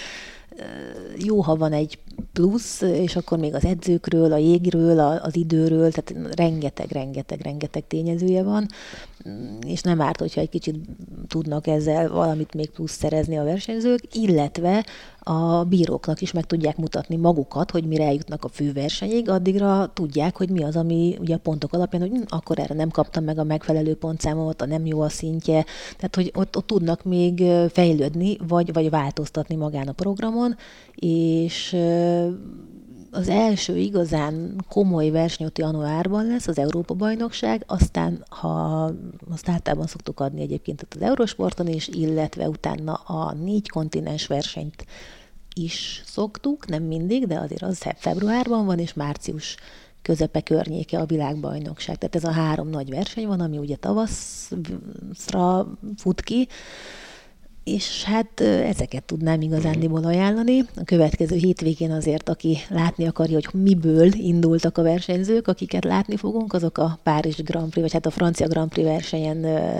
jó, 1.17 1.41
ha 1.41 1.55
van 1.55 1.71
egy 1.71 1.99
plusz, 2.33 2.81
és 2.81 3.15
akkor 3.15 3.37
még 3.37 3.53
az 3.53 3.65
edzőkről, 3.65 4.33
a 4.33 4.37
jégről, 4.37 4.99
az 4.99 5.35
időről, 5.35 5.91
tehát 5.91 6.35
rengeteg, 6.35 6.91
rengeteg, 6.91 7.41
rengeteg 7.41 7.87
tényezője 7.87 8.43
van, 8.43 8.67
és 9.67 9.81
nem 9.81 10.01
árt, 10.01 10.19
hogyha 10.19 10.41
egy 10.41 10.49
kicsit 10.49 10.75
tudnak 11.27 11.67
ezzel 11.67 12.09
valamit 12.09 12.53
még 12.53 12.69
plusz 12.69 12.91
szerezni 12.91 13.37
a 13.37 13.43
versenyzők, 13.43 14.15
illetve 14.15 14.85
a 15.19 15.63
bíróknak 15.63 16.21
is 16.21 16.31
meg 16.31 16.45
tudják 16.45 16.77
mutatni 16.77 17.15
magukat, 17.15 17.71
hogy 17.71 17.87
mire 17.87 18.05
eljutnak 18.05 18.43
a 18.43 18.47
főversenyig, 18.47 19.29
addigra 19.29 19.91
tudják, 19.93 20.37
hogy 20.37 20.49
mi 20.49 20.63
az, 20.63 20.75
ami 20.75 21.17
ugye 21.19 21.35
a 21.35 21.37
pontok 21.37 21.73
alapján, 21.73 22.01
hogy 22.01 22.11
hm, 22.11 22.21
akkor 22.27 22.59
erre 22.59 22.75
nem 22.75 22.89
kaptam 22.89 23.23
meg 23.23 23.39
a 23.39 23.43
megfelelő 23.43 23.95
pontszámot, 23.95 24.61
a 24.61 24.65
nem 24.65 24.85
jó 24.85 25.01
a 25.01 25.09
szintje, 25.09 25.65
tehát 25.95 26.15
hogy 26.15 26.31
ott, 26.35 26.57
ott 26.57 26.67
tudnak 26.67 27.03
még 27.03 27.43
fejlődni, 27.69 28.37
vagy, 28.47 28.73
vagy 28.73 28.89
változtatni 28.89 29.55
magán 29.55 29.87
a 29.87 29.91
programon, 29.91 30.42
és 30.95 31.75
az 33.11 33.29
első 33.29 33.77
igazán 33.77 34.63
komoly 34.69 35.09
verseny 35.09 35.45
ott 35.45 35.57
januárban 35.57 36.25
lesz, 36.27 36.47
az 36.47 36.57
Európa-bajnokság, 36.57 37.63
aztán, 37.67 38.23
ha 38.29 38.91
azt 39.31 39.49
általában 39.49 39.87
szoktuk 39.87 40.19
adni 40.19 40.41
egyébként 40.41 40.87
az 40.95 41.01
Eurosporton 41.01 41.67
is, 41.67 41.87
illetve 41.87 42.47
utána 42.47 42.93
a 42.93 43.33
négy 43.33 43.69
kontinens 43.69 44.27
versenyt 44.27 44.85
is 45.55 46.01
szoktuk, 46.05 46.67
nem 46.67 46.83
mindig, 46.83 47.27
de 47.27 47.39
azért 47.39 47.61
az 47.61 47.83
februárban 47.97 48.65
van, 48.65 48.79
és 48.79 48.93
március 48.93 49.55
közepe 50.01 50.41
környéke 50.41 50.99
a 50.99 51.05
világbajnokság. 51.05 51.97
Tehát 51.97 52.15
ez 52.15 52.23
a 52.23 52.31
három 52.31 52.69
nagy 52.69 52.89
verseny 52.89 53.27
van, 53.27 53.39
ami 53.39 53.57
ugye 53.57 53.75
tavaszra 53.75 55.67
fut 55.97 56.21
ki, 56.21 56.47
és 57.63 58.03
hát 58.03 58.39
ezeket 58.41 59.03
tudnám 59.03 59.41
igazándiból 59.41 60.03
ajánlani. 60.03 60.59
A 60.59 60.83
következő 60.85 61.35
hétvégén 61.35 61.91
azért, 61.91 62.29
aki 62.29 62.57
látni 62.69 63.07
akarja, 63.07 63.33
hogy 63.33 63.61
miből 63.61 64.13
indultak 64.13 64.77
a 64.77 64.81
versenyzők, 64.81 65.47
akiket 65.47 65.83
látni 65.83 66.17
fogunk, 66.17 66.53
azok 66.53 66.77
a 66.77 66.99
Párizs 67.03 67.41
Grand 67.43 67.69
Prix, 67.69 67.81
vagy 67.81 67.93
hát 67.93 68.05
a 68.05 68.11
francia 68.11 68.47
Grand 68.47 68.69
Prix 68.69 68.87
versenyen 68.87 69.37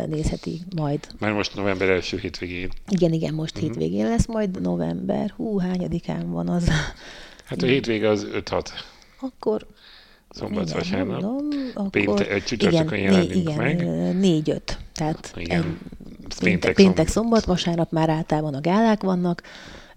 nézheti 0.09 0.61
majd. 0.75 1.07
Már 1.19 1.33
most 1.33 1.55
november 1.55 1.89
első 1.89 2.17
hétvégén. 2.17 2.69
Igen, 2.89 3.13
igen, 3.13 3.33
most 3.33 3.55
uh-huh. 3.55 3.69
hétvégén 3.69 4.07
lesz 4.07 4.25
majd 4.25 4.61
november. 4.61 5.33
Hú, 5.35 5.57
hányadikán 5.59 6.31
van 6.31 6.49
az? 6.49 6.67
Hát 7.45 7.61
a 7.61 7.65
hétvége 7.65 8.09
az 8.09 8.27
5-6. 8.33 8.65
Akkor 9.19 9.67
Szombat, 10.29 10.69
igen, 10.69 10.77
vasárnap. 10.77 11.21
Mondom, 11.21 11.47
akkor, 11.73 11.89
Pénte, 11.89 12.39
csütörtökön 12.39 12.99
jelenünk 12.99 13.35
igen, 13.35 13.55
meg. 13.55 13.87
négy-öt. 14.15 14.77
Tehát 14.93 15.33
Igen. 15.35 15.61
egy, 15.61 16.02
Péntek, 16.39 16.75
péntek, 16.75 17.07
szombat, 17.07 17.45
vasárnap 17.45 17.91
már 17.91 18.09
általában 18.09 18.53
a 18.53 18.61
gálák 18.61 19.01
vannak, 19.01 19.41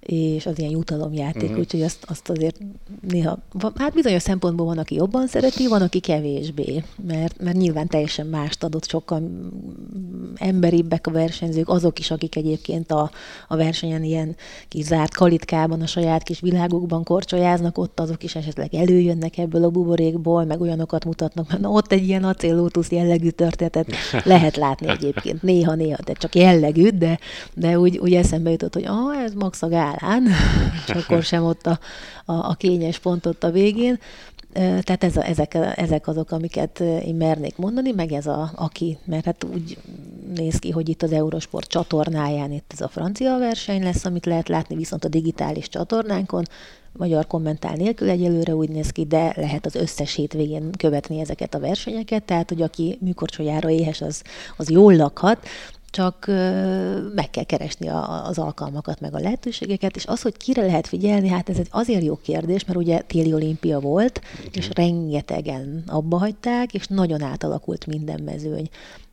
és 0.06 0.46
az 0.46 0.58
ilyen 0.58 0.70
jutalomjáték, 0.70 1.42
uh-huh. 1.42 1.58
úgyhogy 1.58 1.82
azt, 1.82 2.04
azt 2.08 2.28
azért 2.28 2.58
néha, 3.08 3.38
hát 3.76 3.92
bizonyos 3.92 4.22
szempontból 4.22 4.66
van, 4.66 4.78
aki 4.78 4.94
jobban 4.94 5.26
szereti, 5.26 5.66
van, 5.66 5.82
aki 5.82 6.00
kevésbé, 6.00 6.84
mert, 7.06 7.42
mert 7.42 7.56
nyilván 7.56 7.86
teljesen 7.86 8.26
mást 8.26 8.64
adott, 8.64 8.88
sokkal 8.88 9.30
emberibbek 10.34 11.06
a 11.06 11.10
versenyzők, 11.10 11.68
azok 11.68 11.98
is, 11.98 12.10
akik 12.10 12.36
egyébként 12.36 12.92
a, 12.92 13.10
a 13.48 13.56
versenyen 13.56 14.02
ilyen 14.02 14.36
kis 14.68 14.84
zárt 14.84 15.14
kalitkában, 15.14 15.80
a 15.80 15.86
saját 15.86 16.22
kis 16.22 16.40
világukban 16.40 17.04
korcsolyáznak, 17.04 17.78
ott 17.78 18.00
azok 18.00 18.22
is 18.22 18.34
esetleg 18.34 18.74
előjönnek 18.74 19.38
ebből 19.38 19.64
a 19.64 19.70
buborékból, 19.70 20.44
meg 20.44 20.60
olyanokat 20.60 21.04
mutatnak, 21.04 21.48
mert 21.48 21.60
na, 21.60 21.68
ott 21.68 21.92
egy 21.92 22.08
ilyen 22.08 22.24
acéllótusz 22.24 22.90
jellegű 22.90 23.28
történetet 23.28 23.86
lehet 24.24 24.56
látni 24.56 24.88
egyébként, 24.88 25.42
néha-néha, 25.42 25.98
de 26.04 26.12
csak 26.12 26.34
jellegű, 26.34 26.88
de, 26.88 27.18
de 27.54 27.78
úgy, 27.78 27.98
úgy 27.98 28.14
eszembe 28.14 28.50
jutott, 28.50 28.74
hogy 28.74 28.86
ah, 28.86 29.22
ez 29.22 29.32
max 29.34 29.62
a 29.62 29.68
gálán, 29.98 30.26
és 30.86 30.94
akkor 31.02 31.22
sem 31.22 31.44
ott 31.44 31.66
a, 31.66 31.78
a, 32.24 32.32
a 32.32 32.54
kényes 32.54 32.98
pont 32.98 33.26
ott 33.26 33.44
a 33.44 33.50
végén. 33.50 33.98
Tehát 34.52 35.04
ez 35.04 35.16
a, 35.16 35.26
ezek, 35.26 35.58
ezek 35.74 36.08
azok, 36.08 36.30
amiket 36.30 36.80
én 36.80 37.14
mernék 37.14 37.56
mondani, 37.56 37.92
meg 37.92 38.12
ez 38.12 38.26
a, 38.26 38.50
aki, 38.54 38.98
mert 39.04 39.24
hát 39.24 39.44
úgy 39.44 39.78
néz 40.34 40.58
ki, 40.58 40.70
hogy 40.70 40.88
itt 40.88 41.02
az 41.02 41.12
Eurosport 41.12 41.68
csatornáján 41.68 42.52
itt 42.52 42.72
ez 42.72 42.80
a 42.80 42.88
francia 42.88 43.38
verseny 43.38 43.82
lesz, 43.82 44.04
amit 44.04 44.26
lehet 44.26 44.48
látni, 44.48 44.76
viszont 44.76 45.04
a 45.04 45.08
digitális 45.08 45.68
csatornánkon, 45.68 46.44
magyar 46.96 47.26
kommentál 47.26 47.74
nélkül 47.74 48.08
egyelőre 48.08 48.54
úgy 48.54 48.68
néz 48.68 48.90
ki, 48.90 49.04
de 49.04 49.32
lehet 49.36 49.66
az 49.66 49.74
összes 49.74 50.14
hétvégén 50.14 50.70
követni 50.78 51.20
ezeket 51.20 51.54
a 51.54 51.58
versenyeket, 51.58 52.22
tehát 52.22 52.48
hogy 52.48 52.62
aki 52.62 52.98
műkorcsolyára 53.00 53.70
éhes, 53.70 54.00
az, 54.00 54.22
az 54.56 54.70
jól 54.70 54.96
lakhat, 54.96 55.46
csak 55.96 56.26
meg 57.14 57.30
kell 57.30 57.44
keresni 57.44 57.88
az 58.22 58.38
alkalmakat, 58.38 59.00
meg 59.00 59.14
a 59.14 59.18
lehetőségeket, 59.18 59.96
és 59.96 60.06
az, 60.06 60.22
hogy 60.22 60.36
kire 60.36 60.66
lehet 60.66 60.86
figyelni, 60.86 61.28
hát 61.28 61.48
ez 61.48 61.58
egy 61.58 61.68
azért 61.70 62.04
jó 62.04 62.16
kérdés, 62.16 62.64
mert 62.64 62.78
ugye 62.78 63.00
téli 63.00 63.32
olimpia 63.32 63.80
volt, 63.80 64.20
és 64.52 64.68
rengetegen 64.74 65.82
abba 65.86 66.18
hagyták, 66.18 66.74
és 66.74 66.86
nagyon 66.86 67.22
átalakult 67.22 67.86
minden 67.86 68.20
mezőny. 68.24 68.68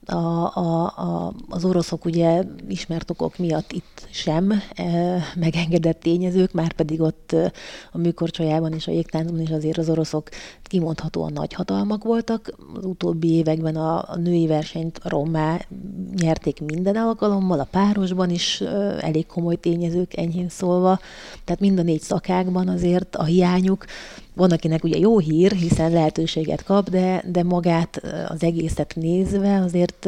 A, 0.05 0.15
a, 0.57 0.83
a, 0.95 1.33
az 1.49 1.65
oroszok 1.65 2.05
ugye 2.05 2.43
ismert 2.67 3.09
okok 3.09 3.37
miatt 3.37 3.71
itt 3.71 4.07
sem 4.11 4.51
e, 4.75 5.19
megengedett 5.35 5.99
tényezők, 5.99 6.51
már 6.51 6.73
pedig 6.73 7.01
ott 7.01 7.31
e, 7.31 7.51
a 7.91 7.97
műkorcsolyában 7.97 8.73
és 8.73 8.87
a 8.87 8.91
jégtáncban 8.91 9.41
is 9.41 9.49
azért 9.49 9.77
az 9.77 9.89
oroszok 9.89 10.29
kimondhatóan 10.63 11.33
nagy 11.33 11.53
hatalmak 11.53 12.03
voltak. 12.03 12.53
Az 12.75 12.85
utóbbi 12.85 13.33
években 13.33 13.75
a, 13.75 14.09
a 14.11 14.17
női 14.17 14.47
versenyt 14.47 14.99
rommá 15.03 15.59
nyerték 16.15 16.61
minden 16.61 16.95
alkalommal, 16.95 17.59
a 17.59 17.67
párosban 17.71 18.29
is 18.29 18.61
e, 18.61 18.65
elég 18.99 19.25
komoly 19.25 19.55
tényezők, 19.55 20.17
enyhén 20.17 20.49
szólva. 20.49 20.99
Tehát 21.43 21.61
mind 21.61 21.79
a 21.79 21.83
négy 21.83 22.01
szakákban 22.01 22.67
azért 22.67 23.15
a 23.15 23.23
hiányuk 23.23 23.85
van, 24.35 24.51
akinek 24.51 24.83
ugye 24.83 24.97
jó 24.97 25.19
hír, 25.19 25.51
hiszen 25.51 25.91
lehetőséget 25.91 26.63
kap, 26.63 26.89
de, 26.89 27.23
de 27.31 27.43
magát 27.43 28.01
az 28.27 28.43
egészet 28.43 28.95
nézve 28.95 29.61
azért 29.61 30.07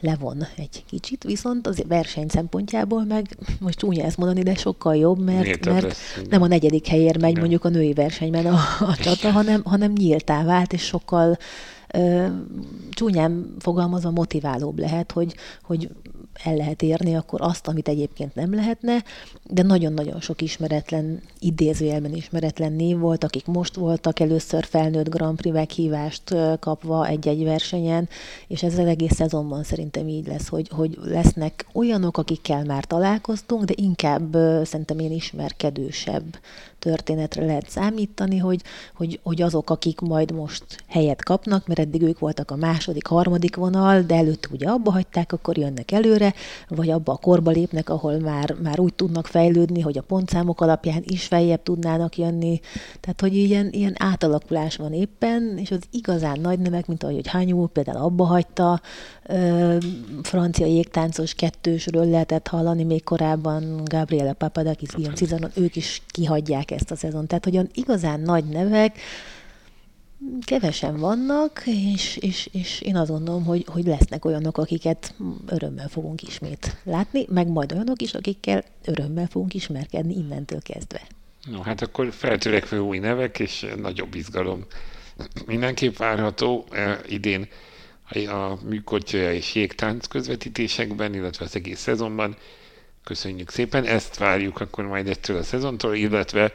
levon 0.00 0.46
egy 0.56 0.84
kicsit, 0.90 1.24
viszont 1.24 1.66
az 1.66 1.82
verseny 1.88 2.28
szempontjából 2.28 3.04
meg, 3.04 3.36
most 3.60 3.78
csúnya 3.78 4.04
ezt 4.04 4.16
mondani, 4.16 4.42
de 4.42 4.54
sokkal 4.54 4.96
jobb, 4.96 5.24
mert, 5.24 5.44
Nyíltabb 5.44 5.72
mert 5.72 5.84
lesz, 5.84 6.22
nem 6.30 6.42
a 6.42 6.46
negyedik 6.46 6.86
helyért 6.86 7.20
megy 7.20 7.30
Igen. 7.30 7.40
mondjuk 7.40 7.64
a 7.64 7.68
női 7.68 7.92
versenyben 7.92 8.46
a, 8.46 8.58
a 8.80 8.96
csata, 8.96 9.30
hanem, 9.30 9.62
hanem 9.64 9.92
nyíltá 9.92 10.44
vált, 10.44 10.72
és 10.72 10.82
sokkal 10.82 11.38
ö, 11.94 12.26
csúnyán 12.90 13.54
fogalmazva 13.58 14.10
motiválóbb 14.10 14.78
lehet, 14.78 15.12
hogy, 15.12 15.34
hogy 15.62 15.88
el 16.44 16.56
lehet 16.56 16.82
érni 16.82 17.16
akkor 17.16 17.40
azt, 17.40 17.68
amit 17.68 17.88
egyébként 17.88 18.34
nem 18.34 18.54
lehetne, 18.54 19.04
de 19.44 19.62
nagyon-nagyon 19.62 20.20
sok 20.20 20.42
ismeretlen, 20.42 21.20
idézőjelben 21.38 22.14
ismeretlen 22.14 22.72
név 22.72 22.98
volt, 22.98 23.24
akik 23.24 23.46
most 23.46 23.74
voltak 23.74 24.20
először 24.20 24.64
felnőtt 24.64 25.08
Grand 25.08 25.36
Prix 25.36 25.54
meghívást 25.54 26.34
kapva 26.60 27.06
egy-egy 27.06 27.44
versenyen, 27.44 28.08
és 28.46 28.62
ez 28.62 28.78
az 28.78 28.86
egész 28.86 29.14
szezonban 29.14 29.62
szerintem 29.62 30.08
így 30.08 30.26
lesz, 30.26 30.48
hogy, 30.48 30.68
hogy 30.68 30.98
lesznek 31.04 31.66
olyanok, 31.72 32.18
akikkel 32.18 32.64
már 32.64 32.84
találkoztunk, 32.84 33.64
de 33.64 33.72
inkább 33.76 34.32
szerintem 34.64 34.98
én 34.98 35.12
ismerkedősebb 35.12 36.38
történetre 36.82 37.44
lehet 37.44 37.70
számítani, 37.70 38.38
hogy, 38.38 38.62
hogy, 38.94 39.20
hogy 39.22 39.42
azok, 39.42 39.70
akik 39.70 40.00
majd 40.00 40.32
most 40.32 40.64
helyet 40.88 41.24
kapnak, 41.24 41.66
mert 41.66 41.80
eddig 41.80 42.02
ők 42.02 42.18
voltak 42.18 42.50
a 42.50 42.56
második, 42.56 43.06
harmadik 43.06 43.56
vonal, 43.56 44.00
de 44.00 44.14
előtt 44.14 44.48
ugye 44.52 44.68
abba 44.68 44.90
hagyták, 44.90 45.32
akkor 45.32 45.58
jönnek 45.58 45.92
előre, 45.92 46.34
vagy 46.68 46.90
abba 46.90 47.12
a 47.12 47.16
korba 47.16 47.50
lépnek, 47.50 47.90
ahol 47.90 48.18
már, 48.18 48.54
már 48.62 48.80
úgy 48.80 48.94
tudnak 48.94 49.26
fejlődni, 49.26 49.80
hogy 49.80 49.98
a 49.98 50.02
pontszámok 50.02 50.60
alapján 50.60 51.02
is 51.06 51.24
feljebb 51.24 51.62
tudnának 51.62 52.18
jönni. 52.18 52.60
Tehát, 53.00 53.20
hogy 53.20 53.34
ilyen, 53.34 53.68
ilyen 53.70 53.94
átalakulás 53.98 54.76
van 54.76 54.92
éppen, 54.92 55.58
és 55.58 55.70
az 55.70 55.80
igazán 55.90 56.40
nagy 56.40 56.58
nevek, 56.58 56.86
mint 56.86 57.02
ahogy 57.02 57.14
hogy 57.14 57.26
Hanyú 57.26 57.66
például 57.66 57.96
abba 57.96 58.24
hagyta, 58.24 58.80
ö, 59.26 59.76
francia 60.22 60.66
jégtáncos 60.66 61.34
kettősről 61.34 62.10
lehetett 62.10 62.48
hallani 62.48 62.84
még 62.84 63.04
korábban, 63.04 63.80
Gabriela 63.84 64.32
Papadakis, 64.32 64.88
Guillaume 64.88 65.16
Cizaron, 65.16 65.50
ők 65.54 65.76
is 65.76 66.02
kihagyják 66.06 66.70
ezt 66.72 66.90
a 66.90 66.96
szezon. 66.96 67.26
Tehát, 67.26 67.44
hogy 67.44 67.54
olyan 67.54 67.70
igazán 67.74 68.20
nagy 68.20 68.44
nevek, 68.44 68.98
kevesen 70.44 70.96
vannak, 70.96 71.62
és, 71.64 72.16
és, 72.16 72.48
és 72.52 72.80
én 72.80 72.96
azt 72.96 73.10
gondolom, 73.10 73.44
hogy, 73.44 73.64
hogy 73.68 73.84
lesznek 73.84 74.24
olyanok, 74.24 74.58
akiket 74.58 75.14
örömmel 75.46 75.88
fogunk 75.88 76.22
ismét 76.22 76.76
látni, 76.84 77.26
meg 77.28 77.48
majd 77.48 77.72
olyanok 77.72 78.02
is, 78.02 78.14
akikkel 78.14 78.64
örömmel 78.84 79.26
fogunk 79.26 79.54
ismerkedni 79.54 80.14
innentől 80.14 80.60
kezdve. 80.62 81.00
No, 81.50 81.60
hát 81.60 81.82
akkor 81.82 82.12
feltörekvő 82.12 82.78
új 82.78 82.98
nevek 82.98 83.38
és 83.38 83.66
nagyobb 83.76 84.14
izgalom 84.14 84.64
mindenképp 85.46 85.96
várható 85.96 86.64
eh, 86.70 86.98
idén 87.08 87.48
a- 88.08 88.18
a 88.18 88.58
műkorcsolya 88.68 89.32
és 89.32 89.54
jégtánc 89.54 90.06
közvetítésekben, 90.06 91.14
illetve 91.14 91.44
az 91.44 91.56
egész 91.56 91.80
szezonban. 91.80 92.36
Köszönjük 93.04 93.50
szépen, 93.50 93.84
ezt 93.84 94.16
várjuk 94.16 94.60
akkor 94.60 94.84
majd 94.84 95.08
ettől 95.08 95.36
a 95.36 95.42
szezontól, 95.42 95.94
illetve 95.94 96.52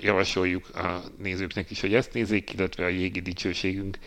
javasoljuk 0.00 0.76
a 0.76 1.02
nézőknek 1.18 1.70
is, 1.70 1.80
hogy 1.80 1.94
ezt 1.94 2.12
nézzék, 2.12 2.52
illetve 2.52 2.84
a 2.84 2.88
Jégi 2.88 3.20
Dicsőségünk 3.20 3.98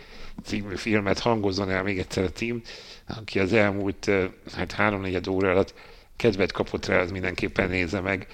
című 0.43 0.75
filmet 0.75 1.19
hangozzon 1.19 1.69
el 1.69 1.83
még 1.83 1.99
egyszer 1.99 2.23
a 2.23 2.31
cím, 2.31 2.61
aki 3.07 3.39
az 3.39 3.53
elmúlt 3.53 4.11
hát 4.55 4.71
háromnegyed 4.71 5.27
óra 5.27 5.49
alatt 5.49 5.73
kedvet 6.15 6.51
kapott 6.51 6.85
rá, 6.85 6.99
az 6.99 7.11
mindenképpen 7.11 7.69
nézze 7.69 7.99
meg. 7.99 8.27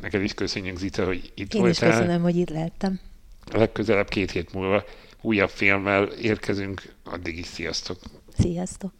Neked 0.00 0.22
is 0.22 0.34
köszönjük, 0.34 0.76
Zita, 0.76 1.04
hogy 1.04 1.32
itt 1.34 1.54
Én 1.54 1.66
is 1.66 1.78
voltál. 1.78 1.90
köszönöm, 1.90 2.22
hogy 2.22 2.36
itt 2.36 2.50
lehettem. 2.50 3.00
Legközelebb 3.52 4.08
két 4.08 4.30
hét 4.30 4.52
múlva 4.52 4.84
újabb 5.20 5.50
filmmel 5.50 6.04
érkezünk, 6.04 6.82
addig 7.04 7.38
is 7.38 7.46
sziasztok! 7.46 7.98
Sziasztok! 8.38 8.92